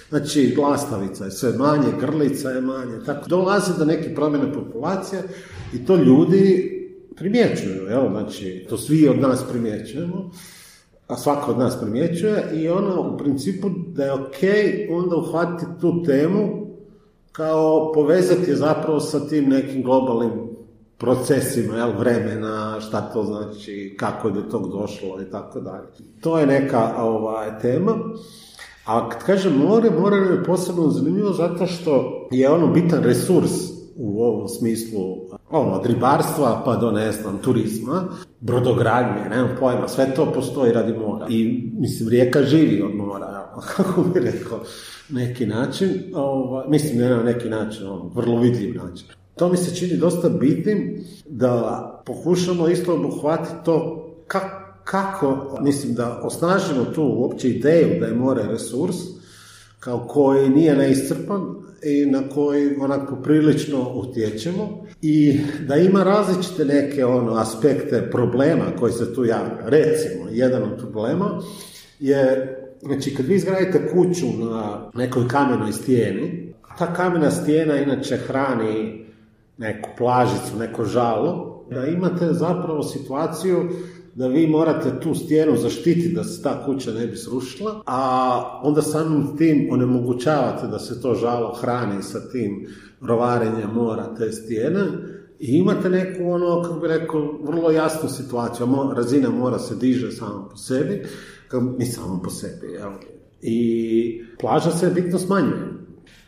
znači 0.09 0.53
glastavica 0.57 1.25
je 1.25 1.31
sve 1.31 1.53
manje, 1.53 1.89
grlica 2.01 2.51
je 2.51 2.61
manje, 2.61 2.99
tako 3.07 3.29
dolazi 3.29 3.71
do 3.79 3.85
neke 3.85 4.15
promjene 4.15 4.53
populacije 4.53 5.23
i 5.75 5.85
to 5.85 5.97
ljudi 5.97 6.73
primjećuju, 7.17 7.87
jel? 7.89 8.11
znači 8.11 8.67
to 8.69 8.79
svi 8.79 9.09
od 9.09 9.21
nas 9.21 9.45
primjećujemo, 9.51 10.31
a 11.07 11.17
svako 11.17 11.51
od 11.51 11.59
nas 11.59 11.81
primjećuje 11.81 12.51
i 12.55 12.69
ono 12.69 13.15
u 13.15 13.19
principu 13.19 13.71
da 13.87 14.05
je 14.05 14.13
ok 14.13 14.39
onda 14.91 15.17
uhvatiti 15.17 15.71
tu 15.81 16.03
temu 16.03 16.62
kao 17.33 17.93
povezati 17.95 18.57
zapravo 18.57 19.01
sa 19.01 19.29
tim 19.29 19.49
nekim 19.49 19.83
globalnim 19.83 20.31
procesima 20.99 21.77
jel, 21.77 21.93
vremena, 21.99 22.81
šta 22.81 23.01
to 23.01 23.25
znači, 23.25 23.97
kako 23.99 24.29
je 24.29 24.35
do 24.35 24.43
tog 24.43 24.73
došlo 24.73 25.23
i 25.23 25.31
tako 25.31 25.61
dalje. 25.61 25.87
To 26.21 26.39
je 26.39 26.47
neka 26.47 26.95
ovaj, 26.99 27.59
tema. 27.59 27.93
A 28.87 29.09
kad 29.09 29.25
kažem 29.25 29.53
more, 29.53 29.91
more 29.91 30.17
je 30.17 30.45
posebno 30.45 30.89
zanimljivo 30.89 31.33
zato 31.33 31.67
što 31.67 32.23
je 32.31 32.51
ono 32.51 32.67
bitan 32.67 33.03
resurs 33.03 33.53
u 33.97 34.23
ovom 34.23 34.49
smislu 34.49 35.17
ono, 35.51 35.73
od 35.73 35.87
ribarstva 35.87 36.63
pa 36.65 36.77
do, 36.77 36.91
ne 36.91 37.13
znam, 37.13 37.39
turizma, 37.39 38.05
brodogradnje, 38.43 39.29
nemam 39.31 39.57
pojma, 39.61 39.89
sve 39.89 40.15
to 40.15 40.33
postoji 40.33 40.73
radi 40.73 40.93
mora. 40.93 41.27
I, 41.29 41.71
mislim, 41.79 42.09
rijeka 42.09 42.43
živi 42.43 42.83
od 42.83 42.95
mora, 42.95 43.53
kako 43.77 44.03
bi 44.03 44.21
rekao, 44.21 44.61
neki 45.09 45.47
način, 45.47 45.89
ovaj, 46.15 46.65
mislim, 46.69 46.99
ne 46.99 47.09
na 47.09 47.23
neki 47.23 47.49
način, 47.49 47.87
ono, 47.87 48.11
vrlo 48.15 48.41
vidljiv 48.41 48.75
način. 48.75 49.07
To 49.37 49.49
mi 49.49 49.57
se 49.57 49.77
čini 49.77 49.97
dosta 49.97 50.29
bitnim 50.29 51.05
da 51.27 52.03
pokušamo 52.07 52.69
isto 52.69 52.95
obuhvatiti 52.95 53.65
to 53.65 53.99
kako, 54.85 55.59
mislim 55.61 55.95
da 55.95 56.21
osnažimo 56.23 56.85
tu 56.95 57.03
uopće 57.03 57.49
ideju 57.49 58.01
da 58.01 58.07
je 58.07 58.15
more 58.15 58.43
resurs 58.43 58.97
kao 59.85 60.07
koji 60.09 60.49
nije 60.49 60.77
neiscrpan 60.77 61.41
i 61.83 62.07
na 62.07 62.29
koji 62.35 62.77
onako 62.81 63.17
prilično 63.17 63.93
utječemo 63.95 64.87
i 65.03 65.41
da 65.69 65.77
ima 65.77 66.03
različite 66.03 66.65
neke 66.65 67.05
ono 67.05 67.35
aspekte 67.35 68.11
problema 68.11 68.65
koji 68.79 68.93
se 68.93 69.15
tu 69.15 69.25
javljaju. 69.25 69.65
Recimo, 69.67 70.29
jedan 70.31 70.63
od 70.63 70.79
problema 70.79 71.43
je, 72.01 72.49
znači 72.83 73.15
kad 73.15 73.27
vi 73.27 73.35
izgradite 73.35 73.89
kuću 73.93 74.27
na 74.27 74.91
nekoj 74.95 75.29
kamenoj 75.29 75.73
stijeni, 75.73 76.55
ta 76.79 76.95
kamena 76.95 77.31
stijena 77.31 77.77
inače 77.77 78.17
hrani 78.17 79.05
neku 79.59 79.91
plažicu, 79.99 80.59
neko 80.59 80.85
žalo, 80.85 81.65
da 81.71 81.87
imate 81.87 82.33
zapravo 82.33 82.83
situaciju 82.83 83.71
da 84.15 84.27
vi 84.27 84.47
morate 84.47 85.01
tu 85.01 85.15
stijenu 85.15 85.57
zaštititi 85.57 86.15
da 86.15 86.25
se 86.25 86.43
ta 86.43 86.65
kuća 86.65 86.93
ne 86.93 87.07
bi 87.07 87.17
srušila, 87.17 87.83
a 87.87 88.61
onda 88.63 88.83
samim 88.83 89.37
tim 89.37 89.69
onemogućavate 89.71 90.67
da 90.67 90.79
se 90.79 91.03
to 91.03 91.15
žalo 91.15 91.55
hrani 91.61 92.03
sa 92.03 92.31
tim 92.31 92.67
rovarenjem 93.01 93.71
mora 93.75 94.15
te 94.15 94.33
stijene 94.33 94.81
i 95.41 95.57
imate 95.57 95.89
neku 95.89 96.31
ono, 96.31 96.63
kako 96.63 96.81
bi 96.81 96.89
rekao, 96.89 97.39
vrlo 97.43 97.71
jasnu 97.71 98.09
situaciju. 98.09 98.67
Razina 98.97 99.31
mora 99.31 99.59
se 99.59 99.77
diže 99.77 100.13
samo 100.13 100.49
po 100.51 100.57
sebi, 100.57 101.03
mi 101.79 101.87
samo 101.87 102.21
po 102.25 102.31
sebi, 102.31 102.67
jel? 102.67 102.91
I 103.43 104.25
plaža 104.41 104.71
se 104.71 104.91
bitno 104.91 105.19
smanjuje. 105.19 105.73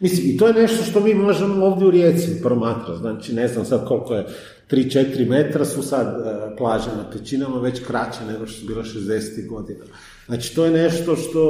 Mislim, 0.00 0.30
i 0.30 0.36
to 0.36 0.46
je 0.46 0.54
nešto 0.54 0.84
što 0.84 1.00
mi 1.00 1.14
možemo 1.14 1.66
ovdje 1.66 1.86
u 1.86 1.90
Rijeci 1.90 2.42
promatrati. 2.42 2.98
Znači, 2.98 3.34
ne 3.34 3.48
znam 3.48 3.64
sad 3.64 3.88
koliko 3.88 4.14
je, 4.14 4.26
3-4 4.70 5.28
metra 5.28 5.64
su 5.64 5.82
sad 5.82 6.06
e, 6.06 6.43
plaže 6.56 6.90
na 6.96 7.10
pećinama 7.10 7.60
već 7.60 7.84
kraće 7.86 8.24
nego 8.28 8.46
što 8.46 8.60
su 8.60 8.66
bila 8.66 8.82
60. 8.82 9.48
godina. 9.48 9.84
Znači, 10.26 10.54
to 10.54 10.64
je 10.64 10.70
nešto 10.70 11.16
što 11.16 11.40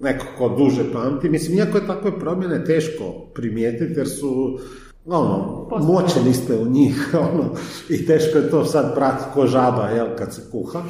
neko 0.00 0.26
ko 0.38 0.48
duže 0.48 0.92
pamti. 0.92 1.28
Mislim, 1.28 1.58
iako 1.58 1.78
je 1.78 1.86
takve 1.86 2.18
promjene 2.18 2.64
teško 2.64 3.04
primijetiti, 3.34 3.94
jer 3.96 4.08
su 4.08 4.58
ono, 5.06 5.68
moćeni 5.80 6.34
ste 6.34 6.56
u 6.56 6.66
njih, 6.66 7.08
ono, 7.32 7.54
i 7.88 8.06
teško 8.06 8.38
je 8.38 8.50
to 8.50 8.64
sad 8.64 8.94
pratiti 8.94 9.30
ko 9.34 9.46
žaba, 9.46 9.88
jel, 9.88 10.06
kad 10.18 10.34
se 10.34 10.42
kuha. 10.52 10.82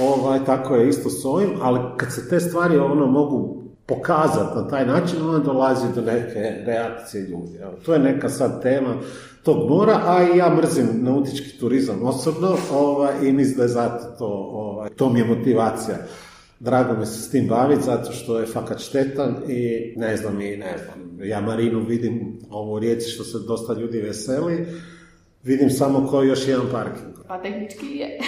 Ovaj, 0.00 0.44
tako 0.44 0.76
je 0.76 0.88
isto 0.88 1.10
s 1.10 1.24
ovim, 1.24 1.50
ali 1.60 1.80
kad 1.96 2.12
se 2.12 2.28
te 2.28 2.40
stvari 2.40 2.78
ono 2.78 3.06
mogu 3.06 3.69
pokazati 3.90 4.56
na 4.56 4.68
taj 4.68 4.86
način, 4.86 5.22
onda 5.22 5.38
dolazi 5.38 5.86
do 5.94 6.00
neke 6.00 6.62
reakcije 6.66 7.22
ljudi. 7.22 7.58
Evo, 7.62 7.72
to 7.86 7.92
je 7.92 7.98
neka 7.98 8.28
sad 8.28 8.62
tema 8.62 8.94
tog 9.42 9.70
mora, 9.70 10.00
a 10.06 10.22
i 10.22 10.38
ja 10.38 10.54
mrzim 10.54 10.88
nautički 10.92 11.58
turizam 11.58 12.02
osobno 12.02 12.56
ovaj, 12.72 13.14
i 13.22 13.32
mislim 13.32 13.56
da 13.56 13.62
je 13.62 13.68
zato 13.68 14.16
to, 14.18 14.26
ovaj, 14.52 14.90
to 14.90 15.08
mi 15.08 15.18
je 15.18 15.24
motivacija. 15.24 15.96
Drago 16.60 16.96
mi 16.96 17.06
se 17.06 17.22
s 17.22 17.30
tim 17.30 17.48
baviti, 17.48 17.82
zato 17.82 18.12
što 18.12 18.38
je 18.38 18.46
fakat 18.46 18.78
štetan 18.78 19.36
i 19.48 19.92
ne 19.96 20.16
znam, 20.16 20.40
i 20.40 20.56
ne 20.56 20.78
znam, 20.84 21.28
ja 21.28 21.40
Marinu 21.40 21.80
vidim 21.80 22.38
ovo 22.50 22.74
u 22.74 22.78
rijeci 22.78 23.10
što 23.10 23.24
se 23.24 23.38
dosta 23.38 23.72
ljudi 23.72 24.00
veseli, 24.00 24.66
vidim 25.42 25.70
samo 25.70 26.06
koji 26.10 26.28
još 26.28 26.48
jedan 26.48 26.66
parking. 26.72 27.14
Pa 27.28 27.38
tehnički 27.38 27.86
je. 27.96 28.18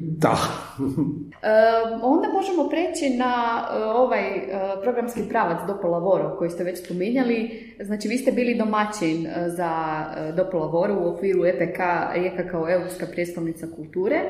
Da. 0.00 0.38
onda 2.02 2.28
možemo 2.32 2.68
preći 2.68 3.10
na 3.16 3.64
e, 3.76 3.84
ovaj 3.84 4.36
e, 4.36 4.48
programski 4.82 5.20
pravac 5.28 5.58
Dopo 5.66 5.88
Lavoro 5.88 6.36
koji 6.38 6.50
ste 6.50 6.64
već 6.64 6.84
spominjali. 6.84 7.72
Znači, 7.80 8.08
vi 8.08 8.18
ste 8.18 8.32
bili 8.32 8.58
domaćin 8.58 9.26
e, 9.26 9.48
za 9.48 10.04
Dopo 10.36 10.58
Lavoro 10.58 10.94
u 10.94 11.14
okviru 11.14 11.44
EPK 11.44 11.78
Rijeka 12.14 12.48
kao 12.50 12.70
Europska 12.70 13.06
prijestolnica 13.12 13.66
kulture. 13.76 14.20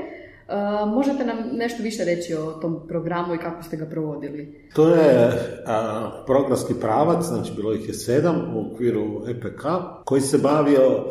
možete 0.86 1.24
nam 1.24 1.36
nešto 1.52 1.82
više 1.82 2.04
reći 2.04 2.34
o 2.34 2.52
tom 2.52 2.80
programu 2.88 3.34
i 3.34 3.38
kako 3.38 3.62
ste 3.62 3.76
ga 3.76 3.86
provodili? 3.86 4.68
To 4.74 4.88
je 4.88 5.32
programski 6.26 6.74
pravac, 6.80 7.24
znači 7.24 7.52
bilo 7.56 7.74
ih 7.74 7.88
je 7.88 7.94
sedam 7.94 8.56
u 8.56 8.72
okviru 8.72 9.22
EPK, 9.28 9.62
koji 10.04 10.20
se 10.20 10.38
bavio 10.38 11.04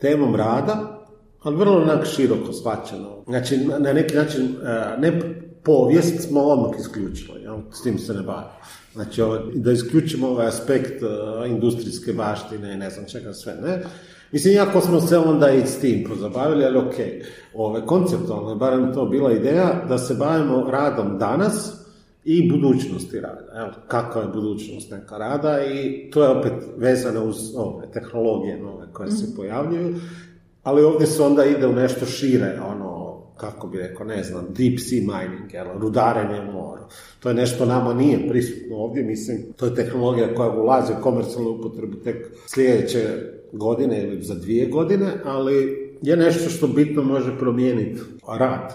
temom 0.00 0.36
rada, 0.36 1.00
ali 1.42 1.56
vrlo 1.56 1.82
onak 1.82 2.06
široko 2.06 2.52
shvaćeno. 2.52 3.24
Znači, 3.26 3.56
na 3.56 3.92
neki 3.92 4.14
način, 4.14 4.42
e, 4.42 5.00
ne 5.00 5.20
povijest 5.62 6.28
smo 6.28 6.40
odmah 6.40 6.80
isključili, 6.80 7.42
ja? 7.42 7.58
s 7.72 7.82
tim 7.82 7.98
se 7.98 8.14
ne 8.14 8.22
bavimo. 8.22 8.50
Znači, 8.92 9.22
da 9.54 9.72
isključimo 9.72 10.28
ovaj 10.28 10.46
aspekt 10.46 11.02
uh, 11.02 11.50
industrijske 11.50 12.12
baštine 12.12 12.72
i 12.72 12.76
ne 12.76 12.90
znam 12.90 13.06
čega 13.06 13.32
sve, 13.32 13.54
ne. 13.54 13.82
Mislim, 14.32 14.54
jako 14.54 14.80
smo 14.80 15.00
se 15.00 15.18
onda 15.18 15.50
i 15.50 15.66
s 15.66 15.80
tim 15.80 16.04
pozabavili, 16.08 16.64
ali 16.64 16.78
ok, 16.78 16.94
ove, 17.54 17.86
konceptualno 17.86 18.50
je 18.50 18.56
barem 18.56 18.94
to 18.94 19.06
bila 19.06 19.32
ideja 19.32 19.84
da 19.88 19.98
se 19.98 20.14
bavimo 20.14 20.70
radom 20.70 21.18
danas 21.18 21.79
i 22.24 22.50
budućnosti 22.50 23.20
rada. 23.20 23.46
Evo, 23.54 23.70
kakva 23.88 24.22
je 24.22 24.28
budućnost 24.28 24.90
neka 24.90 25.18
rada 25.18 25.64
i 25.64 26.10
to 26.10 26.22
je 26.22 26.28
opet 26.28 26.52
vezano 26.76 27.24
uz 27.24 27.56
ove 27.56 27.90
tehnologije 27.92 28.60
nove 28.60 28.86
koje 28.92 29.10
se 29.10 29.26
mhm. 29.26 29.36
pojavljuju 29.36 29.94
ali 30.62 30.84
ovdje 30.84 31.06
se 31.06 31.22
onda 31.22 31.44
ide 31.44 31.66
u 31.66 31.72
nešto 31.72 32.06
šire, 32.06 32.60
ono, 32.70 33.20
kako 33.36 33.66
bi 33.66 33.78
rekao, 33.78 34.06
ne 34.06 34.22
znam, 34.22 34.46
deep 34.48 34.80
sea 34.80 34.98
mining, 34.98 35.54
jel, 35.54 35.66
rudarenje 35.78 36.52
mora. 36.52 36.88
To 37.20 37.28
je 37.28 37.34
nešto 37.34 37.66
nama 37.66 37.94
nije 37.94 38.28
prisutno 38.28 38.76
ovdje, 38.76 39.02
mislim, 39.02 39.52
to 39.56 39.66
je 39.66 39.74
tehnologija 39.74 40.34
koja 40.34 40.50
ulazi 40.50 40.92
u 40.92 41.02
komercijalnu 41.02 41.50
upotrebu 41.50 41.96
tek 41.96 42.26
sljedeće 42.46 43.08
godine 43.52 44.02
ili 44.02 44.22
za 44.22 44.34
dvije 44.34 44.66
godine, 44.66 45.12
ali 45.24 45.78
je 46.02 46.16
nešto 46.16 46.50
što 46.50 46.66
bitno 46.66 47.02
može 47.02 47.38
promijeniti 47.38 48.00
rad 48.38 48.72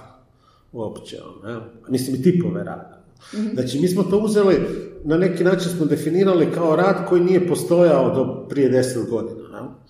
uopće, 0.72 1.18
ono, 1.44 1.62
mislim 1.90 2.16
i 2.16 2.22
tipove 2.22 2.64
rada. 2.64 2.95
Mhm. 3.34 3.48
Znači, 3.54 3.80
mi 3.80 3.88
smo 3.88 4.04
to 4.04 4.18
uzeli, 4.18 4.56
na 5.04 5.18
neki 5.18 5.44
način 5.44 5.72
smo 5.72 5.86
definirali 5.86 6.52
kao 6.52 6.76
rad 6.76 7.06
koji 7.10 7.22
nije 7.22 7.48
postojao 7.48 8.16
do 8.16 8.48
prije 8.50 8.70
deset 8.70 9.10
godina 9.10 9.46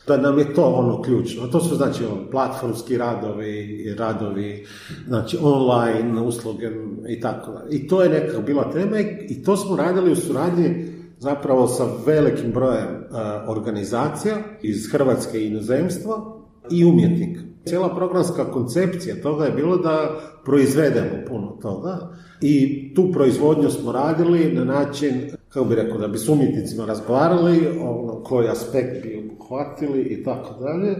da 0.07 0.17
nam 0.17 0.39
je 0.39 0.53
to 0.53 0.63
ono 0.63 1.01
ključno. 1.01 1.47
To 1.47 1.59
su 1.59 1.75
znači 1.75 2.03
ono, 2.03 2.29
platformski 2.31 2.97
radovi, 2.97 3.95
radovi, 3.97 4.65
znači 5.07 5.37
online 5.41 6.21
usluge 6.21 6.69
i 7.09 7.19
tako 7.19 7.51
I 7.71 7.87
to 7.87 8.03
je 8.03 8.09
neka 8.09 8.39
bila 8.39 8.71
tema 8.71 8.99
i 9.29 9.43
to 9.43 9.57
smo 9.57 9.75
radili 9.75 10.11
u 10.11 10.15
suradnji 10.15 10.87
zapravo 11.19 11.67
sa 11.67 11.85
velikim 12.05 12.51
brojem 12.51 12.87
e, 12.87 13.05
organizacija 13.47 14.37
iz 14.61 14.91
Hrvatske 14.91 15.39
i 15.39 15.47
inozemstva 15.47 16.35
i 16.71 16.85
umjetnika. 16.85 17.41
Cijela 17.65 17.95
programska 17.95 18.51
koncepcija 18.51 19.21
toga 19.21 19.45
je 19.45 19.51
bilo 19.51 19.77
da 19.77 20.19
proizvedemo 20.45 21.25
puno 21.27 21.57
toga 21.61 22.09
i 22.41 22.91
tu 22.95 23.11
proizvodnju 23.13 23.69
smo 23.69 23.91
radili 23.91 24.53
na 24.53 24.63
način, 24.63 25.31
kako 25.49 25.65
bi 25.65 25.75
rekao, 25.75 25.97
da 25.97 26.07
bi 26.07 26.17
s 26.17 26.29
umjetnicima 26.29 26.85
razgovarali, 26.85 27.67
ono, 27.81 28.23
koji 28.23 28.47
aspekt 28.47 29.03
bi 29.03 29.29
uhvatili 29.39 30.01
i 30.01 30.23
tako 30.23 30.63
dalje. 30.63 30.95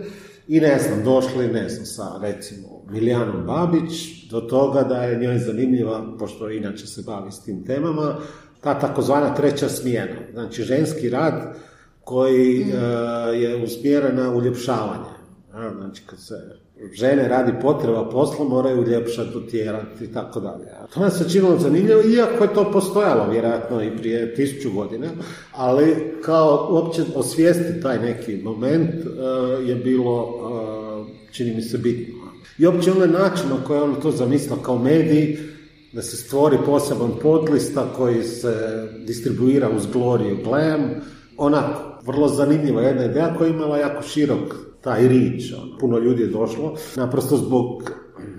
I 0.47 0.59
ne 0.59 0.79
znam, 0.79 1.03
došli, 1.03 1.47
ne 1.47 1.69
znam, 1.69 1.85
sa 1.85 2.03
recimo 2.21 2.67
Miljanom 2.89 3.45
Babić, 3.45 4.25
do 4.31 4.41
toga 4.41 4.83
da 4.83 5.03
je 5.03 5.19
njoj 5.19 5.37
zanimljiva, 5.37 6.15
pošto 6.19 6.49
inače 6.49 6.87
se 6.87 7.03
bavi 7.05 7.31
s 7.31 7.43
tim 7.43 7.65
temama, 7.65 8.15
ta 8.61 8.79
takozvana 8.79 9.35
treća 9.35 9.69
smjena. 9.69 10.15
Znači, 10.33 10.63
ženski 10.63 11.09
rad 11.09 11.55
koji 12.03 12.65
mm. 12.65 12.67
uh, 12.67 13.41
je 13.41 13.63
usmjeren 13.63 14.15
na 14.15 14.31
uljepšavanje. 14.31 15.14
Znači, 15.55 16.01
kad 16.05 16.19
se 16.19 16.35
žene 16.93 17.27
radi 17.27 17.53
potreba 17.61 18.09
posla, 18.09 18.45
moraju 18.45 18.81
uljepšati, 18.81 19.37
utjerati 19.37 20.03
i 20.03 20.13
tako 20.13 20.39
dalje. 20.39 20.65
To 20.93 20.99
nas 20.99 21.17
se 21.17 21.29
činilo 21.29 21.59
zanimljivo, 21.59 22.01
iako 22.01 22.43
je 22.43 22.53
to 22.53 22.71
postojalo 22.71 23.31
vjerojatno 23.31 23.83
i 23.83 23.97
prije 23.97 24.35
tisuću 24.35 24.71
godina, 24.71 25.07
ali 25.51 26.15
kao 26.21 26.67
uopće 26.71 27.03
osvijesti 27.15 27.81
taj 27.81 27.99
neki 27.99 28.37
moment 28.43 28.89
uh, 28.95 29.69
je 29.69 29.75
bilo, 29.75 30.23
uh, 30.23 31.07
čini 31.31 31.55
mi 31.55 31.61
se, 31.61 31.77
bitno. 31.77 32.25
I 32.57 32.65
uopće 32.65 32.91
onaj 32.91 33.07
način 33.07 33.49
na 33.49 33.63
koji 33.67 33.79
on 33.79 33.95
to 34.01 34.11
zamislio 34.11 34.55
kao 34.55 34.77
mediji, 34.77 35.37
da 35.93 36.01
se 36.01 36.17
stvori 36.17 36.57
poseban 36.65 37.11
podlista 37.21 37.87
koji 37.97 38.23
se 38.23 38.87
distribuira 39.07 39.69
uz 39.69 39.85
Gloriju 39.93 40.37
Glam, 40.43 40.89
onako, 41.37 42.01
vrlo 42.05 42.27
zanimljiva 42.27 42.81
jedna 42.81 43.05
ideja 43.05 43.35
koja 43.37 43.47
je 43.47 43.53
imala 43.53 43.77
jako 43.77 44.03
širok 44.03 44.55
taj 44.85 45.07
rič, 45.07 45.53
ono, 45.53 45.77
puno 45.77 45.97
ljudi 45.97 46.21
je 46.21 46.27
došlo, 46.27 46.75
naprosto 46.95 47.37
zbog 47.37 47.91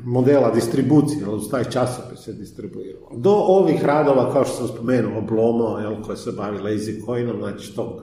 modela 0.05 0.51
distribucije, 0.51 1.29
uz 1.29 1.49
taj 1.51 1.65
časopis 1.65 2.19
se 2.19 2.33
distribuirao. 2.33 3.11
Do 3.17 3.33
ovih 3.33 3.85
radova, 3.85 4.33
kao 4.33 4.45
što 4.45 4.55
sam 4.55 4.77
spomenuo, 4.77 5.21
Blomo, 5.21 5.79
jel, 5.79 6.03
koje 6.03 6.17
se 6.17 6.33
bavi 6.33 6.59
lazy 6.59 7.07
coinom, 7.07 7.37
znači 7.39 7.75
tog 7.77 8.03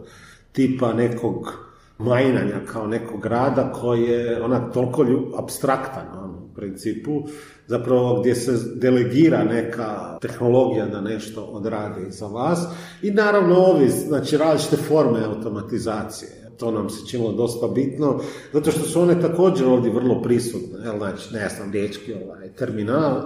tipa 0.51 0.93
nekog 0.93 1.53
majnanja 1.97 2.59
kao 2.73 2.87
nekog 2.87 3.25
rada 3.25 3.71
koji 3.71 4.03
je 4.03 4.43
onak 4.43 4.73
toliko 4.73 5.05
abstraktan 5.37 6.07
ono, 6.23 6.49
principu, 6.55 7.23
zapravo 7.67 8.19
gdje 8.19 8.35
se 8.35 8.51
delegira 8.75 9.43
neka 9.43 10.17
tehnologija 10.21 10.85
da 10.85 11.01
nešto 11.01 11.41
odradi 11.43 12.11
za 12.11 12.27
vas 12.27 12.59
i 13.01 13.11
naravno 13.11 13.55
ovi, 13.55 13.89
znači 13.89 14.37
različite 14.37 14.77
forme 14.77 15.23
automatizacije 15.25 16.42
to 16.63 16.71
nam 16.71 16.89
se 16.89 17.07
činilo 17.07 17.31
dosta 17.31 17.67
bitno, 17.67 18.19
zato 18.53 18.71
što 18.71 18.83
su 18.83 19.01
one 19.01 19.21
također 19.21 19.67
ovdje 19.67 19.91
vrlo 19.91 20.21
prisutne, 20.21 20.79
jel, 20.83 20.97
znači, 20.97 21.33
ne 21.33 21.49
znam, 21.49 21.71
riječki 21.71 22.13
ovaj, 22.13 22.53
terminal, 22.53 23.21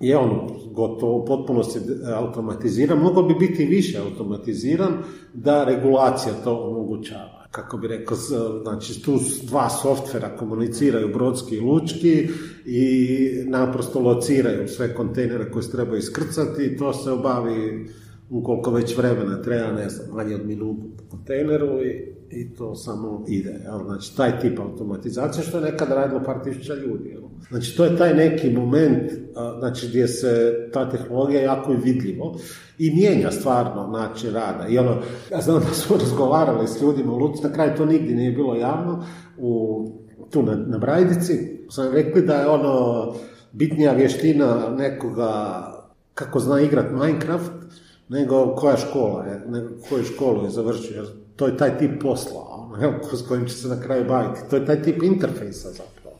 je 0.00 0.16
on 0.16 0.30
gotovo 0.72 1.24
potpuno 1.24 1.62
se 1.64 1.80
automatizira, 2.14 2.94
mogao 2.94 3.22
bi 3.22 3.34
biti 3.34 3.64
više 3.64 3.98
automatiziran 3.98 4.92
da 5.34 5.64
regulacija 5.64 6.34
to 6.44 6.56
omogućava. 6.56 7.46
Kako 7.50 7.78
bi 7.78 7.88
rekao, 7.88 8.16
znači 8.62 9.02
tu 9.02 9.18
dva 9.42 9.68
softvera 9.68 10.36
komuniciraju 10.36 11.12
brodski 11.14 11.56
i 11.56 11.60
lučki 11.60 12.28
i 12.66 13.28
naprosto 13.46 14.00
lociraju 14.00 14.68
sve 14.68 14.94
kontejnere 14.94 15.50
koje 15.50 15.62
se 15.62 15.70
treba 15.72 15.96
iskrcati 15.96 16.64
i 16.64 16.76
to 16.76 16.92
se 16.92 17.10
obavi 17.10 17.86
ukoliko 18.30 18.70
već 18.70 18.96
vremena 18.96 19.42
treba, 19.42 19.72
ne 19.72 19.88
znam, 19.88 20.16
manje 20.16 20.34
od 20.34 20.46
minutu 20.46 20.86
po 20.96 21.16
kontejneru 21.16 21.84
i 21.84 22.19
i 22.30 22.54
to 22.54 22.74
samo 22.74 23.24
ide. 23.28 23.60
Jel? 23.64 23.84
Znači, 23.84 24.16
taj 24.16 24.40
tip 24.40 24.58
automatizacije 24.58 25.44
što 25.44 25.58
je 25.58 25.64
nekad 25.64 25.88
radilo 25.88 26.22
par 26.24 26.42
tisuća 26.44 26.74
ljudi. 26.74 27.08
Jel? 27.08 27.22
Znači, 27.48 27.76
to 27.76 27.84
je 27.84 27.96
taj 27.96 28.14
neki 28.14 28.50
moment 28.50 29.12
znači, 29.58 29.88
gdje 29.88 30.08
se 30.08 30.54
ta 30.72 30.90
tehnologija 30.90 31.42
jako 31.42 31.72
vidljivo 31.72 32.38
i 32.78 32.90
mijenja 32.90 33.30
stvarno 33.30 33.86
način 33.86 34.32
rada. 34.32 34.68
I 34.68 34.78
ono, 34.78 34.96
ja 35.30 35.40
znam 35.40 35.60
da 35.60 35.74
smo 35.74 35.96
razgovarali 36.04 36.68
s 36.68 36.82
ljudima 36.82 37.12
u 37.12 37.18
Luci, 37.18 37.42
na 37.42 37.52
kraju 37.52 37.76
to 37.76 37.86
nigdje 37.86 38.16
nije 38.16 38.32
bilo 38.32 38.54
javno, 38.54 39.04
u, 39.38 39.84
tu 40.30 40.42
na, 40.42 40.54
na 40.54 40.78
Brajdici, 40.78 41.66
sam 41.70 41.92
rekli 41.92 42.22
da 42.22 42.34
je 42.34 42.48
ono 42.48 43.06
bitnija 43.52 43.92
vještina 43.92 44.74
nekoga 44.78 45.62
kako 46.14 46.40
zna 46.40 46.60
igrat 46.60 46.86
Minecraft, 46.92 47.52
nego 48.10 48.54
koja 48.54 48.76
škola 48.76 49.24
je, 49.24 49.42
nego 49.48 49.68
koju 49.88 50.04
školu 50.04 50.44
je 50.44 50.50
završio. 50.50 50.96
Jer 50.96 51.06
to 51.36 51.46
je 51.46 51.56
taj 51.56 51.78
tip 51.78 52.02
posla, 52.02 52.40
ono, 52.48 53.16
s 53.16 53.28
kojim 53.28 53.48
će 53.48 53.54
se 53.54 53.68
na 53.68 53.80
kraju 53.80 54.04
baviti. 54.08 54.40
To 54.50 54.56
je 54.56 54.66
taj 54.66 54.82
tip 54.82 55.02
interfejsa 55.02 55.68
zapravo. 55.68 56.16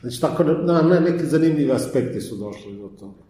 Znači, 0.00 0.20
tako 0.20 0.44
na, 0.44 0.82
na 0.82 1.00
neki 1.00 1.26
zanimljivi 1.26 1.72
aspekti 1.72 2.20
su 2.20 2.36
došli 2.36 2.78
do 2.78 2.88
toga. 3.00 3.28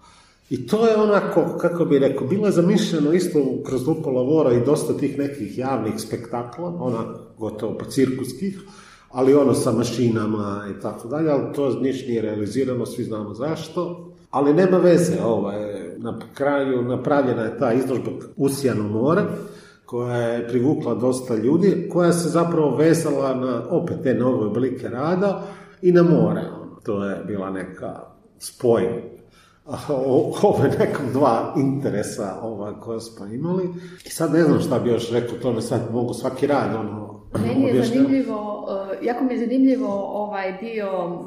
I 0.51 0.66
to 0.66 0.87
je 0.87 0.97
onako, 0.97 1.59
kako 1.61 1.85
bi 1.85 1.99
rekao, 1.99 2.27
bilo 2.27 2.47
je 2.47 2.53
zamišljeno 2.53 3.12
isto 3.12 3.38
kroz 3.66 3.87
Lupo 3.87 4.11
Lavora 4.11 4.53
i 4.53 4.64
dosta 4.64 4.92
tih 4.92 5.18
nekih 5.18 5.59
javnih 5.59 5.94
spektakla, 5.97 6.75
ona 6.81 7.14
gotovo 7.38 7.79
pa 7.79 7.85
cirkuskih, 7.85 8.61
ali 9.11 9.35
ono 9.35 9.55
sa 9.55 9.73
mašinama 9.73 10.66
i 10.77 10.81
tako 10.81 11.09
dalje, 11.09 11.31
ali 11.31 11.55
to 11.55 11.81
niš 11.81 12.07
nije 12.07 12.23
realizirano, 12.23 12.87
svi 12.87 13.05
znamo 13.05 13.35
zašto. 13.35 14.11
Ali 14.31 14.55
nema 14.55 14.79
veze, 14.79 15.23
ovaj, 15.25 15.67
na 16.02 16.18
kraju 16.34 16.82
napravljena 16.82 17.42
je 17.42 17.58
ta 17.58 17.72
izložba 17.72 18.11
Usijano 18.37 18.82
more, 18.82 19.22
koja 19.84 20.16
je 20.16 20.48
privukla 20.48 20.94
dosta 20.94 21.34
ljudi, 21.34 21.88
koja 21.92 22.12
se 22.12 22.28
zapravo 22.28 22.76
vezala 22.76 23.34
na 23.34 23.62
opet 23.70 23.96
te 24.02 24.14
nove 24.14 24.46
oblike 24.46 24.88
rada 24.88 25.42
i 25.82 25.92
na 25.92 26.02
more. 26.02 26.42
To 26.82 27.04
je 27.04 27.24
bila 27.26 27.50
neka 27.50 28.00
spoj 28.38 29.02
ove 30.42 30.68
nekom 30.78 31.12
dva 31.12 31.54
interesa 31.56 32.37
ova 32.42 32.80
koja 32.80 33.00
smo 33.00 33.26
imali. 33.26 33.68
I 34.06 34.11
sad 34.11 34.32
ne 34.32 34.42
znam 34.42 34.61
šta 34.61 34.78
bi 34.78 34.90
još 34.90 35.12
rekao, 35.12 35.38
to 35.38 35.52
me 35.52 35.61
sad 35.61 35.80
mogu 35.92 36.14
svaki 36.14 36.46
rad 36.46 36.74
ono, 36.74 37.18
Meni 37.44 37.66
je 37.66 37.82
zanimljivo, 37.84 38.64
uh, 38.64 39.06
jako 39.06 39.24
mi 39.24 39.34
je 39.34 39.38
zanimljivo 39.38 39.88
ovaj 40.02 40.58
dio, 40.61 41.06
uh, 41.06 41.24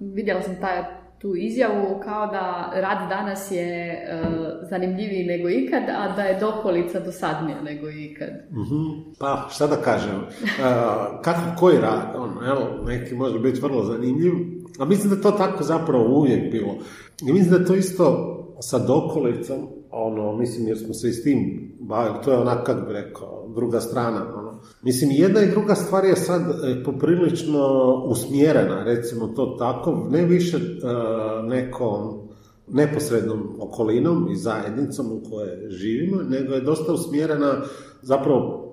vidjela 0.00 0.42
sam 0.42 0.56
taj 0.60 1.05
tu 1.18 1.36
izjavu 1.36 2.00
kao 2.04 2.26
da 2.26 2.72
rad 2.74 3.08
danas 3.08 3.50
je 3.50 3.98
uh, 4.02 4.68
zanimljiviji 4.70 5.26
nego 5.26 5.48
ikad, 5.48 5.82
a 5.88 6.16
da 6.16 6.22
je 6.22 6.40
dokolica 6.40 7.00
dosadnija 7.00 7.62
nego 7.62 7.90
ikad. 7.90 8.28
mm 8.50 9.16
Pa, 9.18 9.48
šta 9.50 9.66
da 9.66 9.76
kažem, 9.76 10.20
kako 11.22 11.58
koji 11.58 11.78
rad, 11.78 12.14
ono, 12.16 12.46
evo, 12.46 12.84
neki 12.86 13.14
može 13.14 13.38
biti 13.38 13.60
vrlo 13.60 13.84
zanimljiv, 13.84 14.32
a 14.78 14.84
mislim 14.84 15.14
da 15.14 15.20
to 15.20 15.30
tako 15.30 15.64
zapravo 15.64 16.18
uvijek 16.18 16.52
bilo. 16.52 16.74
I 17.28 17.32
mislim 17.32 17.58
da 17.58 17.66
to 17.66 17.74
isto 17.74 18.32
sa 18.60 18.78
dokolicom, 18.78 19.68
ono, 19.90 20.36
mislim 20.36 20.68
jer 20.68 20.78
smo 20.78 20.94
se 20.94 21.08
i 21.08 21.12
s 21.12 21.22
tim 21.22 21.70
bavili, 21.80 22.16
to 22.24 22.32
je 22.32 22.38
onak, 22.38 22.66
kako 22.66 22.86
bi 22.86 22.92
rekao, 22.92 23.48
druga 23.54 23.80
strana, 23.80 24.26
ono. 24.38 24.45
Mislim, 24.82 25.10
jedna 25.10 25.42
i 25.42 25.50
druga 25.50 25.74
stvar 25.74 26.04
je 26.04 26.16
sad 26.16 26.42
e, 26.42 26.84
poprilično 26.84 27.94
usmjerena, 28.06 28.84
recimo 28.84 29.26
to 29.26 29.56
tako, 29.58 30.06
ne 30.10 30.24
više 30.24 30.56
e, 30.56 30.60
nekom 31.42 32.26
neposrednom 32.68 33.56
okolinom 33.60 34.28
i 34.32 34.36
zajednicom 34.36 35.06
u 35.12 35.30
kojoj 35.30 35.70
živimo, 35.70 36.22
nego 36.22 36.54
je 36.54 36.60
dosta 36.60 36.92
usmjerena 36.92 37.62
zapravo 38.02 38.66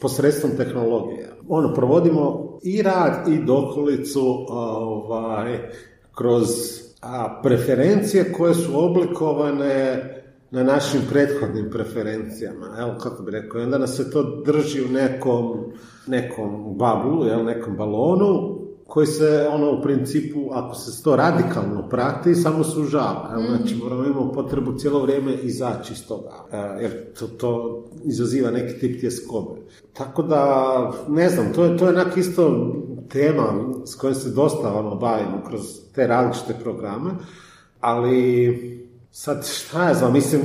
posredstvom 0.00 0.52
tehnologije. 0.56 1.30
Ono, 1.48 1.74
provodimo 1.74 2.58
i 2.62 2.82
rad 2.82 3.28
i 3.28 3.44
dokolicu 3.44 4.46
ovaj, 4.48 5.58
kroz 6.14 6.48
a, 7.02 7.40
preferencije 7.42 8.32
koje 8.32 8.54
su 8.54 8.70
oblikovane 8.74 10.14
na 10.50 10.62
našim 10.62 11.00
prethodnim 11.10 11.70
preferencijama, 11.70 12.76
evo 12.78 12.94
kako 13.02 13.22
bi 13.22 13.30
rekao, 13.30 13.62
onda 13.62 13.78
nas 13.78 13.96
se 13.96 14.10
to 14.10 14.42
drži 14.46 14.82
u 14.84 14.88
nekom, 14.88 15.72
nekom 16.06 16.78
bablu, 16.78 17.26
jel, 17.26 17.44
nekom 17.44 17.76
balonu, 17.76 18.58
koji 18.86 19.06
se, 19.06 19.48
ono, 19.50 19.72
u 19.72 19.82
principu, 19.82 20.48
ako 20.52 20.74
se 20.74 21.02
to 21.02 21.16
radikalno 21.16 21.88
prati, 21.88 22.34
samo 22.34 22.64
sužava. 22.64 23.34
Znači, 23.48 23.74
mhm. 23.74 23.84
moramo 23.84 24.04
imamo 24.04 24.32
potrebu 24.32 24.78
cijelo 24.78 25.02
vrijeme 25.02 25.34
izaći 25.34 25.92
iz 25.92 26.06
toga, 26.06 26.32
e, 26.52 26.56
jer 26.56 27.12
to, 27.18 27.26
to 27.26 27.84
izaziva 28.04 28.50
neki 28.50 28.80
tip 28.80 29.00
tjeskobe. 29.00 29.60
Tako 29.92 30.22
da, 30.22 30.92
ne 31.08 31.28
znam, 31.28 31.52
to 31.52 31.64
je, 31.64 31.76
to 31.76 31.84
je 31.84 31.90
onak 31.90 32.16
isto 32.16 32.74
tema 33.08 33.44
s 33.86 33.94
kojom 33.94 34.14
se 34.14 34.30
dosta 34.30 34.74
ono, 34.74 34.94
bavimo 34.94 35.42
kroz 35.48 35.60
te 35.94 36.06
različite 36.06 36.54
programe, 36.62 37.10
ali 37.80 38.87
Sad, 39.10 39.46
šta 39.46 39.88
ja 39.88 39.94
znam, 39.94 40.12
mislim, 40.12 40.40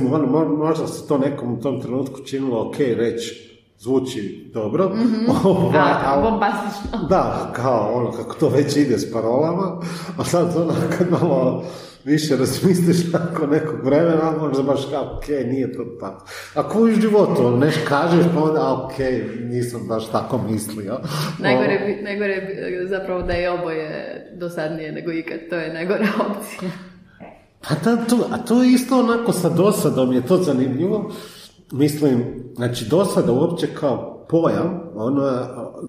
možda 0.58 0.86
se 0.86 1.08
to 1.08 1.18
nekom 1.18 1.52
u 1.52 1.60
tom 1.60 1.82
trenutku 1.82 2.20
činilo 2.20 2.68
ok 2.68 2.76
reći, 2.78 3.54
zvuči 3.78 4.50
dobro. 4.54 4.88
Mm-hmm. 4.88 5.26
da, 5.72 6.20
bombastično. 6.22 7.08
Da, 7.08 7.52
kao 7.56 7.90
ono, 7.94 8.12
kako 8.12 8.34
to 8.34 8.48
već 8.48 8.76
ide 8.76 8.98
s 8.98 9.12
parolama, 9.12 9.80
a 10.18 10.24
sad 10.24 10.56
ono, 10.56 10.74
kad 10.98 11.10
malo 11.10 11.64
više 12.04 12.36
razmisliš 12.36 13.12
nakon 13.12 13.50
nekog 13.50 13.84
vremena, 13.84 14.32
možda 14.40 14.62
baš 14.62 14.80
kao, 14.90 15.16
ok, 15.16 15.28
nije 15.28 15.72
to 15.72 15.84
tako. 16.00 16.26
Ako 16.54 16.82
u 16.82 16.88
životu 16.88 17.46
ono, 17.46 17.56
nešto 17.56 17.88
kažeš, 17.88 18.24
pa 18.34 18.42
onda, 18.42 18.72
ok, 18.72 18.98
nisam 19.40 19.86
baš 19.88 20.10
tako 20.10 20.40
mislio. 20.50 20.98
Najgore, 21.38 21.80
ono. 21.84 22.02
najgore 22.02 22.58
zapravo 22.88 23.22
da 23.22 23.32
je 23.32 23.50
oboje 23.50 24.20
dosadnije 24.40 24.92
nego 24.92 25.12
ikad, 25.12 25.38
to 25.50 25.56
je 25.56 25.72
najgora 25.72 26.06
opcija. 26.30 26.70
Pa 27.68 27.74
da, 27.84 27.96
to, 27.96 28.16
a 28.30 28.38
to 28.38 28.62
je 28.62 28.72
isto 28.72 28.98
onako 28.98 29.32
sa 29.32 29.48
dosadom 29.48 30.12
je 30.12 30.26
to 30.26 30.36
zanimljivo. 30.36 31.12
Mislim, 31.72 32.24
znači 32.56 32.84
dosada 32.84 33.32
uopće 33.32 33.66
kao 33.66 34.26
pojam, 34.28 34.80
ono, 34.94 35.30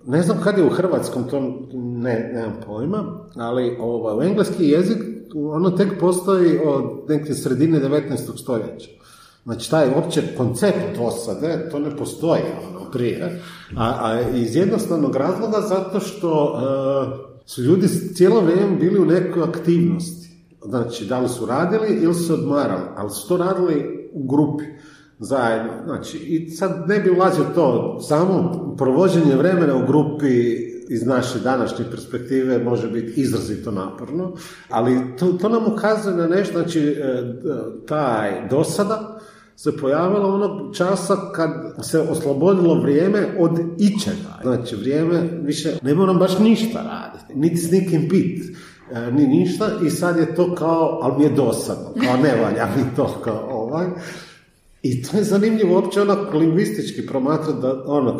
ne 0.08 0.22
znam 0.22 0.38
kad 0.44 0.58
je 0.58 0.66
u 0.66 0.70
hrvatskom, 0.70 1.24
to 1.24 1.40
ne, 1.74 2.32
nemam 2.34 2.54
pojma, 2.66 3.04
ali 3.36 3.78
ovo, 3.80 4.18
u 4.18 4.22
engleski 4.22 4.70
jezik 4.70 4.98
ono 5.36 5.70
tek 5.70 6.00
postoji 6.00 6.60
od 6.66 6.84
neke 7.10 7.34
sredine 7.34 7.80
19. 7.80 8.38
stoljeća. 8.38 8.90
Znači, 9.44 9.72
taj 9.72 9.90
uopće 9.96 10.22
koncept 10.38 10.98
dosade, 10.98 11.70
to 11.72 11.80
ne 11.80 11.98
postoji 11.98 12.42
ono, 12.70 12.92
prije. 12.92 13.42
A, 13.78 13.98
a 14.02 14.22
iz 14.36 14.56
jednostavnog 14.56 15.16
razloga 15.16 15.62
zato 15.62 16.00
što 16.00 16.60
e, 16.60 17.42
su 17.46 17.62
ljudi 17.62 17.88
cijelo 17.88 18.42
vrijeme 18.42 18.76
bili 18.76 19.00
u 19.00 19.06
nekoj 19.06 19.44
aktivnosti. 19.44 20.25
Znači, 20.70 21.06
da 21.06 21.20
li 21.20 21.30
su 21.30 21.46
radili 21.46 22.00
ili 22.02 22.14
su 22.14 22.34
odmarali, 22.34 22.84
ali 22.96 23.10
su 23.10 23.28
to 23.28 23.38
radili 23.38 24.10
u 24.14 24.28
grupi 24.28 24.64
zajedno. 25.20 25.72
Znači, 25.86 26.18
i 26.18 26.50
sad 26.50 26.84
ne 26.88 27.00
bi 27.00 27.10
ulazio 27.10 27.46
to, 27.56 28.00
samo 28.02 28.52
provođenje 28.78 29.36
vremena 29.36 29.76
u 29.76 29.88
grupi 29.88 30.76
iz 30.90 31.06
naše 31.06 31.40
današnje 31.40 31.86
perspektive 31.92 32.64
može 32.64 32.88
biti 32.88 33.22
izrazito 33.22 33.72
naporno, 33.72 34.34
ali 34.70 35.18
to, 35.20 35.32
to 35.32 35.50
nam 35.50 35.74
ukazuje 35.74 36.16
na 36.16 36.28
nešto, 36.28 36.54
znači 36.54 36.80
e, 36.80 37.24
taj 37.88 38.48
dosada 38.50 39.20
se 39.56 39.78
pojavilo 39.78 40.34
onog 40.34 40.76
časa 40.76 41.16
kad 41.36 41.50
se 41.82 42.00
oslobodilo 42.00 42.82
vrijeme 42.82 43.28
od 43.40 43.60
ičega. 43.78 44.40
Znači 44.44 44.76
vrijeme 44.76 45.30
više 45.42 45.78
ne 45.82 45.96
moram 45.96 46.20
baš 46.20 46.40
ništa 46.40 46.82
raditi, 46.82 47.40
niti 47.40 47.58
s 47.58 47.72
nikim 47.72 48.10
pit, 48.10 48.44
e, 48.44 48.54
ni 49.12 49.28
ništa 49.28 49.70
i 49.86 49.90
sad 49.90 50.18
je 50.18 50.36
to 50.36 50.56
kao, 50.56 51.00
ali 51.02 51.18
mi 51.18 51.24
je 51.24 51.30
dosadno, 51.30 51.94
kao 52.04 52.18
ne 52.18 52.36
valja 52.44 52.68
mi 52.76 52.96
to 52.96 53.22
kao 53.24 53.48
ovaj. 53.50 53.86
I 54.82 55.04
to 55.04 55.18
je 55.18 55.24
zanimljivo 55.24 55.76
uopće 55.76 56.02
ono 56.02 56.30
lingvistički 56.34 57.06
promatrati 57.06 57.62
da 57.62 57.84
ono, 57.88 58.18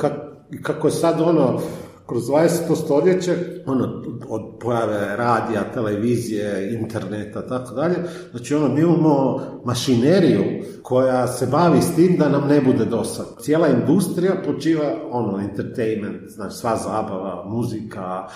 kako 0.62 0.88
je 0.88 0.92
sad 0.92 1.22
ono 1.22 1.60
kroz 2.08 2.24
20. 2.24 2.76
stoljeće, 2.76 3.36
ono, 3.66 4.04
od 4.30 4.42
pojave 4.60 5.16
radija, 5.16 5.72
televizije, 5.74 6.74
interneta, 6.82 7.48
tako 7.48 7.76
dalje, 7.76 7.96
znači 8.32 8.56
ono, 8.56 8.76
mi 8.76 8.82
imamo 8.82 9.42
mašineriju 9.66 10.44
koja 10.82 11.28
se 11.28 11.48
bavi 11.48 11.82
s 11.82 11.96
tim 11.96 12.18
da 12.18 12.30
nam 12.30 12.48
ne 12.48 12.62
bude 12.62 12.86
dosad. 12.86 13.26
Cijela 13.40 13.68
industrija 13.68 14.42
počiva, 14.46 14.96
ono, 15.12 15.40
entertainment, 15.40 16.30
znači 16.30 16.56
sva 16.56 16.78
zabava, 16.78 17.44
muzika, 17.46 18.28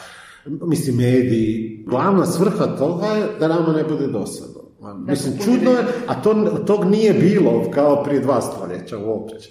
mislim, 0.50 0.96
mediji. 0.96 1.84
Glavna 1.88 2.26
svrha 2.26 2.66
toga 2.66 3.06
je 3.06 3.28
da 3.40 3.48
nam 3.48 3.76
ne 3.76 3.84
bude 3.84 4.08
dosadno. 4.08 4.60
Mislim, 5.08 5.38
čudno 5.44 5.72
je, 5.72 5.84
a 6.08 6.22
to, 6.22 6.34
tog 6.68 6.86
nije 6.86 7.14
bilo 7.14 7.72
kao 7.72 8.04
prije 8.04 8.22
dva 8.22 8.42
stoljeća 8.42 8.98
uopće. 8.98 9.50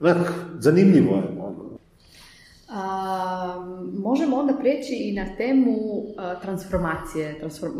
Onak, 0.00 0.32
zanimljivo 0.58 1.16
je. 1.16 1.22
Ono. 1.38 1.78
možemo 3.98 4.36
onda 4.36 4.52
prijeći 4.60 4.94
i 4.94 5.12
na 5.12 5.36
temu 5.36 5.76
transformacije, 6.42 7.38
transform, 7.38 7.72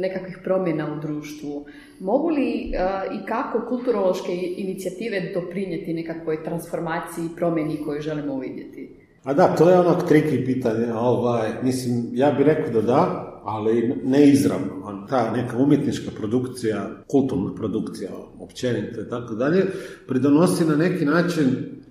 nekakvih 0.00 0.38
promjena 0.44 0.96
u 0.96 1.00
društvu. 1.00 1.64
Mogu 2.00 2.28
li 2.28 2.72
i 3.12 3.26
kako 3.26 3.68
kulturološke 3.68 4.32
inicijative 4.56 5.32
doprinijeti 5.34 5.94
nekakvoj 5.94 6.44
transformaciji 6.44 7.24
i 7.24 7.36
promjeni 7.36 7.82
koju 7.84 8.00
želimo 8.00 8.34
uvidjeti? 8.34 9.03
A 9.24 9.34
da, 9.34 9.54
to 9.56 9.70
je 9.70 9.78
onak 9.78 10.08
triki 10.08 10.44
pitanje. 10.44 10.92
Ovaj, 10.92 11.48
mislim, 11.62 12.08
ja 12.12 12.30
bih 12.30 12.46
rekao 12.46 12.72
da 12.72 12.80
da, 12.80 13.30
ali 13.44 13.94
ne 14.04 14.28
izravno. 14.28 15.06
Ta 15.08 15.30
neka 15.30 15.58
umjetnička 15.58 16.10
produkcija, 16.18 16.90
kulturna 17.06 17.54
produkcija, 17.54 18.10
općenito 18.38 19.00
i 19.00 19.08
tako 19.08 19.34
dalje, 19.34 19.66
pridonosi 20.08 20.64
na 20.64 20.76
neki 20.76 21.04
način 21.04 21.46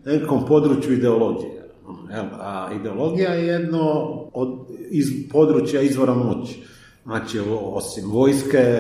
nekom 0.05 0.45
području 0.45 0.93
ideologije. 0.93 1.69
A 2.39 2.69
ideologija 2.79 3.33
je 3.33 3.47
jedno 3.47 3.81
od 4.33 4.67
iz 4.89 5.05
područja 5.31 5.81
izvora 5.81 6.13
moći. 6.13 6.63
Znači, 7.03 7.39
osim 7.49 8.11
vojske, 8.11 8.79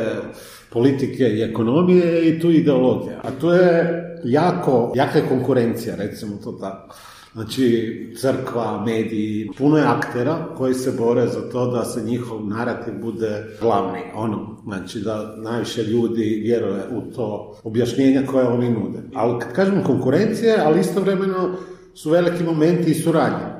politike 0.69 1.23
i 1.23 1.41
ekonomije 1.41 2.29
i 2.29 2.39
tu 2.39 2.51
ideologija. 2.51 3.21
A 3.23 3.31
tu 3.41 3.49
je 3.49 4.03
jako, 4.23 4.91
jaka 4.95 5.17
je 5.17 5.29
konkurencija, 5.29 5.95
recimo 5.95 6.35
to 6.43 6.51
tako. 6.51 6.95
Znači, 7.33 7.97
crkva, 8.17 8.83
mediji, 8.85 9.49
puno 9.57 9.77
je 9.77 9.83
aktera 9.83 10.47
koji 10.57 10.73
se 10.73 10.91
bore 10.91 11.27
za 11.27 11.49
to 11.49 11.71
da 11.71 11.85
se 11.85 12.03
njihov 12.03 12.47
narativ 12.47 12.93
bude 13.01 13.57
glavni. 13.61 13.99
Ono, 14.15 14.57
znači 14.63 14.99
da 14.99 15.35
najviše 15.37 15.83
ljudi 15.83 16.39
vjeruje 16.43 16.83
u 16.91 17.01
to 17.01 17.59
objašnjenja 17.63 18.25
koje 18.25 18.47
oni 18.47 18.69
nude. 18.69 18.99
Ali 19.13 19.39
kad 19.39 19.53
kažemo 19.53 19.83
konkurencije, 19.83 20.57
ali 20.65 20.79
istovremeno 20.79 21.55
su 21.93 22.09
veliki 22.09 22.43
momenti 22.43 22.91
i 22.91 22.93
suradnje. 22.93 23.53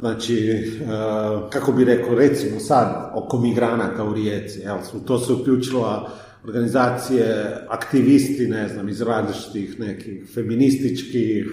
Znači, 0.00 0.48
e, 0.48 0.86
kako 1.50 1.72
bi 1.72 1.84
rekao, 1.84 2.14
recimo 2.14 2.60
sad 2.60 3.12
oko 3.14 3.38
migranata 3.38 4.04
u 4.04 4.14
Rijeci, 4.14 4.60
jel, 4.60 4.76
to 5.06 5.18
se 5.18 5.32
uključila 5.32 6.10
organizacije, 6.44 7.56
aktivisti, 7.68 8.46
ne 8.46 8.68
znam, 8.68 8.88
iz 8.88 9.00
različitih 9.00 9.80
nekih 9.80 10.30
feminističkih, 10.34 11.46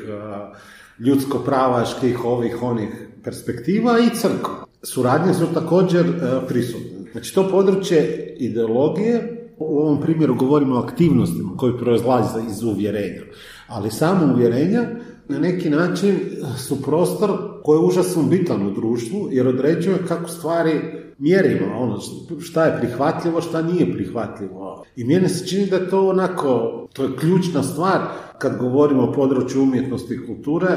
e, 0.99 1.03
ljudsko-pravaških, 1.03 2.25
ovih, 2.25 2.63
onih 2.63 3.07
perspektiva 3.23 3.99
i 3.99 4.15
crkva. 4.15 4.65
Suradnje 4.83 5.33
su 5.33 5.45
također 5.53 6.05
e, 6.05 6.47
prisutne. 6.47 7.12
Znači, 7.12 7.36
to 7.36 7.49
područje 7.49 8.36
ideologije, 8.39 9.33
u 9.57 9.79
ovom 9.79 10.01
primjeru 10.01 10.36
govorimo 10.36 10.75
o 10.75 10.83
aktivnostima 10.83 11.49
koji 11.57 11.77
proizlaze 11.77 12.39
iz 12.49 12.63
uvjerenja, 12.63 13.21
ali 13.67 13.91
samo 13.91 14.33
uvjerenja 14.33 14.89
na 15.29 15.39
neki 15.39 15.69
način 15.69 16.19
su 16.57 16.81
prostor 16.81 17.31
koji 17.63 17.77
je 17.77 17.86
užasno 17.86 18.23
bitan 18.23 18.67
u 18.67 18.71
društvu 18.71 19.29
jer 19.31 19.47
određuje 19.47 19.97
kako 20.07 20.29
stvari 20.29 20.81
mjerimo, 21.19 21.65
ono, 21.77 21.99
šta 22.39 22.65
je 22.65 22.77
prihvatljivo, 22.80 23.41
šta 23.41 23.62
nije 23.62 23.93
prihvatljivo. 23.93 24.86
I 24.95 25.03
meni 25.03 25.30
se 25.30 25.47
čini 25.47 25.65
da 25.65 25.75
je 25.75 25.89
to 25.89 26.08
onako, 26.08 26.88
to 26.93 27.03
je 27.03 27.17
ključna 27.19 27.63
stvar 27.63 28.01
kad 28.38 28.58
govorimo 28.58 29.03
o 29.03 29.12
području 29.12 29.63
umjetnosti 29.63 30.13
i 30.13 30.27
kulture, 30.27 30.67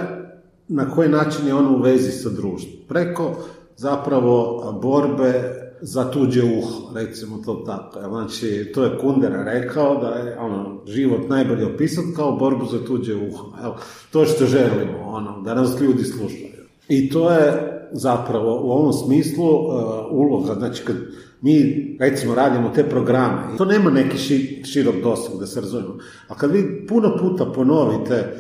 na 0.69 0.91
koji 0.91 1.09
način 1.09 1.47
je 1.47 1.55
ono 1.55 1.77
u 1.77 1.83
vezi 1.83 2.11
sa 2.11 2.29
društvom. 2.29 2.83
Preko 2.89 3.37
zapravo 3.77 4.63
borbe 4.83 5.61
za 5.81 6.11
tuđe 6.11 6.43
uho, 6.43 6.95
recimo 6.95 7.39
to 7.45 7.55
tako. 7.55 8.01
Znači, 8.09 8.71
to 8.75 8.85
je 8.85 8.99
Kundera 8.99 9.45
rekao 9.45 10.01
da 10.01 10.09
je 10.09 10.39
ono, 10.39 10.81
život 10.87 11.29
najbolje 11.29 11.67
opisat 11.67 12.05
kao 12.17 12.37
borbu 12.37 12.67
za 12.67 12.85
tuđe 12.85 13.15
uho. 13.15 13.47
Evo, 13.65 13.77
to 14.13 14.25
što 14.25 14.47
želimo, 14.47 14.99
ono, 15.05 15.43
da 15.43 15.55
nas 15.55 15.81
ljudi 15.81 16.05
slušaju. 16.05 16.61
I 16.89 17.11
to 17.11 17.31
je 17.31 17.70
zapravo 17.93 18.61
u 18.63 18.71
ovom 18.71 18.93
smislu 18.93 19.45
uh, 19.45 19.73
uloga, 20.11 20.55
znači 20.55 20.85
kad 20.85 20.97
mi 21.41 21.97
recimo 22.01 22.35
radimo 22.35 22.71
te 22.75 22.85
programe, 22.85 23.57
to 23.59 23.65
nema 23.65 23.91
neki 23.91 24.19
širok 24.65 24.95
doseg 25.03 25.41
da 25.41 25.47
se 25.47 25.61
razumijemo, 25.61 25.99
a 26.29 26.35
kad 26.35 26.51
vi 26.51 26.87
puno 26.87 27.17
puta 27.21 27.45
ponovite 27.45 28.37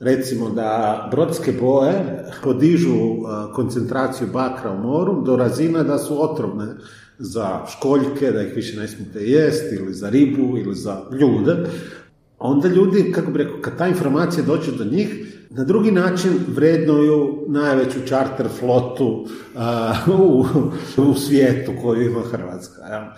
recimo 0.00 0.50
da 0.50 1.08
brodske 1.10 1.52
boje 1.52 2.24
podižu 2.42 2.96
koncentraciju 3.54 4.28
bakra 4.32 4.70
u 4.70 4.78
moru 4.78 5.22
do 5.22 5.36
razine 5.36 5.84
da 5.84 5.98
su 5.98 6.22
otrovne 6.22 6.66
za 7.18 7.66
školjke, 7.66 8.32
da 8.32 8.42
ih 8.42 8.56
više 8.56 8.80
ne 8.80 8.88
smijete 8.88 9.20
jesti, 9.20 9.74
ili 9.76 9.94
za 9.94 10.08
ribu, 10.08 10.58
ili 10.58 10.74
za 10.74 11.02
ljude, 11.20 11.56
onda 12.38 12.68
ljudi, 12.68 13.12
kako 13.12 13.30
bi 13.30 13.38
rekao, 13.38 13.56
kad 13.60 13.78
ta 13.78 13.88
informacija 13.88 14.44
dođe 14.44 14.72
do 14.72 14.84
njih, 14.84 15.29
na 15.50 15.64
drugi 15.64 15.90
način 15.90 16.30
vrednuju 16.48 17.44
najveću 17.48 18.00
čarter 18.06 18.46
flotu 18.60 19.26
u, 20.18 20.44
u 20.96 21.14
svijetu 21.14 21.72
koju 21.82 22.02
ima 22.02 22.20
Hrvatska. 22.20 22.82
Ja. 22.82 23.14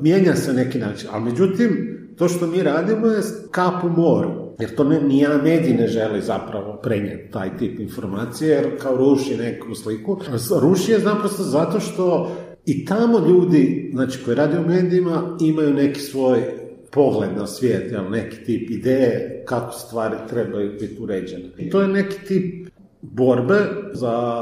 Mijenja 0.00 0.34
se 0.34 0.52
neki 0.52 0.78
način, 0.78 1.08
ali 1.12 1.24
međutim, 1.24 1.98
to 2.18 2.28
što 2.28 2.46
mi 2.46 2.62
radimo 2.62 3.06
je 3.06 3.22
kap 3.50 3.84
u 3.84 3.88
moru. 3.88 4.30
Jer 4.60 4.74
to 4.74 4.84
ne, 4.84 5.00
nijedan 5.00 5.40
medij 5.42 5.74
ne 5.74 5.88
želi 5.88 6.22
zapravo 6.22 6.80
prenijeti 6.82 7.32
taj 7.32 7.56
tip 7.56 7.80
informacije, 7.80 8.50
jer 8.50 8.78
kao 8.82 8.96
ruši 8.96 9.36
neku 9.36 9.74
sliku. 9.74 10.20
Ruši 10.60 10.92
je 10.92 10.98
naprosto 10.98 11.42
zato 11.42 11.80
što 11.80 12.36
i 12.66 12.84
tamo 12.84 13.18
ljudi, 13.28 13.90
znači 13.94 14.18
koji 14.24 14.34
rade 14.34 14.58
u 14.58 14.68
medijima, 14.68 15.36
imaju 15.40 15.74
neki 15.74 16.00
svoj 16.00 16.63
pogled 16.94 17.30
na 17.36 17.46
svijet, 17.46 17.92
jel, 17.92 18.10
neki 18.10 18.44
tip 18.44 18.70
ideje 18.70 19.44
kako 19.46 19.72
stvari 19.72 20.16
trebaju 20.28 20.72
biti 20.80 20.96
uređene. 21.00 21.44
I 21.58 21.70
to 21.70 21.80
je 21.80 21.88
neki 21.88 22.26
tip 22.26 22.68
borbe 23.02 23.58
za 23.92 24.34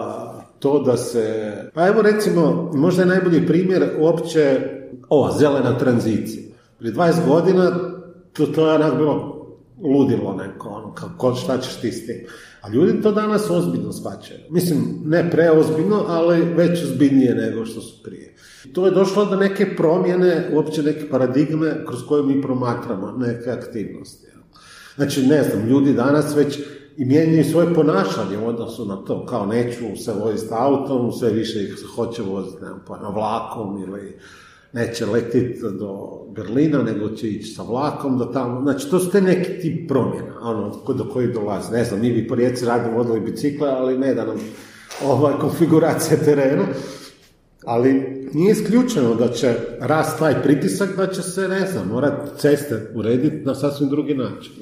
to 0.59 0.83
da 0.83 0.97
se, 0.97 1.53
pa 1.75 1.87
evo 1.89 2.03
recimo, 2.03 2.71
možda 2.75 3.03
je 3.03 3.09
najbolji 3.09 3.47
primjer 3.47 3.91
uopće 3.99 4.61
ova 5.09 5.33
zelena 5.39 5.79
tranzicija. 5.79 6.43
Prije 6.79 6.95
20 6.95 7.29
godina 7.29 7.71
to, 8.33 8.47
to 8.47 8.69
je 8.69 8.75
onak 8.75 8.97
bilo 8.97 9.47
ludilo 9.83 10.35
neko, 10.35 10.69
ono, 10.69 10.95
kako, 10.95 11.35
šta 11.35 11.59
ćeš 11.59 11.81
ti 11.81 11.93
s 11.93 12.07
tim. 12.07 12.27
A 12.63 12.69
ljudi 12.69 13.03
to 13.03 13.13
danas 13.13 13.51
ozbiljno 13.51 13.93
shvaćaju. 13.93 14.41
Mislim, 14.51 14.79
ne 15.05 15.31
preozbiljno, 15.31 16.05
ali 16.09 16.45
već 16.55 16.83
ozbiljnije 16.83 17.35
nego 17.35 17.65
što 17.67 17.81
su 17.81 18.03
prije. 18.03 18.35
To 18.73 18.87
je 18.87 18.93
došlo 18.93 19.25
do 19.25 19.37
neke 19.37 19.77
promjene, 19.77 20.51
uopće 20.53 20.83
neke 20.83 21.09
paradigme 21.09 21.85
kroz 21.87 22.07
koje 22.09 22.23
mi 22.23 22.43
promatramo 22.43 23.15
neke 23.19 23.51
aktivnosti. 23.51 24.27
Znači, 24.97 25.27
ne 25.27 25.43
znam, 25.43 25.69
ljudi 25.69 25.93
danas 25.93 26.37
već 26.37 26.59
i 26.97 27.05
mijenjaju 27.05 27.45
svoje 27.45 27.75
ponašanje 27.75 28.39
u 28.39 28.47
odnosu 28.47 28.87
na 28.87 28.97
to, 28.97 29.27
kao 29.27 29.47
neću 29.47 30.03
se 30.05 30.13
voziti 30.25 30.55
autom, 30.55 31.13
sve 31.13 31.31
više 31.31 31.65
ih 31.65 31.75
hoće 31.95 32.23
voziti 32.23 32.63
ne 32.63 32.69
pa, 32.87 32.99
na 32.99 33.09
vlakom 33.09 33.83
ili 33.83 34.19
neće 34.73 35.07
letiti 35.07 35.61
do 35.79 36.23
Berlina, 36.37 36.83
nego 36.83 37.09
će 37.09 37.29
ići 37.29 37.55
sa 37.55 37.63
vlakom 37.63 38.19
do 38.19 38.25
tamo. 38.25 38.63
Znači, 38.63 38.91
to 38.91 38.99
su 38.99 39.11
te 39.11 39.21
neki 39.21 39.61
tip 39.61 39.89
promjena, 39.89 40.41
ono, 40.43 40.95
do 40.95 41.05
koji 41.13 41.33
dolazi. 41.33 41.73
Ne 41.73 41.85
znam, 41.85 42.01
mi 42.01 42.13
bi 42.13 42.29
po 42.29 42.35
rijeci 42.35 42.65
radimo 42.65 42.97
vodili 42.97 43.21
bicikla, 43.21 43.69
ali 43.69 43.99
ne 43.99 44.15
da 44.15 44.25
nam 44.25 44.37
ovaj, 45.05 45.35
konfiguracija 45.41 46.17
terena. 46.25 46.65
Ali 47.65 47.93
nije 48.33 48.53
isključeno 48.53 49.15
da 49.15 49.29
će 49.29 49.55
rast 49.81 50.19
taj 50.19 50.43
pritisak, 50.43 50.97
da 50.97 51.07
će 51.07 51.23
se, 51.23 51.49
ne 51.49 51.67
znam, 51.67 51.89
morati 51.89 52.39
ceste 52.39 52.93
urediti 52.95 53.37
na 53.45 53.55
sasvim 53.55 53.89
drugi 53.89 54.15
način. 54.15 54.53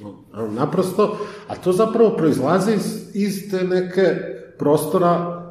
Naprosto, 0.50 1.18
a 1.48 1.56
to 1.56 1.72
zapravo 1.72 2.16
proizlazi 2.16 2.72
iz, 2.72 3.10
iz 3.14 3.50
te 3.50 3.64
neke 3.64 4.16
prostora 4.58 5.42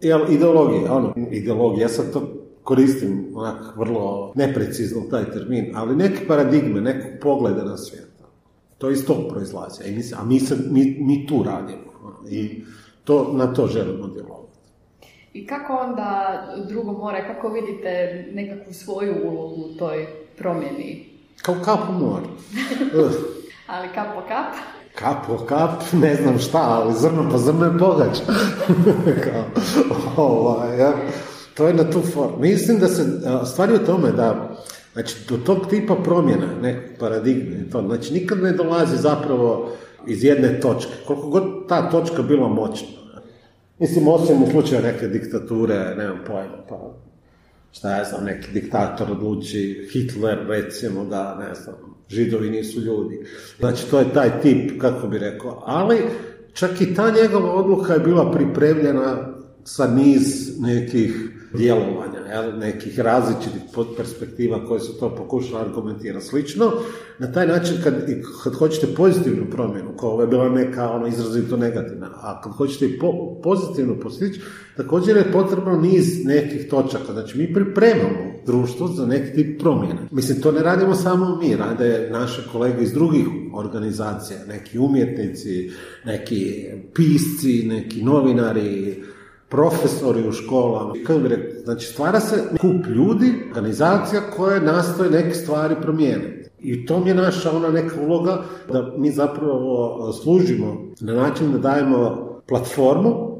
jel, 0.00 0.20
ideologije. 0.30 0.90
Ono, 0.90 1.14
ideologija, 1.30 1.82
ja 1.82 1.88
sad 1.88 2.12
to 2.12 2.45
koristim 2.66 3.26
onak 3.34 3.76
vrlo 3.76 4.32
neprecizno 4.34 5.02
taj 5.10 5.24
termin, 5.30 5.72
ali 5.76 5.96
neke 5.96 6.26
paradigme, 6.26 6.80
nekog 6.80 7.10
pogleda 7.22 7.64
na 7.64 7.76
svijet. 7.76 8.10
To 8.78 8.90
iz 8.90 9.06
tog 9.06 9.16
proizlazi. 9.30 9.82
A 9.84 9.90
mi, 9.90 10.02
a 10.18 10.24
mi, 10.24 10.40
mi, 10.70 10.96
mi 11.00 11.26
tu 11.26 11.42
radimo. 11.42 12.20
I 12.30 12.64
to, 13.04 13.32
na 13.32 13.54
to 13.54 13.66
želimo 13.66 14.06
djelovati. 14.06 14.58
I 15.32 15.46
kako 15.46 15.72
onda 15.72 16.42
drugo 16.68 16.92
more, 16.92 17.34
kako 17.34 17.48
vidite 17.48 18.24
nekakvu 18.32 18.72
svoju 18.72 19.14
ulogu 19.24 19.62
u 19.62 19.78
toj 19.78 20.06
promjeni? 20.38 21.06
Kao 21.42 21.54
kap 21.64 21.80
u 21.88 21.92
moru. 21.92 22.26
ali 23.72 23.88
kap 23.94 24.06
po 24.14 24.20
kap? 24.28 24.54
Kap 24.94 25.26
po 25.26 25.46
kap, 25.46 25.92
ne 25.92 26.14
znam 26.14 26.38
šta, 26.38 26.58
ali 26.58 26.94
zrno 26.94 27.30
po 27.30 27.38
zrno 27.38 27.64
je 27.64 27.78
pogađa. 27.78 28.22
Kao, 29.24 29.44
ovaj, 30.16 30.78
ja. 30.78 30.92
To 31.56 31.68
je 31.68 31.74
na 31.74 31.90
tu 31.90 32.00
formu. 32.00 32.38
Mislim 32.40 32.78
da 32.78 32.88
se 32.88 33.04
stvari 33.52 33.74
u 33.74 33.86
tome 33.86 34.12
da 34.12 34.56
znači, 34.92 35.16
do 35.28 35.36
tog 35.36 35.66
tipa 35.70 35.94
promjena, 35.94 36.46
nekog 36.62 36.98
paradigme, 36.98 37.70
to, 37.72 37.82
znači 37.86 38.12
nikad 38.12 38.42
ne 38.42 38.52
dolazi 38.52 38.96
zapravo 38.96 39.72
iz 40.06 40.24
jedne 40.24 40.60
točke, 40.60 40.92
koliko 41.06 41.28
god 41.28 41.68
ta 41.68 41.90
točka 41.90 42.22
bila 42.22 42.48
moćna. 42.48 42.88
Mislim, 43.78 44.08
osim 44.08 44.42
u 44.42 44.50
slučaju 44.50 44.82
neke 44.82 45.08
diktature, 45.08 45.94
nemam 45.98 46.18
pojma, 46.26 46.64
pa 46.68 46.94
šta 47.72 47.96
ja 47.96 48.04
znam, 48.04 48.24
neki 48.24 48.52
diktator 48.52 49.10
odluči, 49.10 49.88
Hitler 49.92 50.38
recimo 50.48 51.04
da, 51.04 51.34
ne 51.48 51.54
znam, 51.54 51.74
židovi 52.08 52.50
nisu 52.50 52.80
ljudi. 52.80 53.26
Znači, 53.58 53.90
to 53.90 53.98
je 53.98 54.12
taj 54.14 54.40
tip, 54.40 54.80
kako 54.80 55.08
bi 55.08 55.18
rekao, 55.18 55.62
ali 55.66 55.98
čak 56.52 56.80
i 56.80 56.94
ta 56.94 57.10
njegova 57.22 57.54
odluka 57.54 57.92
je 57.92 58.00
bila 58.00 58.32
pripremljena 58.32 59.34
sa 59.64 59.86
niz 59.86 60.52
nekih 60.60 61.35
djelovanja, 61.52 62.18
jel, 62.30 62.58
nekih 62.58 63.00
različitih 63.00 63.62
perspektiva 63.96 64.64
koje 64.66 64.80
su 64.80 64.98
to 64.98 65.14
pokušali 65.14 65.64
argumentirati. 65.64 66.26
Slično, 66.26 66.72
na 67.18 67.32
taj 67.32 67.46
način 67.46 67.76
kad, 67.84 67.94
kad 68.44 68.54
hoćete 68.54 68.94
pozitivnu 68.94 69.46
promjenu, 69.50 69.90
koja 69.96 70.20
je 70.20 70.26
bila 70.26 70.48
neka 70.48 70.90
ono, 70.90 71.06
izrazito 71.06 71.56
negativna, 71.56 72.10
a 72.14 72.40
kad 72.40 72.52
hoćete 72.52 72.86
i 72.86 72.98
po, 72.98 73.40
pozitivno 73.42 74.00
postići, 74.00 74.40
također 74.76 75.16
je 75.16 75.32
potrebno 75.32 75.80
niz 75.80 76.24
nekih 76.24 76.68
točaka. 76.70 77.12
Znači, 77.12 77.38
mi 77.38 77.54
pripremamo 77.54 78.36
društvo 78.46 78.88
za 78.88 79.06
neki 79.06 79.36
tip 79.36 79.60
promjene. 79.60 80.08
Mislim, 80.10 80.40
to 80.40 80.52
ne 80.52 80.62
radimo 80.62 80.94
samo 80.94 81.38
mi, 81.42 81.56
rade 81.56 82.08
naše 82.12 82.42
kolege 82.52 82.82
iz 82.82 82.92
drugih 82.92 83.26
organizacija, 83.54 84.38
neki 84.48 84.78
umjetnici, 84.78 85.70
neki 86.04 86.64
pisci, 86.94 87.66
neki 87.66 88.02
novinari, 88.02 89.02
profesori 89.48 90.28
u 90.28 90.32
školama. 90.32 90.92
Znači 91.64 91.86
stvara 91.86 92.20
se 92.20 92.42
kup 92.60 92.86
ljudi, 92.86 93.32
organizacija 93.48 94.22
koja 94.36 94.60
nastoje 94.60 95.10
neke 95.10 95.34
stvari 95.34 95.74
promijeniti. 95.82 96.50
I 96.58 96.86
to 96.86 97.00
mi 97.00 97.08
je 97.08 97.14
naša 97.14 97.56
ona 97.56 97.68
neka 97.68 98.00
uloga 98.00 98.42
da 98.72 98.92
mi 98.96 99.10
zapravo 99.10 100.12
služimo 100.12 100.76
na 101.00 101.14
način 101.14 101.52
da 101.52 101.58
dajemo 101.58 102.26
platformu 102.48 103.36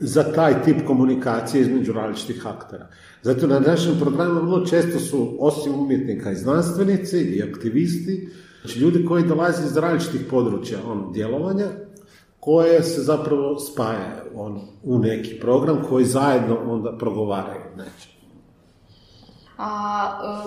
za 0.00 0.22
taj 0.22 0.62
tip 0.62 0.86
komunikacije 0.86 1.60
između 1.60 1.92
različitih 1.92 2.46
aktera. 2.46 2.88
Zato 3.22 3.46
na 3.46 3.60
našem 3.60 3.94
programu 4.00 4.40
vrlo 4.40 4.66
često 4.66 4.98
su 4.98 5.36
osim 5.40 5.74
umjetnika 5.74 6.32
i 6.32 6.36
znanstvenici 6.36 7.18
i 7.18 7.42
aktivisti, 7.42 8.28
znači 8.60 8.78
ljudi 8.78 9.04
koji 9.04 9.24
dolaze 9.24 9.66
iz 9.66 9.76
različitih 9.76 10.20
područja 10.30 10.78
on, 10.86 11.12
djelovanja, 11.12 11.66
koje 12.44 12.82
se 12.82 13.00
zapravo 13.00 13.58
spaja 13.58 14.24
on, 14.34 14.60
u 14.82 14.98
neki 14.98 15.40
program 15.40 15.82
koji 15.88 16.04
zajedno 16.04 16.58
onda 16.66 16.98
progovaraju 16.98 17.62
neće. 17.76 18.08
A 19.58 19.70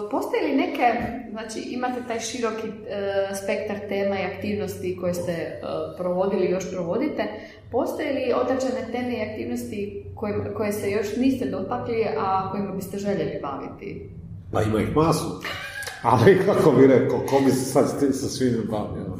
e, 0.07 0.09
postoje 0.11 0.43
li 0.43 0.55
neke, 0.55 0.83
znači 1.31 1.59
imate 1.59 2.03
taj 2.07 2.19
široki 2.19 2.67
e, 2.67 3.35
spektar 3.43 3.87
tema 3.89 4.19
i 4.19 4.35
aktivnosti 4.35 4.97
koje 5.01 5.13
ste 5.13 5.31
e, 5.31 5.61
provodili 5.97 6.45
i 6.45 6.51
još 6.51 6.71
provodite, 6.71 7.23
postoje 7.71 8.13
li 8.13 8.33
određene 8.41 8.91
teme 8.91 9.17
i 9.17 9.31
aktivnosti 9.31 10.05
koje, 10.15 10.53
koje 10.53 10.71
se 10.71 10.91
još 10.91 11.15
niste 11.17 11.45
dotakli, 11.45 12.05
a 12.17 12.51
kojima 12.51 12.71
biste 12.71 12.97
željeli 12.97 13.39
baviti? 13.41 14.09
Pa 14.51 14.61
ima 14.61 14.81
ih 14.81 14.95
masu, 14.95 15.41
ali 16.11 16.45
kako 16.45 16.71
bi 16.71 16.87
rekao, 16.87 17.19
ko 17.19 17.39
bi 17.45 17.51
se 17.51 17.65
sad 17.65 17.85
sa 17.99 18.27
svime 18.27 18.63
bavio? 18.71 19.15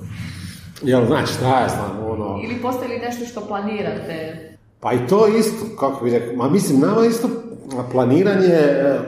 Jel, 0.82 1.06
znači, 1.06 1.34
šta 1.34 1.62
ja 1.62 1.68
znam, 1.70 2.12
ono... 2.12 2.40
Ili 2.44 2.62
postoji 2.62 2.90
li 2.90 3.00
nešto 3.00 3.26
što 3.26 3.48
planirate? 3.48 4.42
Pa 4.80 4.94
i 4.94 5.08
to 5.10 5.28
isto, 5.28 5.66
kako 5.80 6.04
bi 6.04 6.12
rekao, 6.12 6.36
ma 6.36 6.50
mislim, 6.50 6.80
nama 6.80 7.06
isto 7.06 7.30
planiranje 7.92 8.54
e, 8.54 9.00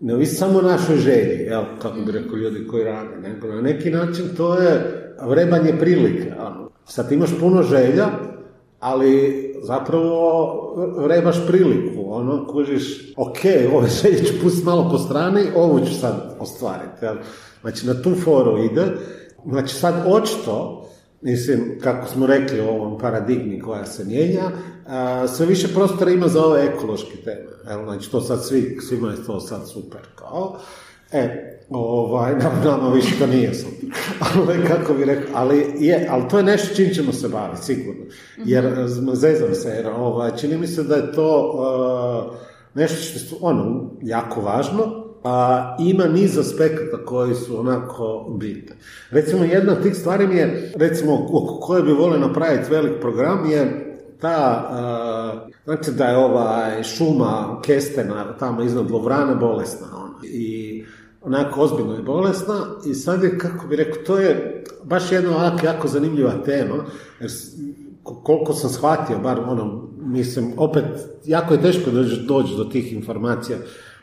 ne 0.00 0.14
ovisi 0.14 0.34
samo 0.34 0.58
o 0.58 0.62
našoj 0.62 0.96
želji, 0.96 1.44
jel, 1.44 1.64
kako 1.82 2.00
bi 2.00 2.12
rekao 2.12 2.36
ljudi 2.36 2.66
koji 2.66 2.84
rade, 2.84 3.16
nego 3.28 3.48
na 3.48 3.60
neki 3.60 3.90
način 3.90 4.24
to 4.36 4.54
je 4.54 5.00
vrebanje 5.22 5.72
prilike. 5.80 6.32
Sad 6.84 7.12
imaš 7.12 7.30
puno 7.40 7.62
želja, 7.62 8.06
ali 8.80 9.44
zapravo 9.62 10.56
vrebaš 10.96 11.46
priliku, 11.46 12.04
ono, 12.06 12.46
kužiš, 12.46 13.14
ok, 13.16 13.38
ove 13.74 13.88
želje 14.02 14.24
ću 14.24 14.34
pustiti 14.42 14.66
malo 14.66 14.88
po 14.90 14.98
strani, 14.98 15.42
ovo 15.56 15.80
ću 15.80 15.94
sad 15.94 16.36
ostvariti, 16.38 17.04
jel. 17.04 17.16
Znači, 17.60 17.86
na 17.86 18.02
tu 18.02 18.14
foru 18.24 18.58
ide, 18.58 18.86
znači 19.46 19.74
sad 19.74 19.94
očito, 20.06 20.79
mislim, 21.20 21.78
kako 21.82 22.08
smo 22.08 22.26
rekli 22.26 22.60
o 22.60 22.68
ovom 22.68 22.98
paradigmi 22.98 23.60
koja 23.60 23.86
se 23.86 24.04
mijenja, 24.04 24.50
sve 25.36 25.46
više 25.46 25.68
prostora 25.74 26.10
ima 26.10 26.28
za 26.28 26.44
ove 26.44 26.64
ekološke 26.64 27.16
teme. 27.24 27.50
Evo, 27.70 27.84
znači, 27.84 28.10
to 28.10 28.20
sad 28.20 28.44
svi, 28.44 28.78
svima 28.88 29.10
je 29.10 29.24
to 29.26 29.40
sad 29.40 29.68
super, 29.68 30.00
kao. 30.14 30.58
E, 31.12 31.50
ovaj, 31.70 32.34
nama 32.64 32.92
više 32.94 33.18
to 33.18 33.26
nije 33.26 33.54
super. 33.54 33.88
ali, 34.36 34.66
kako 34.66 34.94
bi 34.94 35.04
rekao, 35.04 35.30
ali, 35.34 35.74
je, 35.78 36.06
ali 36.10 36.28
to 36.28 36.38
je 36.38 36.44
nešto 36.44 36.74
čim 36.74 36.94
ćemo 36.94 37.12
se 37.12 37.28
baviti, 37.28 37.64
sigurno. 37.64 38.02
Jer, 38.44 38.64
mhm. 38.64 39.10
zezam 39.12 39.54
se, 39.54 39.68
jer 39.68 39.86
ovaj, 39.86 40.30
čini 40.36 40.58
mi 40.58 40.66
se 40.66 40.82
da 40.82 40.96
je 40.96 41.12
to 41.12 41.52
uh, 42.28 42.36
nešto 42.74 42.96
što 42.96 43.36
je 43.36 43.38
ono, 43.40 43.90
jako 44.02 44.40
važno, 44.40 44.99
a 45.24 45.76
ima 45.80 46.04
niz 46.04 46.38
aspekata 46.38 47.04
koji 47.04 47.34
su 47.34 47.60
onako 47.60 48.26
bitni. 48.38 48.76
Recimo, 49.10 49.44
jedna 49.44 49.72
od 49.72 49.82
tih 49.82 49.96
stvari 49.96 50.26
mi 50.26 50.36
je, 50.36 50.72
recimo, 50.76 51.26
koje 51.60 51.82
bi 51.82 51.92
volio 51.92 52.18
napraviti 52.18 52.70
velik 52.70 53.00
program 53.00 53.50
je 53.50 53.86
ta, 54.20 54.68
uh, 54.70 55.52
znači 55.64 55.90
da 55.90 56.04
je 56.04 56.16
ova 56.16 56.82
šuma 56.82 57.60
kestena 57.62 58.36
tamo 58.38 58.62
iznad 58.62 58.90
Lovrana 58.90 59.34
bolesna 59.34 59.86
ona. 59.96 60.18
I 60.22 60.84
onako 61.22 61.60
ozbiljno 61.60 61.94
je 61.94 62.02
bolesna 62.02 62.66
i 62.86 62.94
sad 62.94 63.22
je, 63.22 63.38
kako 63.38 63.66
bi 63.66 63.76
rekao, 63.76 64.02
to 64.02 64.18
je 64.18 64.64
baš 64.84 65.12
jedna 65.12 65.36
ovako 65.36 65.66
jako 65.66 65.88
zanimljiva 65.88 66.32
tema, 66.44 66.84
jer 67.20 67.30
koliko 68.02 68.52
sam 68.52 68.70
shvatio, 68.70 69.18
bar 69.18 69.40
ono, 69.46 69.88
mislim, 69.98 70.52
opet, 70.56 70.84
jako 71.24 71.54
je 71.54 71.62
teško 71.62 71.90
doći 72.26 72.56
do 72.56 72.64
tih 72.64 72.92
informacija 72.92 73.58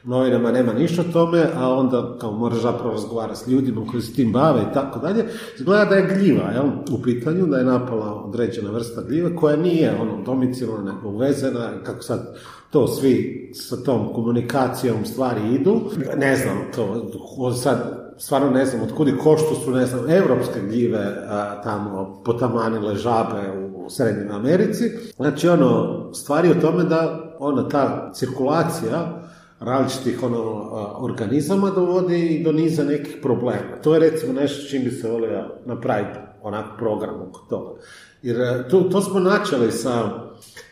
novinama 0.08 0.52
nema 0.52 0.74
ništa 0.74 1.02
o 1.02 1.12
tome, 1.14 1.46
a 1.56 1.74
onda 1.74 2.18
kao 2.22 2.32
moraš 2.32 2.62
zapravo 2.62 2.92
razgovarati 2.92 3.40
s 3.40 3.48
ljudima 3.48 3.82
koji 3.92 4.02
se 4.02 4.14
tim 4.14 4.32
bave 4.32 4.62
i 4.62 4.74
tako 4.74 5.00
dalje. 5.00 5.26
Izgleda 5.60 5.86
da 5.86 5.96
je 5.96 6.16
gljiva 6.16 6.52
jel, 6.52 6.66
u 6.92 7.02
pitanju, 7.04 7.46
da 7.46 7.58
je 7.58 7.64
napala 7.64 8.24
određena 8.24 8.72
vrsta 8.72 9.02
gljive 9.02 9.36
koja 9.36 9.56
nije 9.56 9.96
ono 10.02 10.24
domicilna 10.24 10.94
nego 10.94 11.10
uvezena, 11.10 11.70
kako 11.84 12.02
sad 12.02 12.36
to 12.70 12.88
svi 12.88 13.52
sa 13.54 13.78
tom 13.84 14.14
komunikacijom 14.14 15.06
stvari 15.06 15.42
idu. 15.56 15.82
Ne 16.18 16.36
znam, 16.36 16.58
to 16.74 17.54
sad 17.54 18.08
stvarno 18.18 18.50
ne 18.50 18.66
znam 18.66 18.82
otkud 18.82 19.08
i 19.08 19.18
ko 19.18 19.38
što 19.38 19.56
su, 19.56 19.72
ne 19.72 19.86
znam, 19.86 20.10
evropske 20.10 20.60
gljive 20.70 21.26
a, 21.30 21.62
tamo 21.64 22.22
potamanile 22.26 22.96
žabe 22.96 23.42
u 23.76 23.90
Srednjoj 23.90 24.36
Americi. 24.36 24.92
Znači, 25.16 25.48
ono, 25.48 26.14
stvari 26.14 26.50
o 26.50 26.62
tome 26.62 26.84
da 26.84 27.30
ona 27.40 27.70
ta 27.70 28.12
cirkulacija 28.14 29.27
različitih 29.60 30.24
ono, 30.24 30.70
organizama 31.00 31.70
dovodi 31.70 32.28
i 32.28 32.44
do 32.44 32.52
niza 32.52 32.84
nekih 32.84 33.18
problema. 33.22 33.82
To 33.84 33.94
je 33.94 34.00
recimo 34.00 34.34
nešto 34.34 34.70
čim 34.70 34.84
bi 34.84 34.92
se 34.92 35.10
volio 35.10 35.46
napraviti 35.66 36.20
onak 36.42 36.66
program 36.78 37.22
oko 37.22 37.40
toga. 37.50 37.80
Jer 38.22 38.42
e, 38.42 38.68
to, 38.70 38.80
to 38.82 39.02
smo 39.02 39.20
načeli 39.20 39.72
sa 39.72 40.10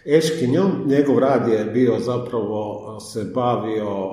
Eškinjom, 0.05 0.71
njegov 0.85 1.19
rad 1.19 1.47
je 1.47 1.65
bio 1.65 1.99
zapravo 1.99 2.99
se 2.99 3.31
bavio 3.35 4.09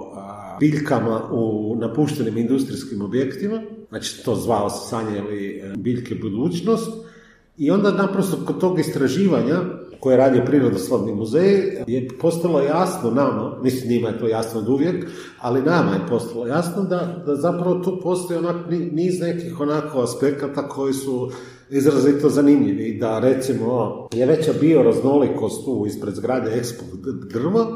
biljkama 0.60 1.20
u 1.32 1.76
napuštenim 1.80 2.38
industrijskim 2.38 3.02
objektima, 3.02 3.62
znači 3.88 4.24
to 4.24 4.34
zvao 4.34 4.70
se 4.70 4.88
sanjeli 4.88 5.56
e, 5.56 5.72
biljke 5.76 6.14
budućnost, 6.14 6.90
i 7.58 7.70
onda 7.70 7.90
naprosto 7.90 8.36
kod 8.46 8.60
tog 8.60 8.78
istraživanja 8.78 9.60
koje 10.02 10.12
je 10.12 10.16
radio 10.16 10.42
Prirodoslovni 10.46 11.14
muzej, 11.14 11.84
je 11.86 12.08
postalo 12.20 12.60
jasno 12.60 13.10
nama, 13.10 13.58
mislim 13.62 13.90
njima 13.90 14.08
je 14.08 14.18
to 14.18 14.28
jasno 14.28 14.60
od 14.60 14.68
uvijek, 14.68 15.06
ali 15.38 15.62
nama 15.62 15.92
je 15.92 16.06
postalo 16.08 16.46
jasno 16.46 16.82
da, 16.82 17.22
da 17.26 17.36
zapravo 17.36 17.74
tu 17.74 18.00
postoji 18.02 18.38
onak 18.38 18.56
niz 18.92 19.20
nekih 19.20 19.60
onako 19.60 20.00
aspekata 20.00 20.68
koji 20.68 20.92
su 20.92 21.30
izrazito 21.70 22.28
zanimljivi. 22.28 22.98
Da 22.98 23.18
recimo 23.18 24.08
je 24.12 24.26
veća 24.26 24.52
bioraznolikost 24.60 25.64
tu 25.64 25.84
ispred 25.86 26.14
zgrade 26.14 26.50
Expo 26.62 27.14
drva 27.32 27.66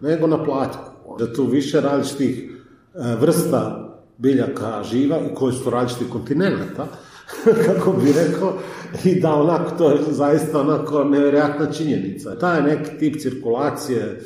nego 0.00 0.26
na 0.26 0.44
platku. 0.44 1.16
Da 1.18 1.32
tu 1.32 1.44
više 1.44 1.80
različitih 1.80 2.50
e, 2.94 3.16
vrsta 3.20 3.92
biljaka 4.18 4.82
živa 4.82 5.18
i 5.18 5.34
koji 5.34 5.52
su 5.52 5.70
različitih 5.70 6.12
kontinenta 6.12 6.86
kako 7.66 7.92
bi 7.92 8.12
rekao, 8.12 8.52
i 9.04 9.20
da 9.20 9.34
onako, 9.34 9.70
to 9.78 9.90
je 9.90 9.98
zaista 10.10 10.60
onako 10.60 11.04
nevjerojatna 11.04 11.72
činjenica. 11.72 12.38
Taj 12.38 12.62
neki 12.62 12.98
tip 12.98 13.20
cirkulacije 13.20 14.20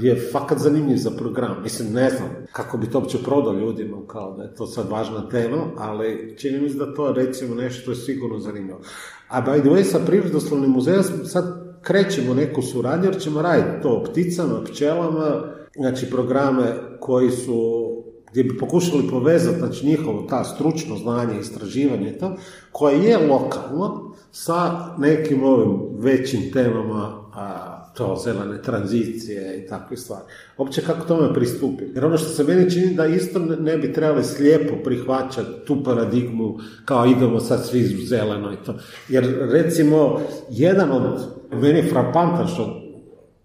je 0.00 0.28
fakat 0.32 0.58
zanimljiv 0.58 0.96
za 0.96 1.10
program. 1.10 1.56
Mislim, 1.62 1.92
ne 1.92 2.10
znam 2.10 2.28
kako 2.52 2.78
bi 2.78 2.90
to 2.90 2.98
uopće 2.98 3.18
prodao 3.24 3.52
ljudima, 3.52 3.96
kao 4.06 4.36
da 4.36 4.42
je 4.42 4.54
to 4.54 4.66
sad 4.66 4.90
važna 4.90 5.28
tema, 5.28 5.56
ali 5.78 6.36
čini 6.38 6.58
mi 6.58 6.70
se 6.70 6.78
da 6.78 6.94
to 6.94 7.12
recimo 7.12 7.54
nešto 7.54 7.90
je 7.90 7.96
sigurno 7.96 8.38
zanimljivo. 8.38 8.80
A 9.28 9.42
by 9.42 9.60
the 9.60 9.68
way, 9.68 9.82
sa 9.82 9.98
Prirodoslovnim 10.06 10.70
muzejom 10.70 11.04
sad 11.24 11.44
krećemo 11.82 12.34
neku 12.34 12.62
suradnju, 12.62 13.04
jer 13.04 13.20
ćemo 13.20 13.42
raditi 13.42 13.82
to 13.82 14.04
pticama, 14.04 14.64
pčelama, 14.64 15.42
znači 15.76 16.10
programe 16.10 16.64
koji 17.00 17.30
su 17.30 17.89
gdje 18.30 18.44
bi 18.44 18.58
pokušali 18.58 19.08
povezati 19.10 19.58
znači, 19.58 19.86
njihovo 19.86 20.26
ta 20.30 20.44
stručno 20.44 20.96
znanje, 20.96 21.40
istraživanje 21.40 22.12
to, 22.12 22.36
koje 22.72 23.04
je 23.04 23.18
lokalno 23.18 24.14
sa 24.32 24.88
nekim 24.98 25.44
ovim 25.44 25.78
većim 25.98 26.52
temama 26.52 27.20
a, 27.34 27.76
to 27.94 28.16
zelene 28.24 28.62
tranzicije 28.62 29.62
i 29.64 29.68
takve 29.68 29.96
stvari. 29.96 30.22
Opće 30.56 30.82
kako 30.82 31.06
tome 31.06 31.34
pristupiti. 31.34 31.92
Jer 31.94 32.04
ono 32.04 32.18
što 32.18 32.28
se 32.28 32.44
meni 32.44 32.70
čini 32.70 32.94
da 32.94 33.06
isto 33.06 33.38
ne 33.38 33.76
bi 33.76 33.92
trebali 33.92 34.24
slijepo 34.24 34.74
prihvaćati 34.84 35.66
tu 35.66 35.84
paradigmu 35.84 36.58
kao 36.84 37.06
idemo 37.06 37.40
sad 37.40 37.66
svi 37.66 37.82
zeleno 38.06 38.52
i 38.52 38.56
to. 38.66 38.74
Jer 39.08 39.48
recimo 39.52 40.20
jedan 40.50 40.92
od 40.92 41.20
meni 41.52 41.78
je 41.78 41.90
frapantan 41.90 42.46
što 42.46 42.79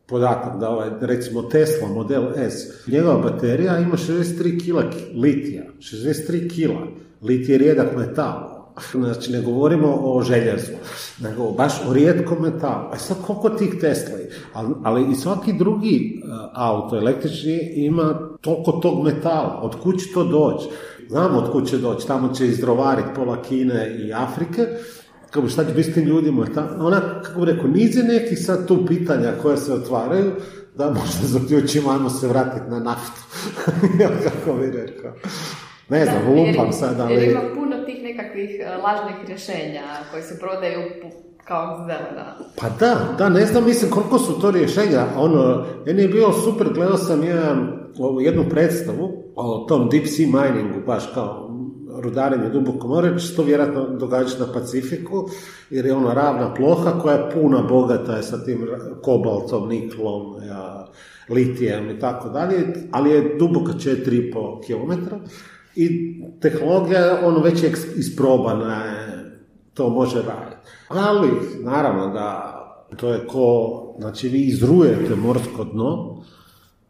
podatak 0.08 0.60
da 0.60 0.70
ovaj, 0.70 0.89
recimo 1.01 1.41
Tesla 1.41 1.88
model 1.88 2.24
S, 2.36 2.88
njegova 2.88 3.18
baterija 3.18 3.80
ima 3.80 3.97
63 3.97 4.66
kila 4.66 4.84
litija, 5.16 5.64
63 5.80 6.56
kila, 6.56 6.88
litij 7.22 7.53
je 7.53 7.58
rijedak 7.58 7.97
metal, 7.97 8.56
znači 9.03 9.32
ne 9.32 9.41
govorimo 9.41 9.99
o 10.01 10.22
željezu, 10.22 10.72
nego 11.26 11.51
baš 11.51 11.74
o 11.89 11.93
rijetkom 11.93 12.38
metalu. 12.41 12.89
A 12.91 12.97
sad 12.97 13.18
koliko 13.26 13.49
tih 13.49 13.76
Tesla 13.82 14.16
ali, 14.53 14.74
ali 14.84 15.12
i 15.12 15.16
svaki 15.16 15.53
drugi 15.53 16.22
uh, 16.24 16.32
auto 16.53 16.97
električni 16.97 17.74
ima 17.76 18.20
toliko 18.41 18.72
tog 18.72 19.03
metala, 19.03 19.60
od 19.62 19.76
kud 19.84 19.99
će 19.99 20.14
to 20.14 20.24
doći? 20.24 20.66
Znamo 21.10 21.38
od 21.38 21.51
kud 21.51 21.70
će 21.70 21.78
doći, 21.78 22.08
tamo 22.08 22.34
će 22.34 22.47
izdrovariti 22.47 23.10
pola 23.16 23.41
Kine 23.41 23.97
i 23.99 24.14
Afrike, 24.14 24.68
kako 25.36 25.47
šta 25.47 25.65
će 25.65 25.73
biti 25.73 25.91
s 25.91 25.93
tim 25.93 26.03
ljudima, 26.03 26.45
ta, 26.55 26.77
ona, 26.79 27.01
kako 27.23 27.39
bi 27.39 27.45
rekao, 27.45 27.67
niz 27.67 27.97
je 27.97 28.03
nekih 28.03 28.45
sad 28.45 28.67
tu 28.67 28.86
pitanja 28.86 29.31
koje 29.41 29.57
se 29.57 29.73
otvaraju, 29.73 30.31
da 30.75 30.86
možda 30.86 31.27
zaključimo, 31.39 31.91
ajmo 31.91 32.09
se 32.09 32.27
vratiti 32.27 32.69
na 32.69 32.79
naftu. 32.79 33.21
kako 34.23 34.57
bi 34.57 34.71
rekao. 34.71 35.11
Ne 35.89 36.05
znam, 36.05 36.21
lupam 36.27 36.71
sad, 36.71 36.99
ali... 36.99 37.13
Jer 37.13 37.23
ima 37.23 37.41
puno 37.55 37.86
tih 37.86 38.03
nekakvih 38.03 38.49
e, 38.59 38.77
lažnih 38.77 39.15
rješenja 39.27 39.83
koji 40.11 40.23
se 40.23 40.39
prodaju 40.39 40.79
kao 41.43 41.77
zelena. 41.77 42.38
Pa 42.61 42.69
da, 42.79 43.15
da, 43.17 43.29
ne 43.29 43.45
znam, 43.45 43.65
mislim 43.65 43.91
koliko 43.91 44.19
su 44.19 44.41
to 44.41 44.51
rješenja. 44.51 45.05
Ono, 45.17 45.65
meni 45.86 46.01
je 46.01 46.07
bilo 46.07 46.33
super, 46.33 46.67
gledao 46.73 46.97
sam 46.97 47.23
jedan, 47.23 47.69
jednu 48.21 48.45
predstavu 48.49 49.23
o 49.36 49.65
tom 49.69 49.89
deep 49.89 50.05
sea 50.07 50.27
miningu, 50.27 50.79
baš 50.88 51.03
kao 51.13 51.49
rudarenje 52.01 52.49
duboko 52.49 52.87
more, 52.87 53.19
će 53.19 53.35
to 53.35 53.43
vjerojatno 53.43 53.87
događati 53.89 54.39
na 54.39 54.53
Pacifiku, 54.53 55.29
jer 55.69 55.85
je 55.85 55.93
ono 55.93 56.13
ravna 56.13 56.53
ploha 56.53 56.99
koja 56.99 57.15
je 57.15 57.31
puna 57.31 57.61
bogata 57.61 58.15
je 58.15 58.23
sa 58.23 58.43
tim 58.43 58.67
kobaltom, 59.01 59.69
niklom, 59.69 60.35
litijem 61.29 61.89
i 61.89 61.99
tako 61.99 62.29
dalje, 62.29 62.73
ali 62.91 63.09
je 63.09 63.35
duboka 63.39 63.73
4,5 63.73 64.65
km 64.65 65.15
i 65.75 66.15
tehnologija 66.41 67.19
ono 67.23 67.39
već 67.39 67.63
je 67.63 67.71
isprobana, 67.95 68.83
to 69.73 69.89
može 69.89 70.15
raditi. 70.15 70.69
Ali, 70.87 71.29
naravno 71.63 72.13
da 72.13 72.51
to 72.97 73.09
je 73.09 73.27
ko, 73.27 73.95
znači 73.99 74.29
vi 74.29 74.41
izrujete 74.41 75.15
morsko 75.15 75.63
dno, 75.63 76.21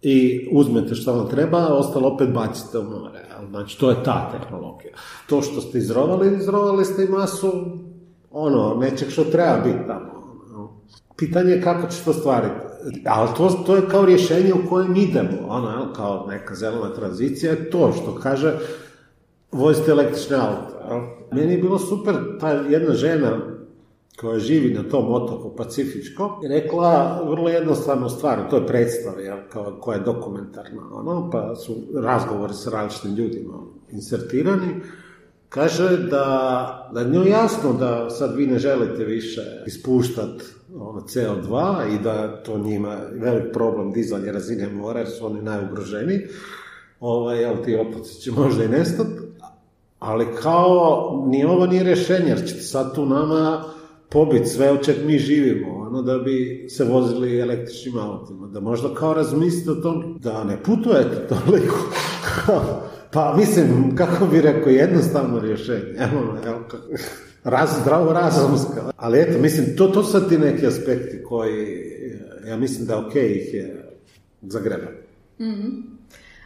i 0.08 0.48
uzmete 0.52 0.96
što 0.96 1.14
vam 1.14 1.30
treba, 1.30 1.58
a 1.58 1.74
ostalo 1.74 2.10
opet 2.10 2.30
bacite 2.30 2.78
u 2.78 2.84
more. 2.84 3.25
Znači, 3.50 3.80
to 3.80 3.90
je 3.90 4.04
ta 4.04 4.32
tehnologija. 4.32 4.94
To 5.28 5.42
što 5.42 5.62
ste 5.62 5.78
izrovali, 5.78 6.38
izrovali 6.38 6.86
ste 6.86 7.04
i 7.04 7.08
masu 7.08 7.52
ono, 8.32 8.76
nečeg 8.76 9.10
što 9.10 9.24
treba 9.24 9.58
biti 9.64 9.88
tamo. 9.88 10.16
Pitanje 11.18 11.52
je 11.52 11.62
kako 11.62 11.88
će 11.88 12.04
to 12.06 12.14
stvariti. 12.14 12.56
Ali 13.06 13.30
to, 13.38 13.50
to 13.50 13.76
je 13.76 13.88
kao 13.90 14.06
rješenje 14.06 14.54
u 14.54 14.70
kojem 14.70 14.96
idemo. 14.96 15.48
Ono, 15.48 15.94
kao 15.96 16.26
neka 16.30 16.56
zelena 16.56 16.94
tranzicija 16.94 17.52
je 17.52 17.70
to 17.70 17.92
što 17.92 18.16
kaže 18.16 18.54
vozite 19.52 19.92
električne 19.92 20.38
auto. 20.38 20.76
Meni 21.32 21.52
je 21.52 21.58
bilo 21.58 21.80
super, 21.80 22.16
ta 22.40 22.50
jedna 22.52 22.94
žena 22.94 23.55
koja 24.22 24.40
živi 24.40 24.74
na 24.74 24.84
tom 24.84 25.14
otoku 25.14 25.56
Pacifičko, 25.56 26.40
je 26.44 26.50
rekla 26.50 27.22
vrlo 27.30 27.50
jednostavnu 27.50 28.10
stvar, 28.10 28.50
to 28.50 28.56
je 28.56 28.68
predstava 28.68 29.22
ja, 29.22 29.48
kao, 29.50 29.78
koja 29.82 29.98
je 29.98 30.04
dokumentarna, 30.04 30.82
ono, 30.92 31.30
pa 31.32 31.56
su 31.56 31.76
razgovori 31.96 32.54
s 32.54 32.68
različitim 32.68 33.16
ljudima 33.16 33.54
insertirani, 33.92 34.82
kaže 35.50 35.98
da, 35.98 36.90
da 36.94 37.04
njoj 37.04 37.30
jasno 37.30 37.74
da 37.74 38.10
sad 38.10 38.36
vi 38.36 38.48
ne 38.48 38.60
želite 38.60 39.04
više 39.04 39.42
ispuštati 39.68 40.44
ono, 40.76 41.02
CO2 41.02 41.82
i 41.96 42.04
da 42.04 42.44
to 42.44 42.58
njima 42.58 42.98
velik 43.12 43.54
problem 43.54 43.92
dizanje 43.92 44.32
razine 44.32 44.70
mora 44.70 45.00
jer 45.00 45.10
su 45.10 45.26
oni 45.26 45.42
najugroženiji, 45.42 46.22
ovaj, 47.00 47.42
jel, 47.42 47.56
ti 47.66 47.76
otoci 47.76 48.22
će 48.22 48.32
možda 48.32 48.64
i 48.64 48.68
nestati, 48.68 49.12
ali 50.00 50.26
kao 50.42 51.24
ni 51.28 51.46
ovo 51.46 51.66
nije 51.66 51.84
rješenje, 51.84 52.30
jer 52.30 52.48
ćete 52.48 52.62
sad 52.62 52.96
tu 52.96 53.06
nama 53.06 53.75
pobiti 54.16 54.46
sve 54.46 54.72
od 54.72 54.86
čeg 54.86 54.96
mi 55.06 55.20
živimo, 55.20 55.74
ono 55.74 56.02
da 56.02 56.18
bi 56.18 56.66
se 56.70 56.84
vozili 56.84 57.40
električnim 57.40 57.98
autima, 57.98 58.48
da 58.48 58.60
možda 58.60 58.94
kao 58.94 59.14
razmislite 59.14 59.72
o 59.72 59.76
tom 59.76 60.18
da 60.20 60.44
ne 60.44 60.64
putujete 60.64 61.28
toliko. 61.28 61.76
pa 63.14 63.36
mislim, 63.38 63.96
kako 63.96 64.26
bi 64.26 64.42
rekao, 64.42 64.70
jednostavno 64.70 65.40
rješenje. 65.40 65.96
Evo, 65.98 66.38
evo, 66.46 66.60
raz, 67.44 67.70
zdravo 67.82 68.14
razumska. 68.14 68.92
Ali 68.98 69.20
eto, 69.20 69.40
mislim, 69.40 69.78
to, 69.78 69.88
to 69.88 70.04
su 70.04 70.30
ti 70.30 70.38
neki 70.38 70.68
aspekti 70.68 71.24
koji, 71.24 71.82
ja 72.48 72.58
mislim 72.58 72.88
da 72.88 73.00
ok 73.00 73.16
ih 73.16 73.54
je 73.54 73.92
zagreba. 74.42 74.88
mm 75.40 75.96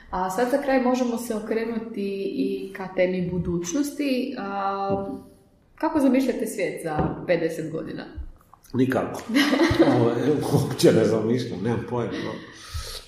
A 0.09 0.29
sad 0.29 0.47
za 0.51 0.57
kraj 0.57 0.81
možemo 0.81 1.17
se 1.17 1.35
okrenuti 1.35 2.31
i 2.35 2.73
ka 2.73 2.87
temi 2.95 3.29
budućnosti. 3.31 4.35
A, 4.37 5.19
kako 5.79 5.99
zamišljate 5.99 6.45
svijet 6.47 6.83
za 6.83 7.15
50 7.27 7.71
godina? 7.71 8.03
Nikako. 8.73 9.21
Ovo, 9.95 10.11
uopće 10.53 10.91
ne 10.91 11.05
zamišljam, 11.05 11.59
nemam 11.63 11.85
pojma. 11.89 12.33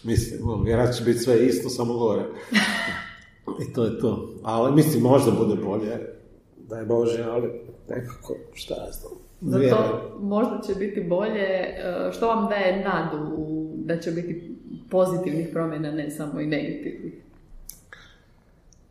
Mislim, 0.03 0.49
ono, 0.49 0.63
vjerojatno 0.63 0.97
će 0.97 1.03
biti 1.03 1.19
sve 1.19 1.45
isto, 1.45 1.69
samo 1.69 1.93
gore. 1.93 2.23
I 3.69 3.73
to 3.73 3.83
je 3.83 3.99
to. 3.99 4.33
Ali 4.43 4.75
mislim, 4.75 5.03
možda 5.03 5.31
bude 5.31 5.55
bolje, 5.55 5.97
da 6.69 6.77
je 6.77 6.85
Bože, 6.85 7.23
ali 7.23 7.49
nekako, 7.89 8.35
šta 8.53 8.73
ja 8.73 8.91
znam. 8.91 9.13
Zato 9.41 10.17
možda 10.21 10.61
će 10.67 10.75
biti 10.75 11.01
bolje, 11.01 11.47
e, 11.47 12.11
što 12.13 12.27
vam 12.27 12.49
daje 12.49 12.83
nadu 12.83 13.41
da 13.75 13.99
će 13.99 14.11
biti 14.11 14.57
pozitivnih 14.89 15.47
promjena, 15.53 15.91
ne 15.91 16.11
samo 16.11 16.39
i 16.39 16.47
negativnih? 16.47 17.13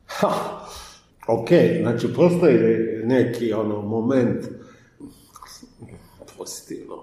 Ha, 0.06 0.30
ok, 1.28 1.48
znači 1.82 2.14
postoji 2.14 2.58
neki 3.04 3.52
ono 3.52 3.82
moment 3.82 4.44
pozitivno. 6.40 6.96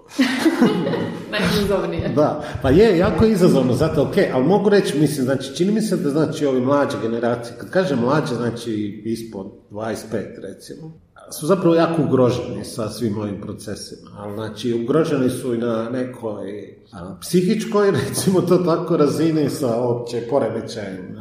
Najizazovnije. 1.32 2.09
da, 2.15 2.43
pa 2.61 2.70
je, 2.70 2.97
jako 2.97 3.26
je 3.26 3.32
izazovno, 3.32 3.74
zato 3.74 4.01
ok, 4.01 4.15
ali 4.34 4.43
mogu 4.43 4.70
reći, 4.70 4.99
mislim, 4.99 5.26
znači, 5.26 5.55
čini 5.55 5.72
mi 5.72 5.82
se 5.82 5.97
da, 5.97 6.09
znači, 6.09 6.45
ovi 6.45 6.61
mlađe 6.61 6.97
generacije, 7.01 7.55
kad 7.57 7.70
kažem 7.70 7.99
mlađe, 7.99 8.36
znači, 8.36 9.01
ispod 9.05 9.47
25, 9.72 9.95
recimo, 10.41 10.91
su 11.32 11.47
zapravo 11.47 11.76
jako 11.76 12.01
ugroženi 12.01 12.63
sa 12.63 12.89
svim 12.89 13.18
ovim 13.18 13.41
procesima. 13.41 14.11
Ali, 14.18 14.34
znači, 14.34 14.74
ugroženi 14.74 15.30
su 15.30 15.53
i 15.53 15.57
na 15.57 15.89
nekoj 15.89 16.78
a, 16.91 17.15
psihičkoj, 17.22 17.91
recimo 18.07 18.41
to 18.41 18.57
tako, 18.57 18.97
razini 18.97 19.49
sa 19.49 19.82
opće 19.82 20.22
poremećajem 20.30 21.15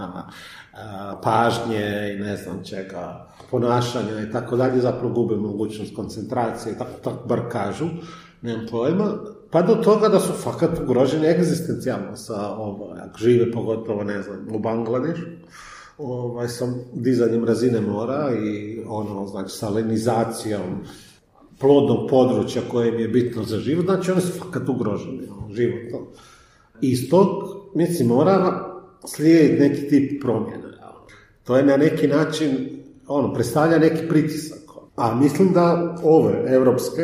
pažnje 1.22 2.14
i 2.14 2.20
ne 2.20 2.36
znam 2.36 2.64
čega, 2.64 3.26
ponašanja 3.50 4.20
i 4.20 4.32
tako 4.32 4.56
dalje, 4.56 4.80
zapravo 4.80 5.14
gube 5.14 5.36
mogućnost 5.36 5.96
koncentracije, 5.96 6.78
tako, 6.78 6.90
tako 7.04 7.28
bar 7.28 7.40
kažu, 7.52 7.86
nemam 8.42 8.66
pojma, 8.70 9.12
pa 9.50 9.62
do 9.62 9.74
toga 9.74 10.08
da 10.08 10.20
su 10.20 10.32
fakat 10.32 10.78
ugroženi 10.82 11.26
egzistencijalno 11.26 12.16
sa, 12.16 12.48
ovo, 12.48 12.94
ako 13.08 13.18
žive 13.18 13.52
pogotovo, 13.52 14.04
ne 14.04 14.22
znam, 14.22 14.48
u 14.52 14.58
Bangladešu, 14.58 15.26
ovaj, 15.98 16.48
sa 16.48 16.66
dizanjem 16.92 17.44
razine 17.44 17.80
mora 17.80 18.30
i 18.44 18.80
ono, 18.88 19.26
znači, 19.26 19.56
salinizacijom 19.56 20.84
plodnog 21.60 22.10
područja 22.10 22.62
koje 22.70 22.88
im 22.88 23.00
je 23.00 23.08
bitno 23.08 23.42
za 23.42 23.58
život, 23.58 23.84
znači 23.84 24.10
oni 24.10 24.20
su 24.20 24.38
fakat 24.38 24.68
ugroženi, 24.68 25.28
ono, 25.28 25.54
životom. 25.54 26.06
I 26.80 26.96
mislim, 27.74 28.08
mora 28.08 28.75
slijediti 29.04 29.68
neki 29.68 29.88
tip 29.88 30.22
promjena. 30.22 30.76
To 31.44 31.56
je 31.56 31.64
na 31.64 31.76
neki 31.76 32.08
način, 32.08 32.68
ono, 33.06 33.34
predstavlja 33.34 33.78
neki 33.78 34.08
pritisak. 34.08 34.58
A 34.96 35.14
mislim 35.14 35.52
da 35.52 35.96
ove 36.02 36.44
evropske, 36.48 37.02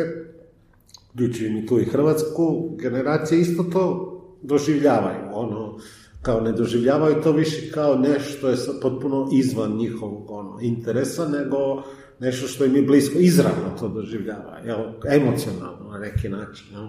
uključujem 1.13 1.57
i 1.57 1.65
tu 1.65 1.79
i 1.79 1.85
Hrvatsku, 1.85 2.69
generacije 2.79 3.41
isto 3.41 3.63
to 3.63 4.09
doživljavaju. 4.41 5.19
Ono, 5.33 5.79
kao 6.21 6.41
ne 6.41 6.51
doživljavaju 6.51 7.21
to 7.23 7.31
više 7.31 7.71
kao 7.71 7.95
nešto 7.95 8.49
je 8.49 8.57
potpuno 8.81 9.29
izvan 9.33 9.77
njihovog 9.77 10.31
ono, 10.31 10.59
interesa, 10.61 11.27
nego 11.27 11.83
nešto 12.19 12.47
što 12.47 12.65
im 12.65 12.75
je 12.75 12.81
blisko, 12.81 13.19
izravno 13.19 13.77
to 13.79 13.87
doživljava, 13.87 14.59
jel, 14.65 14.79
emocionalno 15.09 15.89
na 15.91 15.97
neki 15.97 16.29
način, 16.29 16.67
jel, 16.71 16.87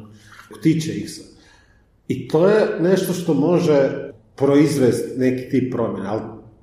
tiče 0.63 0.93
ih 0.93 1.11
se. 1.11 1.23
I 2.09 2.29
to 2.29 2.49
je 2.49 2.81
nešto 2.81 3.13
što 3.13 3.35
može 3.35 4.11
proizvesti 4.37 5.19
neki 5.19 5.51
tip 5.51 5.73
promjena, 5.73 6.13
ali 6.13 6.23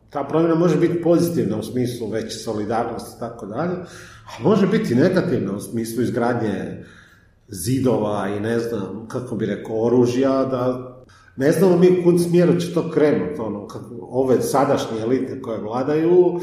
ta 0.09 0.24
promjena 0.24 0.55
može 0.55 0.78
biti 0.78 1.01
pozitivna 1.01 1.57
u 1.57 1.63
smislu 1.63 2.09
veće 2.09 2.38
solidarnosti 2.38 3.11
i 3.17 3.19
tako 3.19 3.45
dalje, 3.45 3.74
a 4.26 4.43
može 4.43 4.67
biti 4.67 4.95
negativna 4.95 5.55
u 5.55 5.59
smislu 5.59 6.03
izgradnje 6.03 6.84
zidova 7.47 8.30
i 8.38 8.39
ne 8.39 8.59
znam, 8.59 9.07
kako 9.07 9.36
bi 9.36 9.45
rekao, 9.45 9.86
oružja, 9.86 10.45
da 10.45 10.88
ne 11.36 11.51
znamo 11.51 11.78
mi 11.78 11.99
u 11.99 12.03
kud 12.03 12.24
smjeru 12.24 12.59
će 12.59 12.74
to 12.74 12.91
krenuti, 12.91 13.41
ono, 13.41 13.67
kako, 13.67 13.86
ove 14.01 14.41
sadašnje 14.41 15.01
elite 15.01 15.41
koje 15.41 15.59
vladaju, 15.59 16.39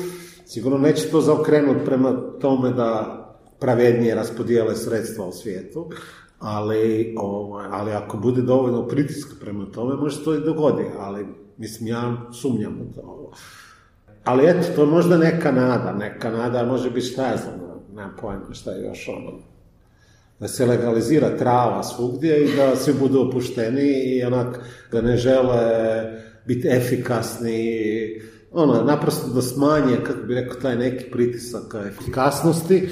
sigurno 0.46 0.78
neće 0.78 1.10
to 1.10 1.20
zaokrenuti 1.20 1.84
prema 1.84 2.16
tome 2.40 2.70
da 2.70 3.14
pravednije 3.58 4.14
raspodijele 4.14 4.76
sredstva 4.76 5.26
u 5.26 5.32
svijetu, 5.32 5.90
ali, 6.38 7.14
ovaj, 7.18 7.66
ali 7.70 7.92
ako 7.92 8.16
bude 8.16 8.42
dovoljno 8.42 8.88
pritiska 8.88 9.34
prema 9.40 9.66
tome, 9.66 9.94
može 9.94 10.24
to 10.24 10.34
i 10.34 10.44
dogoditi, 10.44 10.90
ali 10.98 11.26
mislim, 11.56 11.88
ja 11.88 12.16
sumnjam 12.32 12.80
u 12.80 12.94
to. 12.94 13.32
Ali 14.24 14.50
eto, 14.50 14.68
to 14.74 14.80
je 14.80 14.86
možda 14.86 15.18
neka 15.18 15.52
nada, 15.52 15.92
neka 15.92 16.30
nada, 16.30 16.64
može 16.64 16.90
biti 16.90 17.06
šta 17.06 17.26
ja 17.26 17.36
znam, 17.36 17.54
nemam 17.94 18.16
pojma 18.20 18.54
šta 18.54 18.70
je 18.70 18.84
još 18.84 19.08
ono, 19.08 19.32
da 20.40 20.48
se 20.48 20.66
legalizira 20.66 21.36
trava 21.36 21.82
svugdje 21.82 22.44
i 22.44 22.56
da 22.56 22.76
svi 22.76 22.94
budu 23.00 23.20
opušteni 23.20 23.90
i 23.90 24.24
onak 24.24 24.60
da 24.92 25.00
ne 25.00 25.16
žele 25.16 25.60
biti 26.46 26.68
efikasni, 26.68 27.80
ono, 28.52 28.84
naprosto 28.84 29.28
da 29.28 29.42
smanje, 29.42 29.96
kako 30.06 30.26
bi 30.26 30.34
rekao, 30.34 30.60
taj 30.60 30.76
neki 30.76 31.10
pritisak 31.10 31.74
efikasnosti, 31.88 32.88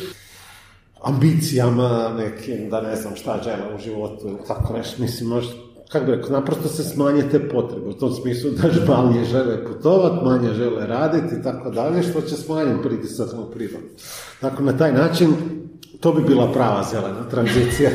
ambicijama 1.03 2.15
nekim, 2.19 2.71
da 2.71 2.81
ne 2.81 2.97
znam 2.97 3.17
šta 3.17 3.41
žele 3.45 3.75
u 3.75 3.79
životu, 3.79 4.39
tako 4.49 4.73
nešto, 4.77 5.03
mislim, 5.03 5.29
možda 5.29 5.53
kako 5.89 6.07
bi 6.07 6.13
rekao, 6.13 6.31
naprosto 6.31 6.69
se 6.69 6.85
smanje 6.85 7.23
te 7.31 7.49
potrebe, 7.49 7.89
u 7.89 7.93
tom 7.93 8.13
smislu 8.13 8.51
da 8.51 8.95
manje 8.95 9.25
žele 9.25 9.65
putovati, 9.67 10.25
manje 10.25 10.53
žele 10.53 10.87
raditi 10.87 11.35
i 11.35 11.43
tako 11.43 11.71
dalje, 11.71 12.03
što 12.03 12.21
će 12.21 12.37
smanjiti 12.37 12.89
pritisak 12.89 13.33
na 13.33 13.51
prirodu. 13.51 13.87
Tako 14.41 14.63
na 14.63 14.79
taj 14.79 14.93
način, 14.93 15.35
to 16.01 16.13
bi 16.13 16.23
bila 16.23 16.53
prava 16.53 16.85
zelena 16.91 17.29
tranzicija. 17.31 17.91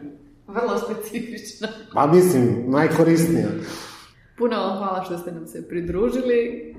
Vrlo 0.56 0.78
specifična. 0.78 1.68
Pa 1.94 2.06
mislim, 2.06 2.64
najkorisnija. 2.66 3.48
Puno 4.38 4.56
vam 4.56 4.78
hvala 4.78 5.04
što 5.04 5.18
ste 5.18 5.32
nam 5.32 5.46
se 5.46 5.68
pridružili. 5.68 6.74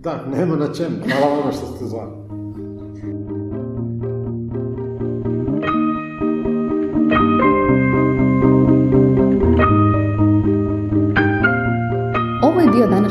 Da, 0.00 0.26
nema 0.26 0.56
na 0.56 0.74
čemu. 0.74 0.96
Hvala 1.20 1.38
vam 1.38 1.52
što 1.52 1.76
ste 1.76 1.84
zvali. 1.84 2.41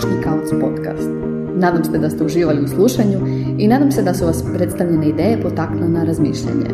Današnji 0.01 0.23
Kauc 0.23 0.61
podcast. 0.61 1.09
Nadam 1.55 1.83
se 1.83 1.97
da 1.97 2.09
ste 2.09 2.23
uživali 2.23 2.63
u 2.63 2.67
slušanju 2.67 3.19
i 3.57 3.67
nadam 3.67 3.91
se 3.91 4.01
da 4.01 4.13
su 4.13 4.25
vas 4.25 4.43
predstavljene 4.53 5.09
ideje 5.09 5.41
potaknule 5.41 5.89
na 5.89 6.03
razmišljanje. 6.03 6.69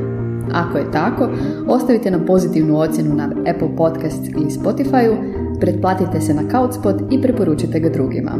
Ako 0.53 0.77
je 0.77 0.91
tako, 0.91 1.29
ostavite 1.67 2.11
nam 2.11 2.25
pozitivnu 2.25 2.79
ocjenu 2.79 3.15
na 3.15 3.29
Apple 3.49 3.75
Podcast 3.77 4.27
ili 4.27 4.49
Spotify, 4.49 5.15
pretplatite 5.59 6.21
se 6.21 6.33
na 6.33 6.41
Couchspot 6.51 6.95
i 7.11 7.21
preporučite 7.21 7.79
ga 7.79 7.89
drugima. 7.89 8.31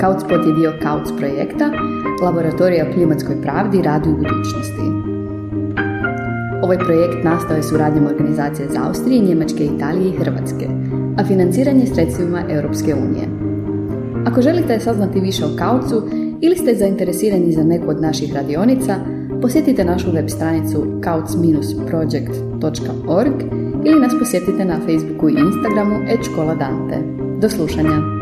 Couchspot 0.00 0.46
je 0.46 0.54
dio 0.54 0.72
Couch 0.82 1.18
projekta, 1.18 1.70
laboratorija 2.22 2.86
o 2.88 2.92
klimatskoj 2.94 3.42
pravdi 3.42 3.82
radu 3.82 4.10
i 4.10 4.14
budućnosti. 4.14 4.86
Ovaj 6.62 6.78
projekt 6.78 7.24
nastao 7.24 7.56
je 7.56 7.62
suradnjom 7.62 8.06
organizacije 8.06 8.66
iz 8.66 8.76
Austrije, 8.86 9.20
Njemačke, 9.20 9.64
Italije 9.64 10.08
i 10.08 10.16
Hrvatske, 10.18 10.68
a 11.18 11.24
financiranje 11.24 11.86
sredstvima 11.86 12.42
Europske 12.50 12.94
unije. 12.94 13.45
Ako 14.26 14.42
želite 14.42 14.80
saznati 14.80 15.20
više 15.20 15.44
o 15.44 15.56
kaucu 15.58 16.02
ili 16.40 16.56
ste 16.56 16.74
zainteresirani 16.74 17.52
za 17.52 17.64
neku 17.64 17.90
od 17.90 18.00
naših 18.00 18.34
radionica, 18.34 18.96
posjetite 19.42 19.84
našu 19.84 20.12
web 20.12 20.28
stranicu 20.28 20.86
kauc-project.org 21.00 23.42
ili 23.84 24.00
nas 24.00 24.12
posjetite 24.18 24.64
na 24.64 24.80
Facebooku 24.86 25.28
i 25.28 25.32
Instagramu 25.32 25.96
škola 26.22 26.54
Dante. 26.54 26.98
Do 27.40 27.48
slušanja! 27.48 28.15